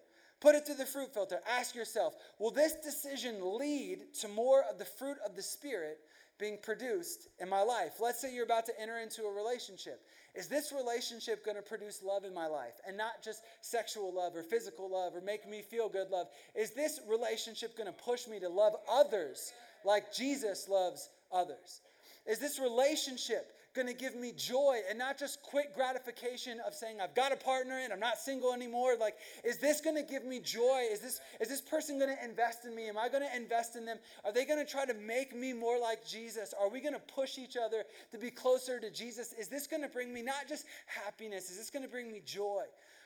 Put 0.41 0.55
it 0.55 0.65
through 0.65 0.77
the 0.77 0.87
fruit 0.87 1.13
filter. 1.13 1.41
Ask 1.47 1.75
yourself 1.75 2.15
Will 2.39 2.51
this 2.51 2.73
decision 2.83 3.59
lead 3.59 4.15
to 4.21 4.29
more 4.29 4.63
of 4.63 4.79
the 4.79 4.87
fruit 4.87 5.19
of 5.27 5.37
the 5.37 5.43
Spirit 5.43 5.99
being 6.39 6.57
produced 6.63 7.29
in 7.39 7.51
my 7.51 7.61
life? 7.61 8.01
Let's 8.01 8.19
say 8.19 8.35
you're 8.35 8.47
about 8.47 8.65
to 8.65 8.81
enter 8.81 8.97
into 8.97 9.25
a 9.25 9.31
relationship. 9.31 10.01
Is 10.35 10.47
this 10.47 10.73
relationship 10.73 11.45
going 11.45 11.59
to 11.59 11.63
produce 11.63 12.03
love 12.03 12.25
in 12.25 12.33
my 12.33 12.47
life? 12.47 12.81
And 12.87 12.97
not 12.97 13.23
just 13.23 13.43
sexual 13.61 14.11
love 14.15 14.35
or 14.35 14.43
physical 14.43 14.91
love 14.91 15.15
or 15.15 15.21
make 15.21 15.47
me 15.47 15.61
feel 15.61 15.91
good 15.91 16.09
love. 16.09 16.29
Is 16.55 16.71
this 16.71 16.99
relationship 17.07 17.77
going 17.77 17.93
to 17.93 18.05
push 18.05 18.27
me 18.27 18.41
to 18.41 18.49
love 18.49 18.73
others 18.91 19.53
like 19.85 20.15
Jesus 20.15 20.67
loves 20.67 21.11
others? 21.31 21.83
Is 22.27 22.39
this 22.39 22.59
relationship 22.59 23.53
going 23.79 23.87
to 23.87 23.95
give 23.95 24.17
me 24.17 24.33
joy 24.37 24.81
and 24.91 24.99
not 24.99 25.17
just 25.17 25.41
quick 25.41 25.73
gratification 25.73 26.59
of 26.67 26.75
saying 26.75 27.01
I've 27.01 27.15
got 27.15 27.31
a 27.31 27.37
partner 27.37 27.79
and 27.79 27.93
I'm 27.93 28.01
not 28.01 28.19
single 28.19 28.53
anymore? 28.53 28.97
Like, 28.99 29.15
is 29.45 29.59
this 29.59 29.81
going 29.81 29.95
to 29.95 30.03
give 30.03 30.25
me 30.25 30.41
joy? 30.41 30.89
Is 30.91 30.99
this 30.99 31.21
is 31.41 31.49
this 31.49 31.61
person 31.61 31.97
going 31.97 32.15
to 32.15 32.25
invest 32.25 32.65
in 32.65 32.75
me? 32.75 32.89
Am 32.89 32.99
I 32.99 33.09
going 33.09 33.23
to 33.23 33.37
invest 33.37 33.77
in 33.77 33.85
them? 33.85 33.99
Are 34.25 34.33
they 34.33 34.45
going 34.45 34.59
to 34.59 34.69
try 34.69 34.85
to 34.85 34.95
make 34.95 35.35
me 35.35 35.53
more 35.53 35.79
like 35.79 36.05
Jesus? 36.05 36.53
Are 36.61 36.69
we 36.69 36.81
going 36.81 36.95
to 36.95 37.15
push 37.15 37.39
each 37.39 37.57
other 37.57 37.85
to 38.11 38.19
be 38.19 38.31
closer 38.33 38.81
to 38.81 38.91
Jesus? 38.91 39.33
Is 39.33 39.47
this 39.47 39.69
going 39.69 39.83
to 39.83 39.89
bring 39.89 40.13
me 40.13 40.23
not 40.23 40.49
just 40.49 40.65
happiness? 40.87 41.49
Is 41.49 41.57
this 41.57 41.71
going 41.71 41.85
to 41.85 41.89
bring 41.89 42.11
me 42.11 42.21
joy? 42.25 42.65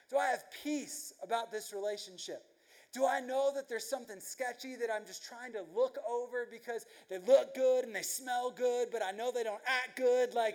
Do 0.09 0.17
I 0.17 0.29
have 0.29 0.45
peace 0.65 1.13
about 1.23 1.53
this 1.53 1.75
relationship? 1.75 2.52
Do 2.93 3.07
I 3.07 3.21
know 3.21 3.51
that 3.55 3.71
there's 3.71 3.89
something 3.89 4.21
sketchy 4.21 4.77
that 4.77 4.91
I'm 4.95 5.07
just 5.07 5.25
trying 5.25 5.53
to 5.55 5.65
look 5.75 5.97
over 6.09 6.47
because 6.51 6.85
they 7.09 7.19
look 7.19 7.55
good 7.55 7.85
and 7.85 7.97
they 7.97 8.03
smell 8.03 8.51
good, 8.51 8.89
but 8.93 9.03
I 9.03 9.13
know 9.13 9.33
they 9.33 9.43
don't 9.43 9.63
act 9.67 9.97
good? 9.97 10.35
Like, 10.35 10.55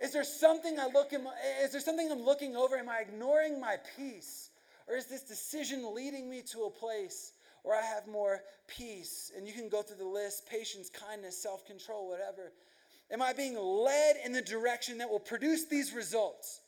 is 0.00 0.12
there 0.12 0.22
something 0.22 0.78
I 0.78 0.86
look 0.86 1.12
in, 1.12 1.26
is 1.62 1.72
there 1.72 1.80
something 1.80 2.10
I'm 2.10 2.22
looking 2.22 2.54
over? 2.54 2.76
Am 2.76 2.88
I 2.88 3.00
ignoring 3.00 3.60
my 3.60 3.76
peace? 3.96 4.50
Or 4.88 4.96
is 4.96 5.06
this 5.06 5.22
decision 5.22 5.94
leading 5.94 6.30
me 6.30 6.42
to 6.52 6.62
a 6.62 6.70
place 6.70 7.32
where 7.64 7.76
I 7.76 7.84
have 7.84 8.06
more 8.06 8.40
peace? 8.68 9.32
And 9.36 9.46
you 9.46 9.52
can 9.52 9.68
go 9.68 9.82
through 9.82 9.98
the 9.98 10.04
list 10.04 10.48
patience, 10.48 10.90
kindness, 10.90 11.40
self 11.40 11.66
control, 11.66 12.08
whatever. 12.08 12.52
Am 13.10 13.20
I 13.20 13.32
being 13.32 13.56
led 13.56 14.16
in 14.24 14.32
the 14.32 14.42
direction 14.42 14.98
that 14.98 15.10
will 15.10 15.20
produce 15.20 15.66
these 15.66 15.92
results? 15.92 16.60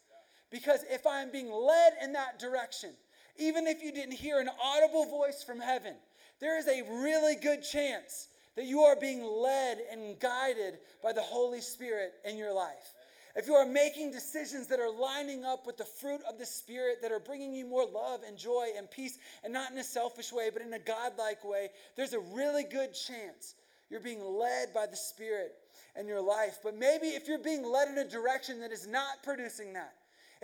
Because 0.50 0.84
if 0.90 1.06
I'm 1.06 1.30
being 1.30 1.50
led 1.50 1.94
in 2.02 2.12
that 2.12 2.38
direction, 2.38 2.90
even 3.36 3.66
if 3.66 3.82
you 3.82 3.92
didn't 3.92 4.14
hear 4.14 4.40
an 4.40 4.48
audible 4.62 5.06
voice 5.06 5.42
from 5.42 5.60
heaven, 5.60 5.94
there 6.40 6.58
is 6.58 6.66
a 6.68 6.82
really 7.02 7.36
good 7.36 7.62
chance 7.62 8.28
that 8.56 8.66
you 8.66 8.80
are 8.80 8.96
being 8.96 9.24
led 9.24 9.78
and 9.90 10.18
guided 10.20 10.78
by 11.02 11.12
the 11.12 11.22
Holy 11.22 11.60
Spirit 11.60 12.12
in 12.24 12.36
your 12.36 12.52
life. 12.52 12.94
If 13.36 13.48
you 13.48 13.54
are 13.54 13.66
making 13.66 14.12
decisions 14.12 14.68
that 14.68 14.78
are 14.78 14.90
lining 14.90 15.44
up 15.44 15.66
with 15.66 15.76
the 15.76 15.84
fruit 15.84 16.20
of 16.28 16.38
the 16.38 16.46
Spirit, 16.46 16.98
that 17.02 17.10
are 17.10 17.18
bringing 17.18 17.52
you 17.52 17.66
more 17.66 17.84
love 17.84 18.20
and 18.26 18.38
joy 18.38 18.68
and 18.76 18.88
peace, 18.88 19.18
and 19.42 19.52
not 19.52 19.72
in 19.72 19.78
a 19.78 19.84
selfish 19.84 20.32
way, 20.32 20.50
but 20.52 20.62
in 20.62 20.72
a 20.72 20.78
godlike 20.78 21.44
way, 21.44 21.70
there's 21.96 22.12
a 22.12 22.20
really 22.20 22.62
good 22.62 22.94
chance 22.94 23.54
you're 23.90 24.00
being 24.00 24.24
led 24.24 24.72
by 24.72 24.86
the 24.86 24.96
Spirit 24.96 25.56
in 25.98 26.06
your 26.06 26.20
life. 26.20 26.58
But 26.62 26.76
maybe 26.76 27.08
if 27.08 27.26
you're 27.26 27.38
being 27.38 27.64
led 27.64 27.88
in 27.88 27.98
a 27.98 28.08
direction 28.08 28.60
that 28.60 28.70
is 28.70 28.86
not 28.86 29.22
producing 29.24 29.72
that, 29.72 29.94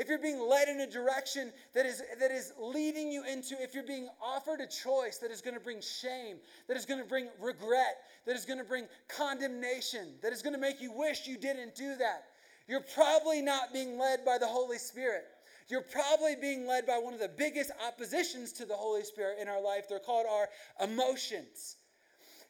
if 0.01 0.09
you're 0.09 0.19
being 0.19 0.41
led 0.41 0.69
in 0.69 0.81
a 0.81 0.87
direction 0.87 1.53
that 1.75 1.85
is, 1.85 2.03
that 2.19 2.31
is 2.31 2.55
leading 2.59 3.13
you 3.13 3.23
into, 3.31 3.55
if 3.63 3.75
you're 3.75 3.87
being 3.87 4.09
offered 4.23 4.61
a 4.61 4.67
choice 4.67 5.19
that 5.19 5.31
is 5.31 5.43
going 5.43 5.53
to 5.53 5.61
bring 5.61 5.83
shame, 5.83 6.39
that 6.69 6.77
is 6.79 6.87
going 6.87 7.03
to 7.03 7.07
bring 7.07 7.29
regret, 7.39 7.99
that 8.25 8.35
is 8.35 8.47
going 8.47 8.59
to 8.59 8.65
bring 8.65 8.89
condemnation, 9.15 10.15
that 10.23 10.33
is 10.33 10.41
going 10.41 10.55
to 10.55 10.59
make 10.59 10.81
you 10.81 10.91
wish 10.91 11.27
you 11.27 11.37
didn't 11.37 11.75
do 11.75 11.97
that, 11.97 12.25
you're 12.67 12.81
probably 12.95 13.43
not 13.43 13.75
being 13.75 13.99
led 13.99 14.25
by 14.25 14.39
the 14.39 14.47
Holy 14.47 14.79
Spirit. 14.79 15.25
You're 15.69 15.83
probably 15.83 16.35
being 16.35 16.67
led 16.67 16.87
by 16.87 16.99
one 16.99 17.13
of 17.13 17.21
the 17.21 17.29
biggest 17.29 17.71
oppositions 17.87 18.53
to 18.55 18.65
the 18.65 18.75
Holy 18.75 19.05
Spirit 19.05 19.37
in 19.39 19.49
our 19.49 19.63
life. 19.63 19.85
They're 19.87 19.99
called 19.99 20.27
our 20.31 20.49
emotions. 20.83 21.77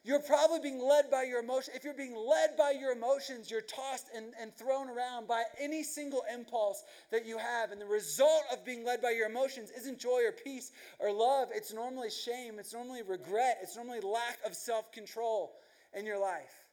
You're 0.02 0.20
probably 0.20 0.60
being 0.60 0.82
led 0.82 1.10
by 1.10 1.24
your 1.24 1.40
emotions. 1.40 1.76
If 1.76 1.84
you're 1.84 1.92
being 1.92 2.16
led 2.16 2.56
by 2.56 2.70
your 2.70 2.92
emotions, 2.92 3.50
you're 3.50 3.60
tossed 3.60 4.06
and, 4.16 4.32
and 4.40 4.54
thrown 4.54 4.88
around 4.88 5.28
by 5.28 5.42
any 5.60 5.82
single 5.82 6.22
impulse 6.32 6.84
that 7.10 7.26
you 7.26 7.36
have. 7.36 7.70
And 7.70 7.80
the 7.80 7.86
result 7.86 8.44
of 8.50 8.64
being 8.64 8.82
led 8.82 9.02
by 9.02 9.10
your 9.10 9.28
emotions 9.28 9.70
isn't 9.76 9.98
joy 9.98 10.22
or 10.24 10.32
peace 10.32 10.72
or 11.00 11.12
love. 11.12 11.48
It's 11.54 11.74
normally 11.74 12.08
shame. 12.08 12.58
It's 12.58 12.72
normally 12.72 13.02
regret. 13.02 13.58
It's 13.62 13.76
normally 13.76 14.00
lack 14.00 14.38
of 14.46 14.54
self 14.54 14.90
control 14.90 15.52
in 15.92 16.06
your 16.06 16.18
life. 16.18 16.64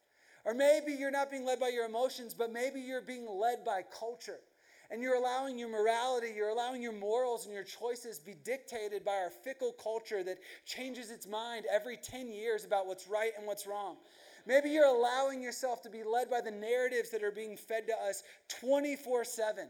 Or 0.45 0.53
maybe 0.53 0.93
you're 0.93 1.11
not 1.11 1.29
being 1.29 1.43
led 1.43 1.59
by 1.59 1.67
your 1.67 1.85
emotions, 1.85 2.33
but 2.33 2.53
maybe 2.53 2.79
you're 2.79 3.01
being 3.01 3.27
led 3.29 3.65
by 3.65 3.81
culture. 3.99 4.39
And 4.89 5.01
you're 5.01 5.15
allowing 5.15 5.59
your 5.59 5.69
morality, 5.69 6.27
you're 6.35 6.49
allowing 6.49 6.81
your 6.81 6.93
morals 6.93 7.45
and 7.45 7.53
your 7.53 7.63
choices 7.63 8.19
be 8.19 8.35
dictated 8.45 9.03
by 9.03 9.15
our 9.15 9.29
fickle 9.29 9.73
culture 9.73 10.23
that 10.23 10.37
changes 10.65 11.11
its 11.11 11.27
mind 11.27 11.65
every 11.69 11.97
10 11.97 12.31
years 12.31 12.63
about 12.63 12.87
what's 12.87 13.07
right 13.07 13.31
and 13.37 13.45
what's 13.45 13.67
wrong. 13.67 13.97
Maybe 14.45 14.69
you're 14.69 14.85
allowing 14.85 15.41
yourself 15.41 15.81
to 15.83 15.89
be 15.89 16.03
led 16.03 16.29
by 16.29 16.39
the 16.39 16.51
narratives 16.51 17.09
that 17.09 17.21
are 17.21 17.31
being 17.31 17.57
fed 17.57 17.85
to 17.87 17.93
us 18.07 18.23
24 18.61 19.25
7 19.25 19.67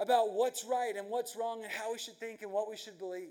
about 0.00 0.32
what's 0.32 0.64
right 0.64 0.94
and 0.96 1.08
what's 1.08 1.36
wrong 1.36 1.62
and 1.62 1.72
how 1.72 1.92
we 1.92 1.98
should 1.98 2.18
think 2.18 2.42
and 2.42 2.50
what 2.50 2.68
we 2.68 2.76
should 2.76 2.98
believe. 2.98 3.30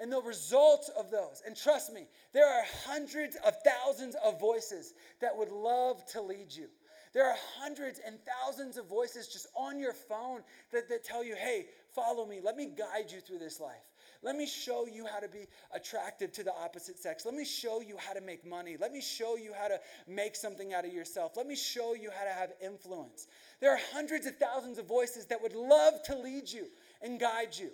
And 0.00 0.12
the 0.12 0.22
results 0.22 0.90
of 0.96 1.10
those, 1.10 1.42
and 1.44 1.56
trust 1.56 1.92
me, 1.92 2.06
there 2.32 2.46
are 2.46 2.62
hundreds 2.86 3.36
of 3.44 3.54
thousands 3.64 4.16
of 4.24 4.38
voices 4.38 4.94
that 5.20 5.36
would 5.36 5.50
love 5.50 6.04
to 6.12 6.22
lead 6.22 6.46
you. 6.50 6.68
There 7.14 7.26
are 7.26 7.36
hundreds 7.60 8.00
and 8.04 8.18
thousands 8.24 8.76
of 8.76 8.88
voices 8.88 9.28
just 9.28 9.46
on 9.56 9.78
your 9.78 9.92
phone 9.92 10.42
that, 10.72 10.88
that 10.88 11.04
tell 11.04 11.24
you, 11.24 11.34
hey, 11.36 11.66
follow 11.94 12.26
me. 12.26 12.40
Let 12.42 12.56
me 12.56 12.66
guide 12.66 13.10
you 13.10 13.20
through 13.20 13.38
this 13.38 13.60
life. 13.60 13.76
Let 14.22 14.36
me 14.36 14.46
show 14.46 14.86
you 14.86 15.06
how 15.06 15.20
to 15.20 15.28
be 15.28 15.46
attractive 15.72 16.32
to 16.32 16.42
the 16.42 16.52
opposite 16.52 16.98
sex. 16.98 17.24
Let 17.24 17.34
me 17.34 17.44
show 17.44 17.80
you 17.80 17.96
how 17.96 18.12
to 18.14 18.20
make 18.20 18.44
money. 18.44 18.76
Let 18.78 18.92
me 18.92 19.00
show 19.00 19.36
you 19.36 19.52
how 19.52 19.68
to 19.68 19.78
make 20.08 20.34
something 20.34 20.74
out 20.74 20.84
of 20.84 20.92
yourself. 20.92 21.36
Let 21.36 21.46
me 21.46 21.54
show 21.54 21.94
you 21.94 22.10
how 22.10 22.24
to 22.24 22.32
have 22.32 22.50
influence. 22.60 23.28
There 23.60 23.72
are 23.72 23.78
hundreds 23.92 24.26
of 24.26 24.36
thousands 24.36 24.78
of 24.78 24.86
voices 24.86 25.26
that 25.26 25.40
would 25.40 25.54
love 25.54 26.02
to 26.04 26.18
lead 26.18 26.50
you 26.50 26.66
and 27.00 27.20
guide 27.20 27.56
you. 27.56 27.70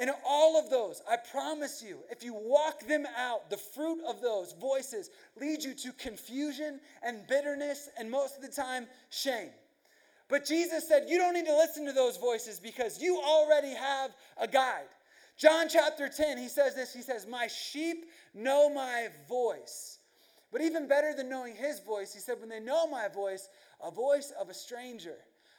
And 0.00 0.10
all 0.26 0.58
of 0.58 0.70
those, 0.70 1.02
I 1.08 1.18
promise 1.18 1.84
you, 1.86 1.98
if 2.10 2.24
you 2.24 2.32
walk 2.32 2.86
them 2.88 3.06
out, 3.18 3.50
the 3.50 3.58
fruit 3.58 4.00
of 4.08 4.22
those 4.22 4.54
voices 4.58 5.10
lead 5.38 5.62
you 5.62 5.74
to 5.74 5.92
confusion 5.92 6.80
and 7.02 7.26
bitterness 7.28 7.90
and 7.98 8.10
most 8.10 8.36
of 8.36 8.42
the 8.42 8.48
time, 8.48 8.86
shame. 9.10 9.50
But 10.26 10.46
Jesus 10.46 10.88
said, 10.88 11.04
You 11.08 11.18
don't 11.18 11.34
need 11.34 11.44
to 11.46 11.54
listen 11.54 11.84
to 11.84 11.92
those 11.92 12.16
voices 12.16 12.58
because 12.58 13.02
you 13.02 13.20
already 13.20 13.74
have 13.74 14.12
a 14.40 14.48
guide. 14.48 14.88
John 15.36 15.68
chapter 15.68 16.08
10, 16.08 16.38
he 16.38 16.48
says 16.48 16.74
this 16.74 16.94
He 16.94 17.02
says, 17.02 17.26
My 17.26 17.46
sheep 17.46 18.06
know 18.32 18.70
my 18.70 19.08
voice. 19.28 19.98
But 20.50 20.62
even 20.62 20.88
better 20.88 21.12
than 21.14 21.28
knowing 21.28 21.54
his 21.54 21.80
voice, 21.80 22.14
he 22.14 22.20
said, 22.20 22.40
When 22.40 22.48
they 22.48 22.60
know 22.60 22.86
my 22.86 23.08
voice, 23.08 23.50
a 23.84 23.90
voice 23.90 24.32
of 24.40 24.48
a 24.48 24.54
stranger, 24.54 25.16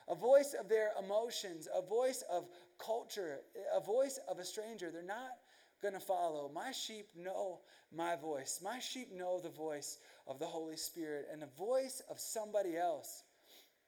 a 0.08 0.16
voice 0.16 0.56
of 0.60 0.68
their 0.68 0.92
emotions, 1.00 1.68
a 1.76 1.82
voice 1.82 2.24
of 2.32 2.46
culture, 2.86 3.40
a 3.76 3.80
voice 3.80 4.20
of 4.30 4.40
a 4.40 4.46
stranger, 4.46 4.92
they're 4.92 5.04
not 5.04 5.38
going 5.82 5.94
to 5.94 6.00
follow. 6.00 6.52
My 6.54 6.72
sheep 6.72 7.08
know 7.16 7.60
my 7.96 8.16
voice. 8.16 8.60
My 8.64 8.80
sheep 8.80 9.10
know 9.14 9.40
the 9.40 9.50
voice 9.50 9.98
of 10.28 10.40
the 10.40 10.46
Holy 10.46 10.78
Spirit, 10.78 11.28
and 11.32 11.42
the 11.42 11.50
voice 11.58 12.02
of 12.10 12.20
somebody 12.20 12.78
else, 12.78 13.24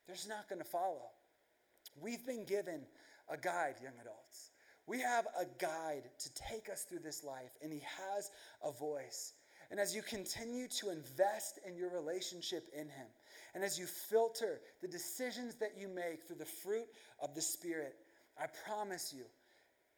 they're 0.05 0.15
just 0.15 0.29
not 0.29 0.49
going 0.49 0.61
to 0.61 0.67
follow. 0.67 1.09
We've 2.01 2.25
been 2.25 2.45
given 2.45 2.81
a 3.29 3.37
guide, 3.37 3.75
young 3.81 3.93
adults. 4.01 4.51
We 4.85 4.99
have 4.99 5.25
a 5.39 5.45
guide 5.59 6.03
to 6.19 6.33
take 6.33 6.69
us 6.69 6.83
through 6.83 6.99
this 6.99 7.23
life, 7.23 7.51
and 7.61 7.71
He 7.71 7.81
has 7.81 8.31
a 8.63 8.71
voice. 8.71 9.33
And 9.71 9.79
as 9.79 9.95
you 9.95 10.01
continue 10.01 10.67
to 10.79 10.89
invest 10.89 11.59
in 11.65 11.75
your 11.75 11.89
relationship 11.89 12.67
in 12.73 12.89
Him, 12.89 13.07
and 13.55 13.63
as 13.63 13.79
you 13.79 13.85
filter 13.85 14.59
the 14.81 14.87
decisions 14.87 15.55
that 15.55 15.77
you 15.77 15.87
make 15.87 16.23
through 16.23 16.37
the 16.37 16.45
fruit 16.45 16.87
of 17.21 17.33
the 17.35 17.41
Spirit, 17.41 17.95
I 18.39 18.45
promise 18.67 19.13
you, 19.15 19.25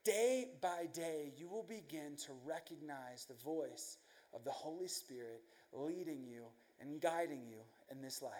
day 0.03 0.49
by 0.61 0.87
day, 0.93 1.31
you 1.37 1.47
will 1.47 1.65
begin 1.67 2.15
to 2.25 2.31
recognize 2.45 3.25
the 3.25 3.33
voice 3.43 3.97
of 4.33 4.43
the 4.43 4.51
Holy 4.51 4.87
Spirit 4.87 5.41
leading 5.71 6.23
you 6.25 6.43
and 6.79 6.99
guiding 7.01 7.45
you 7.47 7.59
in 7.91 8.01
this 8.01 8.21
life. 8.21 8.31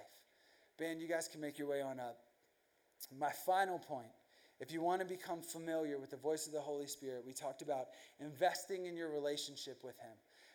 Ben, 0.77 0.99
you 0.99 1.07
guys 1.07 1.27
can 1.27 1.39
make 1.39 1.57
your 1.57 1.69
way 1.69 1.81
on 1.81 1.99
up. 1.99 2.19
My 3.17 3.31
final 3.45 3.79
point 3.79 4.11
if 4.59 4.71
you 4.71 4.81
want 4.81 5.01
to 5.01 5.05
become 5.05 5.41
familiar 5.41 5.99
with 5.99 6.11
the 6.11 6.17
voice 6.17 6.47
of 6.47 6.53
the 6.53 6.61
Holy 6.61 6.87
Spirit, 6.87 7.23
we 7.25 7.33
talked 7.33 7.61
about 7.61 7.87
investing 8.21 8.85
in 8.85 8.95
your 8.95 9.11
relationship 9.11 9.83
with 9.83 9.97
Him. 9.99 10.13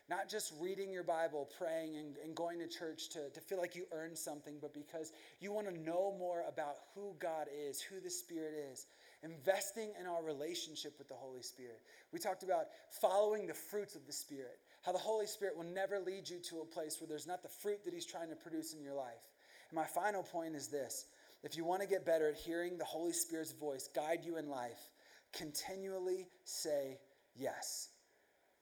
Not 0.08 0.28
just 0.28 0.54
reading 0.58 0.90
your 0.90 1.04
Bible, 1.04 1.48
praying, 1.58 1.96
and, 1.96 2.16
and 2.24 2.34
going 2.34 2.58
to 2.60 2.66
church 2.66 3.10
to, 3.10 3.28
to 3.28 3.40
feel 3.40 3.58
like 3.58 3.76
you 3.76 3.84
earned 3.92 4.16
something, 4.16 4.56
but 4.60 4.72
because 4.72 5.12
you 5.38 5.52
want 5.52 5.68
to 5.68 5.78
know 5.82 6.16
more 6.18 6.44
about 6.48 6.76
who 6.94 7.14
God 7.18 7.46
is, 7.54 7.80
who 7.80 8.00
the 8.00 8.10
Spirit 8.10 8.54
is. 8.72 8.86
Investing 9.22 9.92
in 10.00 10.06
our 10.06 10.22
relationship 10.22 10.94
with 10.98 11.08
the 11.08 11.14
Holy 11.14 11.42
Spirit. 11.42 11.80
We 12.12 12.18
talked 12.18 12.42
about 12.42 12.66
following 13.02 13.46
the 13.46 13.54
fruits 13.54 13.94
of 13.94 14.06
the 14.06 14.12
Spirit, 14.12 14.58
how 14.82 14.92
the 14.92 14.98
Holy 14.98 15.26
Spirit 15.26 15.56
will 15.56 15.64
never 15.64 15.98
lead 15.98 16.28
you 16.28 16.38
to 16.48 16.60
a 16.60 16.64
place 16.64 16.98
where 17.00 17.08
there's 17.08 17.26
not 17.26 17.42
the 17.42 17.50
fruit 17.62 17.84
that 17.84 17.92
He's 17.92 18.06
trying 18.06 18.30
to 18.30 18.36
produce 18.36 18.72
in 18.72 18.82
your 18.82 18.94
life. 18.94 19.28
And 19.68 19.76
my 19.76 19.84
final 19.84 20.22
point 20.22 20.54
is 20.54 20.68
this 20.68 21.06
if 21.42 21.56
you 21.56 21.64
want 21.64 21.82
to 21.82 21.88
get 21.88 22.04
better 22.04 22.28
at 22.28 22.36
hearing 22.36 22.76
the 22.76 22.84
Holy 22.84 23.12
Spirit's 23.12 23.52
voice 23.52 23.88
guide 23.94 24.20
you 24.24 24.36
in 24.36 24.48
life, 24.48 24.90
continually 25.32 26.26
say 26.44 26.98
yes. 27.34 27.88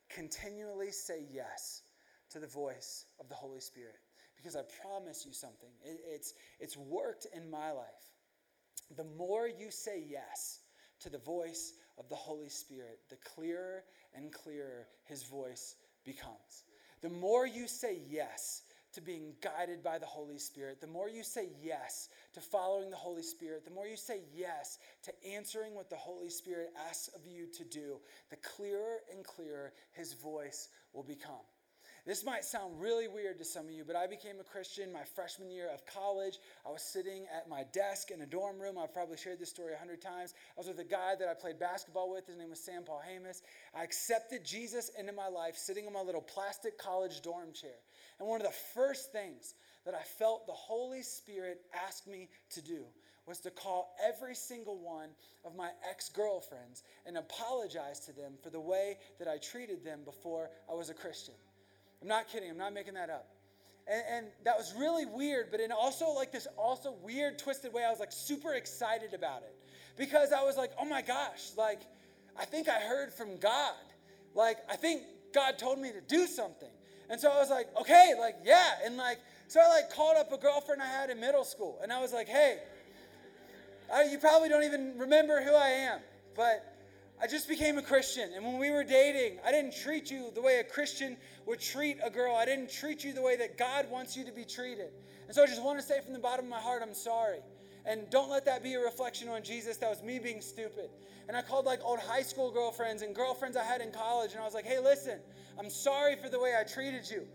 Continually 0.08 0.90
say 0.90 1.24
yes 1.32 1.82
to 2.30 2.38
the 2.38 2.46
voice 2.46 3.06
of 3.20 3.28
the 3.28 3.34
Holy 3.34 3.60
Spirit. 3.60 3.96
Because 4.36 4.54
I 4.54 4.62
promise 4.82 5.24
you 5.26 5.32
something, 5.32 5.70
it, 5.84 5.98
it's, 6.06 6.34
it's 6.60 6.76
worked 6.76 7.26
in 7.34 7.50
my 7.50 7.72
life. 7.72 7.86
The 8.96 9.04
more 9.16 9.48
you 9.48 9.70
say 9.70 10.02
yes 10.08 10.60
to 11.00 11.10
the 11.10 11.18
voice 11.18 11.74
of 11.98 12.08
the 12.08 12.14
Holy 12.14 12.48
Spirit, 12.48 13.00
the 13.10 13.16
clearer 13.16 13.84
and 14.14 14.32
clearer 14.32 14.86
his 15.04 15.24
voice 15.24 15.76
becomes. 16.04 16.64
The 17.02 17.10
more 17.10 17.46
you 17.46 17.68
say 17.68 17.98
yes 18.08 18.62
to 18.94 19.00
being 19.00 19.34
guided 19.42 19.82
by 19.82 19.98
the 19.98 20.06
Holy 20.06 20.38
Spirit, 20.38 20.80
the 20.80 20.86
more 20.86 21.08
you 21.08 21.22
say 21.22 21.48
yes 21.62 22.08
to 22.32 22.40
following 22.40 22.90
the 22.90 22.96
Holy 22.96 23.22
Spirit, 23.22 23.64
the 23.64 23.70
more 23.70 23.86
you 23.86 23.96
say 23.96 24.20
yes 24.34 24.78
to 25.04 25.12
answering 25.28 25.74
what 25.74 25.90
the 25.90 25.96
Holy 25.96 26.30
Spirit 26.30 26.70
asks 26.88 27.08
of 27.14 27.26
you 27.26 27.46
to 27.58 27.64
do, 27.64 27.98
the 28.30 28.36
clearer 28.36 28.98
and 29.14 29.24
clearer 29.24 29.72
his 29.92 30.14
voice 30.14 30.68
will 30.92 31.04
become. 31.04 31.44
This 32.08 32.24
might 32.24 32.42
sound 32.42 32.80
really 32.80 33.06
weird 33.06 33.36
to 33.38 33.44
some 33.44 33.66
of 33.66 33.70
you, 33.70 33.84
but 33.86 33.94
I 33.94 34.06
became 34.06 34.40
a 34.40 34.42
Christian 34.42 34.90
my 34.90 35.04
freshman 35.14 35.50
year 35.50 35.68
of 35.70 35.84
college. 35.84 36.38
I 36.66 36.70
was 36.70 36.80
sitting 36.80 37.26
at 37.36 37.50
my 37.50 37.64
desk 37.74 38.10
in 38.10 38.22
a 38.22 38.26
dorm 38.26 38.58
room. 38.58 38.78
I've 38.78 38.94
probably 38.94 39.18
shared 39.18 39.38
this 39.38 39.50
story 39.50 39.74
a 39.74 39.78
hundred 39.78 40.00
times. 40.00 40.32
I 40.56 40.60
was 40.60 40.68
with 40.68 40.78
a 40.78 40.84
guy 40.84 41.16
that 41.18 41.28
I 41.28 41.34
played 41.34 41.58
basketball 41.58 42.10
with. 42.10 42.26
His 42.26 42.38
name 42.38 42.48
was 42.48 42.60
Sam 42.60 42.84
Paul 42.84 43.02
Hamus. 43.06 43.42
I 43.74 43.84
accepted 43.84 44.42
Jesus 44.42 44.90
into 44.98 45.12
my 45.12 45.28
life 45.28 45.58
sitting 45.58 45.84
in 45.84 45.92
my 45.92 46.00
little 46.00 46.22
plastic 46.22 46.78
college 46.78 47.20
dorm 47.20 47.52
chair. 47.52 47.76
And 48.18 48.26
one 48.26 48.40
of 48.40 48.46
the 48.46 48.56
first 48.72 49.12
things 49.12 49.52
that 49.84 49.94
I 49.94 50.02
felt 50.02 50.46
the 50.46 50.54
Holy 50.54 51.02
Spirit 51.02 51.60
ask 51.74 52.06
me 52.06 52.30
to 52.52 52.62
do 52.62 52.84
was 53.26 53.40
to 53.40 53.50
call 53.50 53.94
every 54.02 54.34
single 54.34 54.78
one 54.78 55.10
of 55.44 55.54
my 55.54 55.72
ex 55.86 56.08
girlfriends 56.08 56.84
and 57.04 57.18
apologize 57.18 58.00
to 58.06 58.14
them 58.14 58.32
for 58.42 58.48
the 58.48 58.58
way 58.58 58.96
that 59.18 59.28
I 59.28 59.36
treated 59.36 59.84
them 59.84 60.04
before 60.06 60.48
I 60.70 60.74
was 60.74 60.88
a 60.88 60.94
Christian. 60.94 61.34
I'm 62.02 62.08
not 62.08 62.28
kidding, 62.28 62.50
I'm 62.50 62.58
not 62.58 62.72
making 62.72 62.94
that 62.94 63.10
up. 63.10 63.28
And, 63.86 64.02
and, 64.10 64.26
that 64.44 64.56
was 64.56 64.74
really 64.78 65.06
weird, 65.06 65.50
but 65.50 65.60
in 65.60 65.72
also 65.72 66.10
like 66.10 66.30
this 66.30 66.46
also 66.58 66.94
weird, 67.02 67.38
twisted 67.38 67.72
way, 67.72 67.84
I 67.84 67.90
was 67.90 68.00
like 68.00 68.12
super 68.12 68.54
excited 68.54 69.14
about 69.14 69.42
it. 69.42 69.54
Because 69.96 70.32
I 70.32 70.44
was 70.44 70.56
like, 70.56 70.72
oh 70.78 70.84
my 70.84 71.02
gosh, 71.02 71.50
like, 71.56 71.80
I 72.38 72.44
think 72.44 72.68
I 72.68 72.78
heard 72.80 73.12
from 73.12 73.38
God. 73.38 73.74
Like, 74.34 74.58
I 74.70 74.76
think 74.76 75.02
God 75.34 75.58
told 75.58 75.78
me 75.78 75.90
to 75.90 76.00
do 76.02 76.26
something. 76.26 76.68
And 77.10 77.20
so 77.20 77.30
I 77.30 77.38
was 77.38 77.50
like, 77.50 77.68
okay, 77.80 78.14
like, 78.18 78.36
yeah. 78.44 78.72
And 78.84 78.96
like, 78.96 79.18
so 79.48 79.60
I 79.60 79.68
like 79.68 79.90
called 79.90 80.16
up 80.16 80.30
a 80.32 80.36
girlfriend 80.36 80.82
I 80.82 80.86
had 80.86 81.10
in 81.10 81.18
middle 81.18 81.44
school. 81.44 81.78
And 81.82 81.92
I 81.92 82.00
was 82.00 82.12
like, 82.12 82.28
hey, 82.28 82.58
I, 83.92 84.04
you 84.04 84.18
probably 84.18 84.50
don't 84.50 84.64
even 84.64 84.98
remember 84.98 85.42
who 85.42 85.54
I 85.54 85.68
am, 85.68 86.00
but 86.36 86.67
I 87.20 87.26
just 87.26 87.48
became 87.48 87.78
a 87.78 87.82
Christian. 87.82 88.30
And 88.34 88.44
when 88.44 88.58
we 88.58 88.70
were 88.70 88.84
dating, 88.84 89.38
I 89.44 89.50
didn't 89.50 89.74
treat 89.74 90.10
you 90.10 90.30
the 90.34 90.40
way 90.40 90.58
a 90.58 90.64
Christian 90.64 91.16
would 91.46 91.60
treat 91.60 91.98
a 92.04 92.10
girl. 92.10 92.36
I 92.36 92.44
didn't 92.44 92.70
treat 92.70 93.02
you 93.02 93.12
the 93.12 93.22
way 93.22 93.36
that 93.36 93.58
God 93.58 93.90
wants 93.90 94.16
you 94.16 94.24
to 94.24 94.32
be 94.32 94.44
treated. 94.44 94.90
And 95.26 95.34
so 95.34 95.42
I 95.42 95.46
just 95.46 95.62
want 95.62 95.80
to 95.80 95.84
say 95.84 96.00
from 96.00 96.12
the 96.12 96.20
bottom 96.20 96.44
of 96.44 96.50
my 96.50 96.60
heart, 96.60 96.80
I'm 96.82 96.94
sorry. 96.94 97.40
And 97.84 98.08
don't 98.10 98.30
let 98.30 98.44
that 98.44 98.62
be 98.62 98.74
a 98.74 98.80
reflection 98.80 99.28
on 99.28 99.42
Jesus. 99.42 99.78
That 99.78 99.90
was 99.90 100.02
me 100.02 100.18
being 100.18 100.40
stupid. 100.40 100.90
And 101.26 101.36
I 101.36 101.42
called 101.42 101.64
like 101.64 101.80
old 101.82 101.98
high 101.98 102.22
school 102.22 102.50
girlfriends 102.50 103.02
and 103.02 103.14
girlfriends 103.14 103.56
I 103.56 103.64
had 103.64 103.80
in 103.80 103.90
college. 103.90 104.32
And 104.32 104.40
I 104.40 104.44
was 104.44 104.54
like, 104.54 104.66
hey, 104.66 104.78
listen, 104.78 105.18
I'm 105.58 105.70
sorry 105.70 106.16
for 106.16 106.28
the 106.28 106.38
way 106.38 106.54
I 106.58 106.64
treated 106.64 107.10
you. 107.10 107.26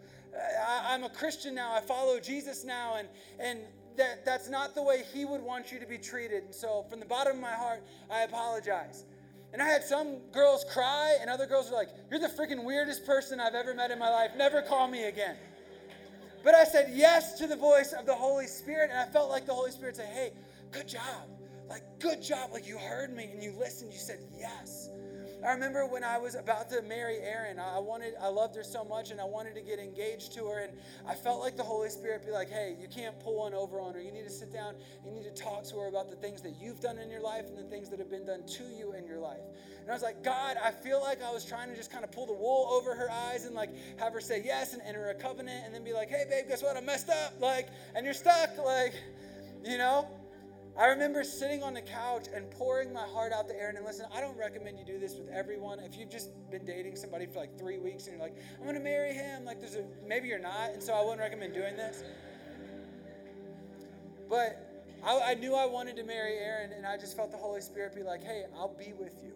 I, 0.88 0.96
am 0.96 1.04
a 1.04 1.10
Christian 1.10 1.56
now. 1.56 1.74
I 1.74 1.82
follow 1.82 2.20
Jesus 2.20 2.64
now. 2.64 2.96
And, 2.98 3.08
and 3.40 3.60
that, 3.98 4.26
that's 4.26 4.50
not 4.50 4.76
the 4.76 4.82
way 4.82 5.04
he 5.14 5.26
would 5.26 5.42
want 5.42 5.72
you 5.72 5.80
to 5.80 5.86
be 5.86 5.98
treated. 5.98 6.44
And 6.44 6.56
so 6.56 6.86
from 6.90 7.00
the 7.00 7.06
bottom 7.06 7.36
of 7.36 7.42
my 7.42 7.54
heart, 7.54 7.84
I 8.10 8.22
apologize. 8.22 9.06
And 9.54 9.62
I 9.62 9.68
had 9.68 9.84
some 9.84 10.18
girls 10.32 10.66
cry, 10.66 11.16
and 11.22 11.30
other 11.30 11.46
girls 11.46 11.70
were 11.70 11.78
like, 11.78 11.90
You're 12.10 12.20
the 12.20 12.28
freaking 12.28 12.66
weirdest 12.66 13.06
person 13.06 13.40
I've 13.40 13.54
ever 13.54 13.76
met 13.76 13.92
in 13.92 14.00
my 14.00 14.10
life. 14.10 14.32
Never 14.36 14.64
call 14.64 14.88
me 14.88 15.04
again. 15.04 15.38
But 16.44 16.56
I 16.56 16.64
said 16.64 16.92
yes 16.94 17.38
to 17.38 17.48
the 17.48 17.56
voice 17.56 17.94
of 17.94 18.06
the 18.06 18.16
Holy 18.16 18.48
Spirit, 18.48 18.90
and 18.92 19.00
I 19.00 19.06
felt 19.06 19.30
like 19.30 19.46
the 19.46 19.54
Holy 19.54 19.72
Spirit 19.72 19.96
said, 19.96 20.08
Hey, 20.08 20.32
good 20.72 20.88
job. 20.88 21.30
Like, 21.70 21.84
good 22.00 22.22
job. 22.22 22.50
Like, 22.52 22.68
you 22.68 22.78
heard 22.78 23.16
me 23.16 23.30
and 23.32 23.42
you 23.42 23.54
listened. 23.58 23.94
You 23.94 24.00
said 24.00 24.20
yes. 24.38 24.90
I 25.46 25.52
remember 25.52 25.86
when 25.86 26.04
I 26.04 26.18
was 26.18 26.36
about 26.36 26.70
to 26.70 26.82
marry 26.82 27.18
Erin, 27.18 27.60
I 27.60 27.80
wanted, 27.80 28.14
I 28.22 28.28
loved 28.30 28.56
her 28.56 28.64
so 28.64 28.86
much 28.86 29.12
and 29.12 29.20
I 29.20 29.26
wanted 29.26 29.56
to 29.56 29.62
get 29.62 29.78
engaged 29.78 30.34
to 30.36 30.46
her. 30.46 30.60
And 30.60 30.74
I 31.08 31.16
felt 31.16 31.42
like 31.42 31.58
the 31.58 31.64
Holy 31.64 31.90
Spirit 31.90 32.26
be 32.26 32.32
like, 32.32 32.50
hey, 32.50 32.78
you 32.80 32.88
can't 32.88 33.20
pull 33.20 33.40
one 33.40 33.54
over 33.54 33.82
on 33.82 33.94
her. 33.94 34.02
You 34.02 34.12
need 34.12 34.24
to 34.24 34.30
sit 34.30 34.54
down, 34.54 34.76
you 35.06 35.12
need 35.12 35.24
to 35.24 35.32
talk 35.32 35.66
to 35.66 35.76
her 35.78 35.88
about 35.88 36.10
the 36.10 36.16
things 36.16 36.42
that 36.44 36.56
you've 36.62 36.80
done 36.80 36.98
in 36.98 37.10
your 37.10 37.22
life 37.22 37.46
and 37.48 37.58
the 37.58 37.70
things 37.70 37.90
that 37.90 38.00
have 38.00 38.10
been 38.10 38.26
done 38.26 38.46
to 38.46 38.64
you 38.64 38.94
in 38.94 39.06
your 39.06 39.20
life. 39.20 39.42
And 39.82 39.90
I 39.90 39.94
was 39.94 40.04
like, 40.04 40.24
God, 40.24 40.56
I 40.64 40.72
feel 40.72 41.02
like 41.02 41.22
I 41.22 41.32
was 41.32 41.44
trying 41.44 41.70
to 41.70 41.76
just 41.76 41.92
kind 41.92 42.06
of 42.06 42.12
pull 42.12 42.26
the 42.26 42.34
wool 42.34 42.70
over 42.72 42.96
her 42.96 43.12
eyes 43.12 43.46
and 43.46 43.54
like 43.54 43.70
have 43.98 44.14
her 44.14 44.22
say 44.22 44.42
yes 44.46 44.74
and 44.74 44.82
enter 44.84 45.10
a 45.10 45.16
covenant 45.16 45.66
and 45.66 45.76
then 45.76 45.84
be 45.84 45.92
like, 45.92 46.10
hey, 46.10 46.24
babe, 46.30 46.46
guess 46.48 46.64
what? 46.64 46.78
I 46.78 46.82
messed 46.82 47.10
up. 47.10 47.34
Like, 47.42 47.68
and 47.96 48.06
you're 48.06 48.14
stuck. 48.14 48.58
Like, 48.64 48.94
you 49.66 49.78
know? 49.78 50.08
I 50.76 50.88
remember 50.88 51.24
sitting 51.24 51.62
on 51.62 51.76
the 51.76 51.82
couch 51.82 52.26
and 52.34 52.50
pouring 52.50 52.92
my 52.92 53.04
heart 53.04 53.32
out 53.32 53.48
to 53.48 53.56
Erin. 53.56 53.78
And 53.78 53.86
listen, 53.86 54.08
I 54.14 54.22
don't 54.22 54.38
recommend 54.38 54.80
you 54.80 54.86
do 54.86 54.98
this 54.98 55.16
with 55.16 55.30
everyone. 55.30 55.80
If 55.80 55.98
you've 55.98 56.10
just 56.10 56.32
been 56.50 56.66
dating 56.66 56.96
somebody 56.96 57.28
for 57.28 57.40
like 57.40 57.58
three 57.60 57.78
weeks 57.78 58.08
and 58.08 58.16
you're 58.16 58.26
like, 58.26 58.36
I'm 58.60 58.74
to 58.74 58.80
marry 58.80 59.14
him, 59.14 59.46
like 59.46 59.60
there's 59.60 59.76
a, 59.76 59.84
maybe 60.08 60.28
you're 60.28 60.40
not. 60.40 60.72
And 60.72 60.82
so 60.82 60.94
I 60.94 61.02
wouldn't 61.02 61.20
recommend 61.20 61.54
doing 61.54 61.76
this. 61.76 62.04
But 64.28 64.74
I, 65.06 65.32
I 65.32 65.34
knew 65.36 65.54
I 65.54 65.66
wanted 65.66 65.96
to 65.98 66.04
marry 66.04 66.38
Erin, 66.38 66.72
and 66.72 66.88
I 66.88 66.98
just 66.98 67.16
felt 67.16 67.32
the 67.32 67.38
Holy 67.38 67.62
Spirit 67.62 67.94
be 67.94 68.02
like, 68.02 68.24
hey, 68.24 68.46
I'll 68.56 68.74
be 68.74 68.94
with 68.98 69.14
you. 69.24 69.34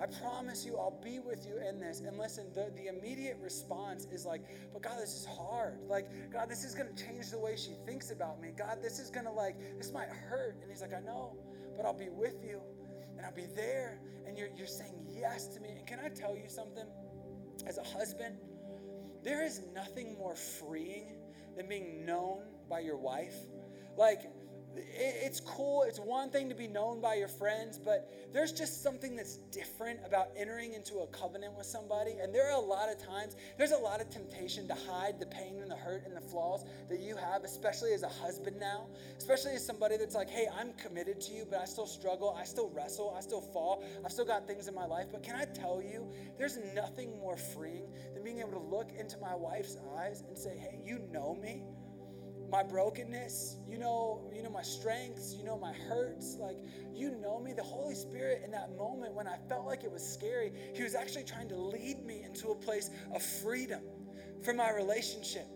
I 0.00 0.06
promise 0.06 0.66
you, 0.66 0.76
I'll 0.76 1.00
be 1.02 1.20
with 1.20 1.46
you 1.46 1.60
in 1.68 1.78
this. 1.78 2.00
And 2.00 2.18
listen, 2.18 2.46
the, 2.52 2.72
the 2.74 2.88
immediate 2.88 3.38
response 3.40 4.06
is 4.10 4.26
like, 4.26 4.42
but 4.72 4.82
God, 4.82 4.98
this 5.00 5.14
is 5.14 5.24
hard. 5.24 5.78
Like, 5.88 6.08
God, 6.32 6.48
this 6.48 6.64
is 6.64 6.74
going 6.74 6.92
to 6.92 7.04
change 7.04 7.30
the 7.30 7.38
way 7.38 7.54
she 7.56 7.74
thinks 7.86 8.10
about 8.10 8.40
me. 8.40 8.50
God, 8.56 8.78
this 8.82 8.98
is 8.98 9.10
going 9.10 9.26
to, 9.26 9.32
like, 9.32 9.56
this 9.78 9.92
might 9.92 10.08
hurt. 10.08 10.56
And 10.60 10.70
he's 10.70 10.80
like, 10.80 10.94
I 10.94 11.00
know, 11.00 11.36
but 11.76 11.86
I'll 11.86 11.98
be 11.98 12.08
with 12.08 12.44
you 12.44 12.60
and 13.16 13.24
I'll 13.24 13.34
be 13.34 13.46
there. 13.54 14.00
And 14.26 14.36
you're, 14.36 14.48
you're 14.56 14.66
saying 14.66 15.06
yes 15.08 15.46
to 15.48 15.60
me. 15.60 15.70
And 15.78 15.86
can 15.86 16.00
I 16.00 16.08
tell 16.08 16.34
you 16.34 16.48
something? 16.48 16.86
As 17.66 17.78
a 17.78 17.84
husband, 17.84 18.36
there 19.22 19.44
is 19.44 19.62
nothing 19.74 20.18
more 20.18 20.34
freeing 20.34 21.16
than 21.56 21.68
being 21.68 22.04
known 22.04 22.42
by 22.68 22.80
your 22.80 22.96
wife. 22.96 23.36
Like, 23.96 24.22
it's 24.76 25.40
cool. 25.40 25.84
It's 25.84 25.98
one 25.98 26.30
thing 26.30 26.48
to 26.48 26.54
be 26.54 26.66
known 26.66 27.00
by 27.00 27.14
your 27.14 27.28
friends, 27.28 27.78
but 27.78 28.12
there's 28.32 28.52
just 28.52 28.82
something 28.82 29.16
that's 29.16 29.36
different 29.50 30.00
about 30.04 30.28
entering 30.36 30.74
into 30.74 30.98
a 30.98 31.06
covenant 31.08 31.54
with 31.56 31.66
somebody. 31.66 32.16
And 32.20 32.34
there 32.34 32.50
are 32.50 32.56
a 32.56 32.64
lot 32.64 32.90
of 32.90 33.04
times, 33.04 33.36
there's 33.58 33.72
a 33.72 33.78
lot 33.78 34.00
of 34.00 34.10
temptation 34.10 34.66
to 34.68 34.74
hide 34.74 35.20
the 35.20 35.26
pain 35.26 35.60
and 35.60 35.70
the 35.70 35.76
hurt 35.76 36.04
and 36.06 36.16
the 36.16 36.20
flaws 36.20 36.64
that 36.88 37.00
you 37.00 37.16
have, 37.16 37.44
especially 37.44 37.92
as 37.92 38.02
a 38.02 38.08
husband 38.08 38.58
now, 38.58 38.86
especially 39.18 39.52
as 39.52 39.64
somebody 39.64 39.96
that's 39.96 40.14
like, 40.14 40.28
hey, 40.28 40.46
I'm 40.58 40.72
committed 40.74 41.20
to 41.22 41.32
you, 41.32 41.46
but 41.48 41.60
I 41.60 41.64
still 41.64 41.86
struggle. 41.86 42.36
I 42.38 42.44
still 42.44 42.70
wrestle. 42.74 43.14
I 43.16 43.20
still 43.20 43.40
fall. 43.40 43.84
I've 44.04 44.12
still 44.12 44.26
got 44.26 44.46
things 44.46 44.68
in 44.68 44.74
my 44.74 44.86
life. 44.86 45.06
But 45.12 45.22
can 45.22 45.36
I 45.36 45.44
tell 45.44 45.82
you, 45.82 46.06
there's 46.38 46.58
nothing 46.74 47.18
more 47.20 47.36
freeing 47.36 47.86
than 48.14 48.24
being 48.24 48.40
able 48.40 48.52
to 48.52 48.58
look 48.58 48.90
into 48.98 49.18
my 49.18 49.34
wife's 49.34 49.76
eyes 49.96 50.22
and 50.28 50.36
say, 50.36 50.56
hey, 50.56 50.80
you 50.84 51.00
know 51.12 51.34
me 51.34 51.62
my 52.50 52.62
brokenness 52.62 53.56
you 53.68 53.78
know 53.78 54.30
you 54.34 54.42
know 54.42 54.50
my 54.50 54.62
strengths 54.62 55.34
you 55.34 55.44
know 55.44 55.58
my 55.58 55.72
hurts 55.72 56.36
like 56.38 56.56
you 56.92 57.10
know 57.20 57.40
me 57.40 57.52
the 57.52 57.62
holy 57.62 57.94
spirit 57.94 58.42
in 58.44 58.50
that 58.50 58.76
moment 58.76 59.14
when 59.14 59.26
i 59.26 59.36
felt 59.48 59.66
like 59.66 59.84
it 59.84 59.90
was 59.90 60.06
scary 60.06 60.52
he 60.74 60.82
was 60.82 60.94
actually 60.94 61.24
trying 61.24 61.48
to 61.48 61.56
lead 61.56 62.04
me 62.04 62.22
into 62.22 62.48
a 62.48 62.54
place 62.54 62.90
of 63.14 63.22
freedom 63.22 63.82
for 64.42 64.52
my 64.52 64.70
relationship 64.70 65.46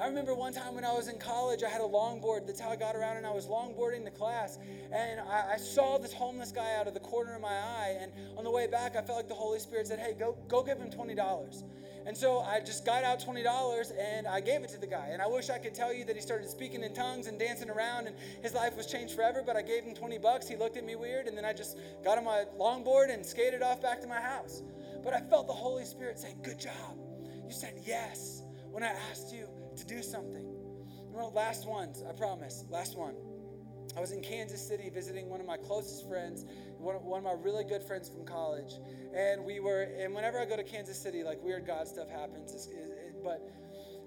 I 0.00 0.06
remember 0.06 0.34
one 0.34 0.52
time 0.52 0.74
when 0.74 0.84
I 0.84 0.92
was 0.92 1.08
in 1.08 1.18
college, 1.18 1.62
I 1.62 1.68
had 1.68 1.80
a 1.80 1.86
longboard. 1.86 2.46
That's 2.46 2.58
how 2.58 2.70
I 2.70 2.76
got 2.76 2.96
around, 2.96 3.18
and 3.18 3.26
I 3.26 3.30
was 3.30 3.46
longboarding 3.46 4.04
to 4.04 4.10
class. 4.10 4.58
And 4.90 5.20
I, 5.20 5.52
I, 5.54 5.56
saw 5.56 5.98
this 5.98 6.12
homeless 6.12 6.50
guy 6.50 6.74
out 6.76 6.88
of 6.88 6.94
the 6.94 7.00
corner 7.00 7.34
of 7.34 7.40
my 7.40 7.52
eye. 7.52 7.96
And 8.00 8.10
on 8.36 8.42
the 8.42 8.50
way 8.50 8.66
back, 8.66 8.96
I 8.96 9.02
felt 9.02 9.18
like 9.18 9.28
the 9.28 9.34
Holy 9.34 9.58
Spirit 9.58 9.86
said, 9.86 10.00
Hey, 10.00 10.14
go, 10.18 10.36
go 10.48 10.62
give 10.62 10.78
him 10.78 10.90
$20. 10.90 11.62
And 12.06 12.16
so 12.16 12.40
I 12.40 12.60
just 12.60 12.84
got 12.84 13.04
out 13.04 13.20
$20 13.20 13.92
and 13.98 14.26
I 14.26 14.40
gave 14.40 14.62
it 14.62 14.70
to 14.70 14.78
the 14.78 14.86
guy. 14.86 15.08
And 15.12 15.22
I 15.22 15.26
wish 15.26 15.50
I 15.50 15.58
could 15.58 15.74
tell 15.74 15.92
you 15.94 16.04
that 16.04 16.16
he 16.16 16.22
started 16.22 16.48
speaking 16.48 16.82
in 16.82 16.94
tongues 16.94 17.26
and 17.26 17.38
dancing 17.38 17.70
around 17.70 18.06
and 18.06 18.16
his 18.42 18.54
life 18.54 18.76
was 18.76 18.86
changed 18.86 19.14
forever, 19.14 19.42
but 19.44 19.56
I 19.56 19.62
gave 19.62 19.84
him 19.84 19.94
20 19.94 20.18
bucks. 20.18 20.48
He 20.48 20.56
looked 20.56 20.76
at 20.76 20.84
me 20.84 20.96
weird 20.96 21.26
and 21.26 21.36
then 21.36 21.44
I 21.44 21.52
just 21.52 21.78
got 22.04 22.18
on 22.18 22.24
my 22.24 22.44
longboard 22.58 23.12
and 23.12 23.24
skated 23.24 23.62
off 23.62 23.80
back 23.80 24.00
to 24.00 24.06
my 24.06 24.20
house. 24.20 24.62
But 25.04 25.14
I 25.14 25.20
felt 25.20 25.46
the 25.46 25.52
Holy 25.52 25.84
Spirit 25.84 26.18
say, 26.18 26.34
Good 26.42 26.58
job. 26.58 26.98
You 27.44 27.52
said 27.52 27.74
yes 27.84 28.42
when 28.70 28.82
I 28.82 28.94
asked 29.10 29.32
you 29.32 29.46
to 29.76 29.84
do 29.86 30.02
something. 30.02 30.46
Last 31.34 31.66
ones, 31.66 32.02
I 32.08 32.12
promise. 32.12 32.64
Last 32.68 32.96
one. 32.98 33.14
I 33.96 34.00
was 34.00 34.12
in 34.12 34.22
Kansas 34.22 34.66
City 34.66 34.90
visiting 34.90 35.28
one 35.28 35.40
of 35.40 35.46
my 35.46 35.56
closest 35.56 36.08
friends, 36.08 36.46
one 36.78 36.96
of, 36.96 37.02
one 37.02 37.18
of 37.18 37.24
my 37.24 37.32
really 37.32 37.64
good 37.64 37.82
friends 37.82 38.08
from 38.08 38.24
college. 38.24 38.74
And 39.14 39.44
we 39.44 39.60
were, 39.60 39.82
and 39.98 40.14
whenever 40.14 40.40
I 40.40 40.46
go 40.46 40.56
to 40.56 40.64
Kansas 40.64 40.96
City, 40.96 41.22
like 41.22 41.42
weird 41.42 41.66
God 41.66 41.86
stuff 41.86 42.08
happens. 42.08 42.54
It's, 42.54 42.66
it, 42.68 42.72
it, 42.74 43.24
but 43.24 43.42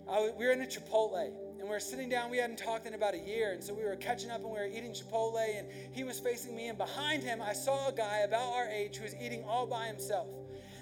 I, 0.10 0.32
we 0.38 0.46
were 0.46 0.52
in 0.52 0.62
a 0.62 0.66
Chipotle 0.66 1.28
and 1.28 1.64
we 1.64 1.70
were 1.70 1.80
sitting 1.80 2.10
down. 2.10 2.32
We 2.32 2.38
hadn't 2.38 2.58
talked 2.58 2.88
in 2.88 2.96
about 2.96 3.14
a 3.14 3.20
year. 3.20 3.54
And 3.54 3.64
so 3.64 3.74
we 3.74 3.84
were 3.84 3.96
catching 3.96 4.32
up 4.32 4.42
and 4.42 4.46
we 4.46 4.58
were 4.58 4.66
eating 4.66 4.92
Chipotle. 4.92 5.58
And 5.58 5.68
he 5.92 6.04
was 6.04 6.20
facing 6.20 6.56
me. 6.56 6.68
And 6.68 6.78
behind 6.78 7.24
him, 7.24 7.42
I 7.42 7.54
saw 7.54 7.90
a 7.90 7.92
guy 7.92 8.20
about 8.20 8.54
our 8.54 8.68
age 8.68 8.98
who 8.98 9.04
was 9.04 9.16
eating 9.22 9.44
all 9.44 9.68
by 9.68 9.86
himself. 9.86 10.28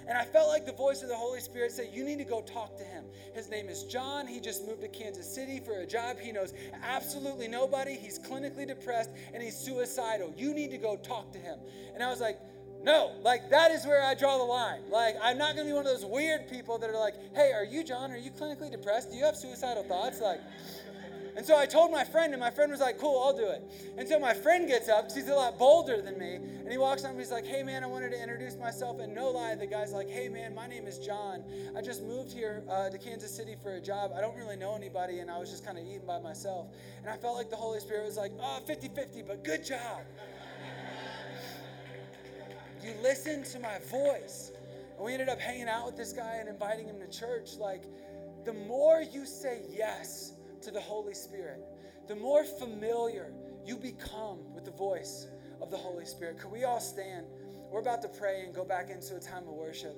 And 0.06 0.18
I 0.18 0.24
felt 0.24 0.48
like 0.48 0.66
the 0.66 0.72
voice 0.72 1.02
of 1.02 1.08
the 1.08 1.16
Holy 1.16 1.40
Spirit 1.40 1.72
said, 1.72 1.90
You 1.92 2.04
need 2.04 2.18
to 2.18 2.24
go 2.24 2.42
talk 2.42 2.76
to 2.78 2.84
him. 2.84 3.04
His 3.34 3.48
name 3.48 3.68
is 3.68 3.84
John. 3.84 4.26
He 4.26 4.40
just 4.40 4.66
moved 4.66 4.82
to 4.82 4.88
Kansas 4.88 5.32
City 5.32 5.60
for 5.60 5.78
a 5.78 5.86
job. 5.86 6.18
He 6.18 6.32
knows 6.32 6.52
absolutely 6.82 7.48
nobody. 7.48 7.94
He's 7.94 8.18
clinically 8.18 8.66
depressed 8.66 9.10
and 9.32 9.42
he's 9.42 9.56
suicidal. 9.56 10.32
You 10.36 10.54
need 10.54 10.70
to 10.72 10.78
go 10.78 10.96
talk 10.96 11.32
to 11.32 11.38
him. 11.38 11.58
And 11.94 12.02
I 12.02 12.10
was 12.10 12.20
like, 12.20 12.38
no, 12.82 13.12
like 13.22 13.48
that 13.48 13.70
is 13.70 13.86
where 13.86 14.02
I 14.02 14.14
draw 14.14 14.36
the 14.36 14.44
line. 14.44 14.82
Like, 14.90 15.16
I'm 15.22 15.38
not 15.38 15.56
gonna 15.56 15.68
be 15.68 15.72
one 15.72 15.86
of 15.86 15.92
those 15.92 16.04
weird 16.04 16.48
people 16.50 16.76
that 16.78 16.90
are 16.90 16.98
like, 16.98 17.14
hey, 17.34 17.52
are 17.52 17.64
you 17.64 17.82
John? 17.82 18.12
Are 18.12 18.18
you 18.18 18.30
clinically 18.30 18.70
depressed? 18.70 19.10
Do 19.10 19.16
you 19.16 19.24
have 19.24 19.36
suicidal 19.36 19.84
thoughts? 19.84 20.20
Like, 20.20 20.40
and 21.36 21.44
so 21.44 21.56
I 21.56 21.66
told 21.66 21.90
my 21.90 22.04
friend, 22.04 22.32
and 22.32 22.40
my 22.40 22.50
friend 22.50 22.70
was 22.70 22.80
like, 22.80 22.98
cool, 22.98 23.22
I'll 23.24 23.36
do 23.36 23.48
it. 23.48 23.62
And 23.98 24.08
so 24.08 24.20
my 24.20 24.32
friend 24.32 24.68
gets 24.68 24.88
up, 24.88 25.10
he's 25.10 25.28
a 25.28 25.34
lot 25.34 25.58
bolder 25.58 26.00
than 26.00 26.16
me, 26.18 26.36
and 26.36 26.70
he 26.70 26.78
walks 26.78 27.04
up 27.04 27.10
and 27.10 27.18
he's 27.18 27.32
like, 27.32 27.44
hey 27.44 27.62
man, 27.62 27.82
I 27.82 27.86
wanted 27.86 28.10
to 28.12 28.22
introduce 28.22 28.56
myself. 28.56 29.00
And 29.00 29.14
no 29.14 29.30
lie, 29.30 29.54
the 29.56 29.66
guy's 29.66 29.92
like, 29.92 30.08
hey 30.08 30.28
man, 30.28 30.54
my 30.54 30.66
name 30.68 30.86
is 30.86 30.98
John. 30.98 31.42
I 31.76 31.82
just 31.82 32.02
moved 32.04 32.32
here 32.32 32.62
uh, 32.70 32.88
to 32.90 32.98
Kansas 32.98 33.34
City 33.34 33.56
for 33.60 33.74
a 33.74 33.80
job. 33.80 34.12
I 34.16 34.20
don't 34.20 34.36
really 34.36 34.56
know 34.56 34.76
anybody, 34.76 35.18
and 35.18 35.30
I 35.30 35.38
was 35.38 35.50
just 35.50 35.64
kind 35.64 35.76
of 35.76 35.84
eating 35.84 36.06
by 36.06 36.20
myself. 36.20 36.68
And 37.02 37.10
I 37.10 37.16
felt 37.16 37.36
like 37.36 37.50
the 37.50 37.56
Holy 37.56 37.80
Spirit 37.80 38.04
was 38.04 38.16
like, 38.16 38.32
oh, 38.40 38.60
50 38.66 38.88
50, 38.88 39.22
but 39.22 39.42
good 39.42 39.64
job. 39.64 40.02
you 42.82 42.92
listened 43.02 43.44
to 43.46 43.58
my 43.58 43.78
voice. 43.90 44.52
And 44.96 45.04
we 45.04 45.12
ended 45.12 45.28
up 45.28 45.40
hanging 45.40 45.68
out 45.68 45.86
with 45.86 45.96
this 45.96 46.12
guy 46.12 46.36
and 46.38 46.48
inviting 46.48 46.86
him 46.86 47.00
to 47.00 47.08
church. 47.08 47.56
Like, 47.58 47.82
the 48.44 48.52
more 48.52 49.02
you 49.02 49.26
say 49.26 49.62
yes, 49.68 50.34
to 50.64 50.70
the 50.70 50.80
Holy 50.80 51.14
Spirit, 51.14 51.60
the 52.08 52.16
more 52.16 52.44
familiar 52.44 53.32
you 53.64 53.76
become 53.76 54.38
with 54.54 54.64
the 54.64 54.70
voice 54.70 55.26
of 55.60 55.70
the 55.70 55.76
Holy 55.76 56.04
Spirit. 56.04 56.38
Could 56.38 56.50
we 56.50 56.64
all 56.64 56.80
stand? 56.80 57.26
We're 57.70 57.80
about 57.80 58.02
to 58.02 58.08
pray 58.08 58.44
and 58.44 58.54
go 58.54 58.64
back 58.64 58.90
into 58.90 59.16
a 59.16 59.20
time 59.20 59.42
of 59.48 59.54
worship. 59.54 59.96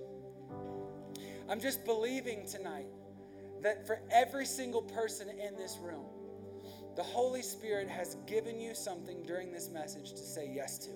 I'm 1.48 1.60
just 1.60 1.84
believing 1.84 2.46
tonight 2.46 2.86
that 3.62 3.86
for 3.86 4.00
every 4.10 4.46
single 4.46 4.82
person 4.82 5.28
in 5.28 5.56
this 5.56 5.78
room, 5.80 6.06
the 6.96 7.02
Holy 7.02 7.42
Spirit 7.42 7.88
has 7.88 8.16
given 8.26 8.58
you 8.58 8.74
something 8.74 9.22
during 9.24 9.52
this 9.52 9.68
message 9.68 10.10
to 10.12 10.18
say 10.18 10.50
yes 10.52 10.78
to. 10.78 10.90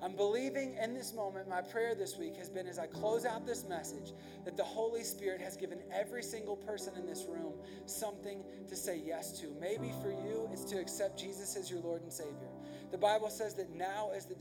I'm 0.00 0.14
believing 0.14 0.76
in 0.80 0.94
this 0.94 1.12
moment, 1.12 1.48
my 1.48 1.60
prayer 1.60 1.94
this 1.94 2.16
week 2.16 2.36
has 2.36 2.48
been 2.48 2.68
as 2.68 2.78
I 2.78 2.86
close 2.86 3.24
out 3.24 3.44
this 3.46 3.66
message, 3.68 4.12
that 4.44 4.56
the 4.56 4.62
Holy 4.62 5.02
Spirit 5.02 5.40
has 5.40 5.56
given 5.56 5.80
every 5.92 6.22
single 6.22 6.56
person 6.56 6.94
in 6.96 7.04
this 7.04 7.26
room 7.28 7.54
something 7.86 8.44
to 8.68 8.76
say 8.76 9.00
yes 9.04 9.40
to. 9.40 9.48
Maybe 9.60 9.92
for 10.00 10.10
you, 10.10 10.48
it's 10.52 10.64
to 10.66 10.78
accept 10.78 11.18
Jesus 11.18 11.56
as 11.56 11.70
your 11.70 11.80
Lord 11.80 12.02
and 12.02 12.12
Savior. 12.12 12.48
The 12.90 12.98
Bible 12.98 13.28
says 13.28 13.54
that 13.54 13.74
now 13.74 14.10
is 14.16 14.24
the 14.24 14.36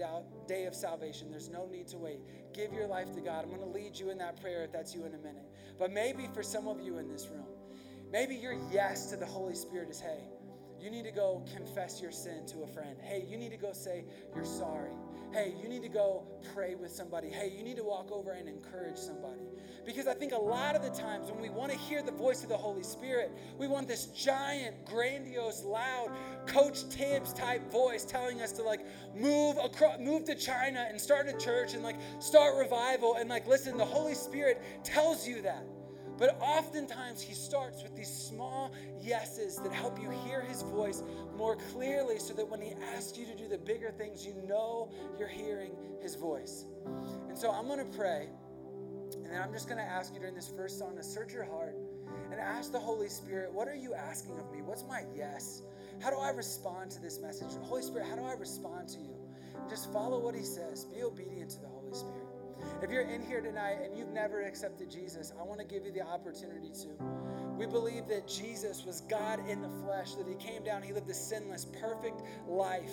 day 0.48 0.66
of 0.66 0.76
salvation. 0.76 1.32
There's 1.32 1.50
no 1.50 1.66
need 1.66 1.88
to 1.88 1.98
wait. 1.98 2.20
Give 2.54 2.72
your 2.72 2.88
life 2.88 3.12
to 3.16 3.22
God. 3.22 3.44
I'm 3.44 3.50
going 3.50 3.62
to 3.62 3.68
lead 3.68 3.98
you 3.98 4.10
in 4.12 4.18
that 4.20 4.40
prayer 4.40 4.64
if 4.64 4.72
that's 4.72 4.94
you 4.94 5.06
in 5.06 5.14
a 5.16 5.18
minute. 5.18 5.46
But 5.80 5.92
maybe 5.92 6.30
for 6.34 6.44
some 6.44 6.68
of 6.68 6.80
you 6.80 7.00
in 7.00 7.10
this 7.10 7.28
room, 7.30 7.48
maybe 8.12 8.36
your 8.36 8.56
yes 8.72 9.08
to 9.08 9.18
the 9.18 9.26
Holy 9.26 9.56
Spirit 9.56 9.90
is 9.90 10.00
hey, 10.00 10.22
you 10.88 10.94
need 10.94 11.04
to 11.04 11.12
go 11.12 11.44
confess 11.54 12.02
your 12.02 12.14
sin 12.14 12.46
to 12.46 12.64
a 12.64 12.68
friend. 12.68 12.96
Hey, 13.02 13.26
you 13.30 13.36
need 13.36 13.52
to 13.52 13.58
go 13.58 13.74
say 13.74 14.06
you're 14.34 14.46
sorry. 14.46 14.92
Hey, 15.34 15.54
you 15.62 15.68
need 15.68 15.82
to 15.82 15.90
go 15.90 16.24
pray 16.54 16.76
with 16.76 16.92
somebody. 16.92 17.28
Hey, 17.28 17.52
you 17.54 17.62
need 17.62 17.76
to 17.76 17.84
walk 17.84 18.10
over 18.10 18.32
and 18.32 18.48
encourage 18.48 18.96
somebody. 18.96 19.42
Because 19.86 20.08
I 20.08 20.14
think 20.14 20.32
a 20.32 20.40
lot 20.40 20.78
of 20.78 20.84
the 20.84 20.90
times 20.90 21.30
when 21.30 21.42
we 21.42 21.50
want 21.50 21.74
to 21.74 21.78
hear 21.78 22.02
the 22.02 22.14
voice 22.14 22.42
of 22.42 22.48
the 22.48 22.56
Holy 22.56 22.84
Spirit, 22.84 23.38
we 23.58 23.68
want 23.68 23.90
this 23.90 24.06
giant, 24.06 24.86
grandiose, 24.86 25.66
loud, 25.66 26.10
Coach 26.46 26.88
Tibbs 26.88 27.34
type 27.34 27.70
voice 27.70 28.06
telling 28.06 28.42
us 28.42 28.54
to 28.54 28.64
like 28.64 28.86
move 29.14 29.58
across, 29.62 30.00
move 30.00 30.24
to 30.24 30.36
China 30.36 30.88
and 30.90 31.02
start 31.02 31.28
a 31.28 31.38
church 31.38 31.74
and 31.74 31.84
like 31.84 31.98
start 32.20 32.56
revival. 32.56 33.16
And 33.16 33.30
like, 33.30 33.46
listen, 33.46 33.76
the 33.76 33.84
Holy 33.84 34.16
Spirit 34.16 34.64
tells 34.86 35.28
you 35.28 35.42
that. 35.42 35.66
But 36.18 36.38
oftentimes, 36.42 37.22
he 37.22 37.34
starts 37.34 37.84
with 37.84 37.96
these 37.96 38.12
small 38.12 38.74
yeses 39.02 39.58
that 39.58 39.72
help 39.72 40.02
you 40.02 40.10
hear 40.10 40.42
his 40.42 40.64
voice 40.64 41.04
more 41.36 41.58
clearly 41.72 42.18
so 42.18 42.34
that 42.34 42.48
when 42.48 42.62
he 42.62 42.74
asks 42.96 43.18
you 43.18 43.26
to 43.26 43.36
do 43.36 43.48
the 43.48 43.58
bigger 43.58 43.92
things, 43.92 44.26
you 44.26 44.34
know 44.48 44.90
you're 45.20 45.28
hearing 45.28 45.72
his 46.02 46.16
voice. 46.16 46.66
And 47.30 47.38
so 47.38 47.52
I'm 47.52 47.68
going 47.68 47.80
to 47.80 47.98
pray, 47.98 48.30
and 49.14 49.32
then 49.32 49.42
I'm 49.42 49.54
just 49.54 49.68
going 49.68 49.78
to 49.78 49.84
ask 49.84 50.14
you 50.14 50.20
during 50.20 50.36
this 50.36 50.52
first 50.56 50.80
song 50.80 50.96
to 50.96 51.04
search 51.04 51.34
your 51.34 51.46
heart 51.46 51.76
and 52.32 52.40
ask 52.40 52.72
the 52.72 52.80
Holy 52.80 53.10
Spirit, 53.10 53.54
what 53.54 53.68
are 53.68 53.76
you 53.76 53.94
asking 53.94 54.40
of 54.40 54.52
me? 54.52 54.62
What's 54.62 54.84
my 54.84 55.04
yes? 55.16 55.62
How 56.02 56.10
do 56.10 56.18
I 56.18 56.30
respond 56.30 56.92
to 56.92 57.02
this 57.02 57.20
message? 57.20 57.50
Holy 57.62 57.82
Spirit, 57.82 58.08
how 58.10 58.16
do 58.16 58.24
I 58.24 58.34
respond 58.34 58.90
to 58.90 59.00
you? 59.00 59.16
Just 59.70 59.92
follow 59.92 60.20
what 60.20 60.36
he 60.36 60.44
says. 60.44 60.86
Be 60.86 61.04
obedient 61.04 61.52
to 61.52 61.62
the 61.62 61.68
Holy 61.68 61.94
Spirit. 61.94 62.27
If 62.82 62.92
you're 62.92 63.02
in 63.02 63.22
here 63.22 63.42
tonight 63.42 63.80
and 63.84 63.98
you've 63.98 64.10
never 64.10 64.44
accepted 64.44 64.90
Jesus, 64.90 65.34
I 65.40 65.44
want 65.44 65.60
to 65.60 65.66
give 65.66 65.86
you 65.86 65.92
the 65.92 66.02
opportunity 66.02 66.70
to. 66.70 67.47
We 67.58 67.66
believe 67.66 68.08
that 68.08 68.28
Jesus 68.28 68.86
was 68.86 69.02
God 69.02 69.40
in 69.50 69.62
the 69.62 69.70
flesh, 69.84 70.14
that 70.14 70.28
He 70.28 70.36
came 70.36 70.64
down, 70.64 70.84
He 70.84 70.94
lived 70.94 71.10
a 71.10 71.14
sinless, 71.14 71.66
perfect 71.66 72.22
life, 72.48 72.92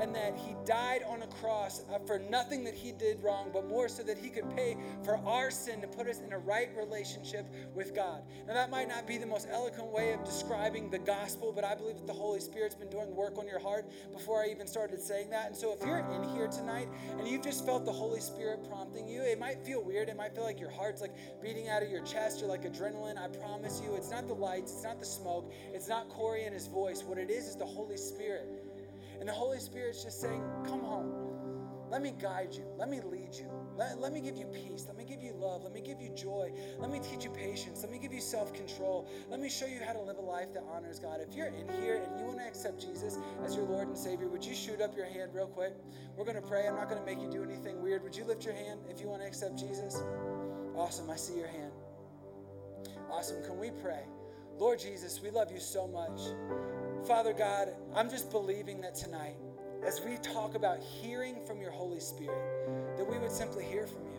and 0.00 0.14
that 0.14 0.36
He 0.36 0.54
died 0.64 1.02
on 1.08 1.22
a 1.22 1.26
cross 1.26 1.82
uh, 1.92 1.98
for 2.06 2.20
nothing 2.30 2.62
that 2.64 2.74
He 2.74 2.92
did 2.92 3.22
wrong, 3.22 3.50
but 3.52 3.68
more 3.68 3.88
so 3.88 4.04
that 4.04 4.16
He 4.16 4.28
could 4.28 4.48
pay 4.54 4.76
for 5.02 5.16
our 5.26 5.50
sin 5.50 5.80
to 5.80 5.88
put 5.88 6.06
us 6.06 6.20
in 6.20 6.32
a 6.32 6.38
right 6.38 6.68
relationship 6.76 7.46
with 7.74 7.94
God. 7.94 8.22
Now, 8.46 8.54
that 8.54 8.70
might 8.70 8.88
not 8.88 9.06
be 9.06 9.18
the 9.18 9.26
most 9.26 9.48
eloquent 9.50 9.92
way 9.92 10.12
of 10.12 10.24
describing 10.24 10.90
the 10.90 10.98
gospel, 10.98 11.52
but 11.52 11.64
I 11.64 11.74
believe 11.74 11.96
that 11.96 12.06
the 12.06 12.12
Holy 12.12 12.40
Spirit's 12.40 12.76
been 12.76 12.90
doing 12.90 13.14
work 13.16 13.36
on 13.36 13.48
your 13.48 13.58
heart 13.58 13.90
before 14.12 14.44
I 14.44 14.48
even 14.48 14.68
started 14.68 15.00
saying 15.00 15.30
that. 15.30 15.46
And 15.48 15.56
so, 15.56 15.72
if 15.72 15.84
you're 15.84 15.98
in 15.98 16.22
here 16.34 16.46
tonight 16.46 16.88
and 17.18 17.26
you've 17.26 17.42
just 17.42 17.66
felt 17.66 17.84
the 17.84 17.92
Holy 17.92 18.20
Spirit 18.20 18.60
prompting 18.68 19.08
you, 19.08 19.22
it 19.22 19.40
might 19.40 19.64
feel 19.64 19.82
weird. 19.82 20.08
It 20.08 20.16
might 20.16 20.34
feel 20.34 20.44
like 20.44 20.60
your 20.60 20.70
heart's 20.70 21.00
like 21.00 21.14
beating 21.42 21.68
out 21.68 21.82
of 21.82 21.90
your 21.90 22.04
chest 22.04 22.42
or 22.42 22.46
like 22.46 22.62
adrenaline. 22.62 23.18
I 23.18 23.28
promise 23.28 23.80
you, 23.84 23.94
it's 24.04 24.12
not 24.12 24.28
the 24.28 24.34
lights, 24.34 24.70
it's 24.70 24.84
not 24.84 25.00
the 25.00 25.06
smoke, 25.06 25.50
it's 25.72 25.88
not 25.88 26.10
Corey 26.10 26.44
and 26.44 26.52
his 26.52 26.66
voice. 26.66 27.02
What 27.02 27.16
it 27.16 27.30
is 27.30 27.46
is 27.46 27.56
the 27.56 27.64
Holy 27.64 27.96
Spirit. 27.96 28.46
And 29.18 29.26
the 29.26 29.32
Holy 29.32 29.58
Spirit's 29.58 30.04
just 30.04 30.20
saying, 30.20 30.42
Come 30.66 30.80
home. 30.80 31.14
Let 31.90 32.02
me 32.02 32.12
guide 32.20 32.48
you. 32.52 32.64
Let 32.76 32.90
me 32.90 33.00
lead 33.00 33.34
you. 33.34 33.50
Let, 33.78 33.98
let 34.00 34.12
me 34.12 34.20
give 34.20 34.36
you 34.36 34.44
peace. 34.46 34.84
Let 34.86 34.98
me 34.98 35.04
give 35.04 35.22
you 35.22 35.32
love. 35.32 35.62
Let 35.62 35.72
me 35.72 35.80
give 35.80 36.02
you 36.02 36.10
joy. 36.10 36.52
Let 36.78 36.90
me 36.90 36.98
teach 36.98 37.24
you 37.24 37.30
patience. 37.30 37.82
Let 37.82 37.90
me 37.90 37.98
give 37.98 38.12
you 38.12 38.20
self 38.20 38.52
control. 38.52 39.08
Let 39.30 39.40
me 39.40 39.48
show 39.48 39.64
you 39.64 39.80
how 39.82 39.94
to 39.94 40.02
live 40.02 40.18
a 40.18 40.20
life 40.20 40.52
that 40.52 40.64
honors 40.70 40.98
God. 40.98 41.20
If 41.26 41.34
you're 41.34 41.46
in 41.46 41.66
here 41.80 42.02
and 42.04 42.20
you 42.20 42.26
want 42.26 42.40
to 42.40 42.46
accept 42.46 42.78
Jesus 42.80 43.16
as 43.42 43.56
your 43.56 43.64
Lord 43.64 43.88
and 43.88 43.96
Savior, 43.96 44.28
would 44.28 44.44
you 44.44 44.54
shoot 44.54 44.82
up 44.82 44.94
your 44.94 45.06
hand 45.06 45.30
real 45.32 45.46
quick? 45.46 45.72
We're 46.14 46.26
going 46.26 46.36
to 46.42 46.46
pray. 46.46 46.68
I'm 46.68 46.76
not 46.76 46.90
going 46.90 47.00
to 47.00 47.06
make 47.06 47.22
you 47.22 47.30
do 47.30 47.42
anything 47.42 47.80
weird. 47.80 48.02
Would 48.02 48.16
you 48.16 48.24
lift 48.24 48.44
your 48.44 48.54
hand 48.54 48.80
if 48.90 49.00
you 49.00 49.08
want 49.08 49.22
to 49.22 49.26
accept 49.28 49.58
Jesus? 49.58 50.02
Awesome. 50.76 51.08
I 51.08 51.16
see 51.16 51.38
your 51.38 51.48
hand. 51.48 51.73
Awesome. 53.16 53.44
Can 53.44 53.60
we 53.60 53.70
pray? 53.70 54.00
Lord 54.58 54.80
Jesus, 54.80 55.20
we 55.22 55.30
love 55.30 55.52
you 55.52 55.60
so 55.60 55.86
much. 55.86 56.20
Father 57.06 57.32
God, 57.32 57.68
I'm 57.94 58.10
just 58.10 58.32
believing 58.32 58.80
that 58.80 58.96
tonight, 58.96 59.36
as 59.86 60.00
we 60.00 60.16
talk 60.16 60.56
about 60.56 60.80
hearing 60.80 61.36
from 61.46 61.60
your 61.60 61.70
Holy 61.70 62.00
Spirit, 62.00 62.96
that 62.96 63.08
we 63.08 63.16
would 63.18 63.30
simply 63.30 63.64
hear 63.64 63.86
from 63.86 64.02
you. 64.06 64.18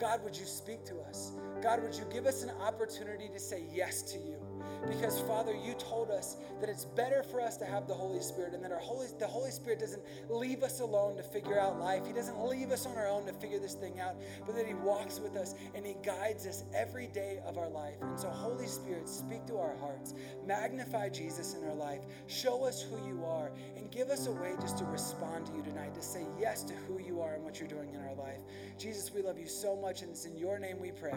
God, 0.00 0.24
would 0.24 0.34
you 0.34 0.46
speak 0.46 0.82
to 0.86 0.98
us? 1.00 1.32
God, 1.62 1.82
would 1.82 1.94
you 1.94 2.04
give 2.10 2.24
us 2.24 2.42
an 2.42 2.50
opportunity 2.62 3.28
to 3.28 3.38
say 3.38 3.64
yes 3.70 4.00
to 4.12 4.18
you? 4.18 4.41
Because, 4.86 5.20
Father, 5.20 5.54
you 5.54 5.74
told 5.74 6.10
us 6.10 6.36
that 6.60 6.68
it's 6.68 6.84
better 6.84 7.22
for 7.22 7.40
us 7.40 7.56
to 7.58 7.64
have 7.64 7.86
the 7.86 7.94
Holy 7.94 8.20
Spirit 8.20 8.54
and 8.54 8.64
that 8.64 8.72
our 8.72 8.80
Holy, 8.80 9.06
the 9.18 9.26
Holy 9.26 9.50
Spirit 9.50 9.80
doesn't 9.80 10.02
leave 10.28 10.62
us 10.62 10.80
alone 10.80 11.16
to 11.16 11.22
figure 11.22 11.58
out 11.58 11.78
life. 11.78 12.06
He 12.06 12.12
doesn't 12.12 12.44
leave 12.44 12.70
us 12.70 12.86
on 12.86 12.96
our 12.96 13.08
own 13.08 13.26
to 13.26 13.32
figure 13.32 13.58
this 13.58 13.74
thing 13.74 14.00
out, 14.00 14.16
but 14.46 14.54
that 14.56 14.66
He 14.66 14.74
walks 14.74 15.20
with 15.20 15.36
us 15.36 15.54
and 15.74 15.86
He 15.86 15.96
guides 16.04 16.46
us 16.46 16.64
every 16.74 17.06
day 17.08 17.40
of 17.46 17.58
our 17.58 17.68
life. 17.68 17.96
And 18.02 18.18
so, 18.18 18.28
Holy 18.28 18.66
Spirit, 18.66 19.08
speak 19.08 19.46
to 19.46 19.58
our 19.58 19.76
hearts. 19.76 20.14
Magnify 20.46 21.10
Jesus 21.10 21.54
in 21.54 21.64
our 21.64 21.74
life. 21.74 22.00
Show 22.26 22.64
us 22.64 22.82
who 22.82 22.96
you 23.06 23.24
are 23.24 23.52
and 23.76 23.90
give 23.90 24.08
us 24.08 24.26
a 24.26 24.32
way 24.32 24.54
just 24.60 24.78
to 24.78 24.84
respond 24.84 25.46
to 25.46 25.52
you 25.54 25.62
tonight, 25.62 25.94
to 25.94 26.02
say 26.02 26.26
yes 26.38 26.62
to 26.64 26.74
who 26.74 27.00
you 27.00 27.20
are 27.20 27.34
and 27.34 27.44
what 27.44 27.60
you're 27.60 27.68
doing 27.68 27.94
in 27.94 28.00
our 28.00 28.14
life. 28.14 28.40
Jesus, 28.78 29.12
we 29.12 29.22
love 29.22 29.38
you 29.38 29.46
so 29.46 29.76
much, 29.76 30.02
and 30.02 30.10
it's 30.10 30.24
in 30.24 30.36
your 30.36 30.58
name 30.58 30.78
we 30.80 30.90
pray. 30.90 31.14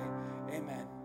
Amen. 0.50 1.05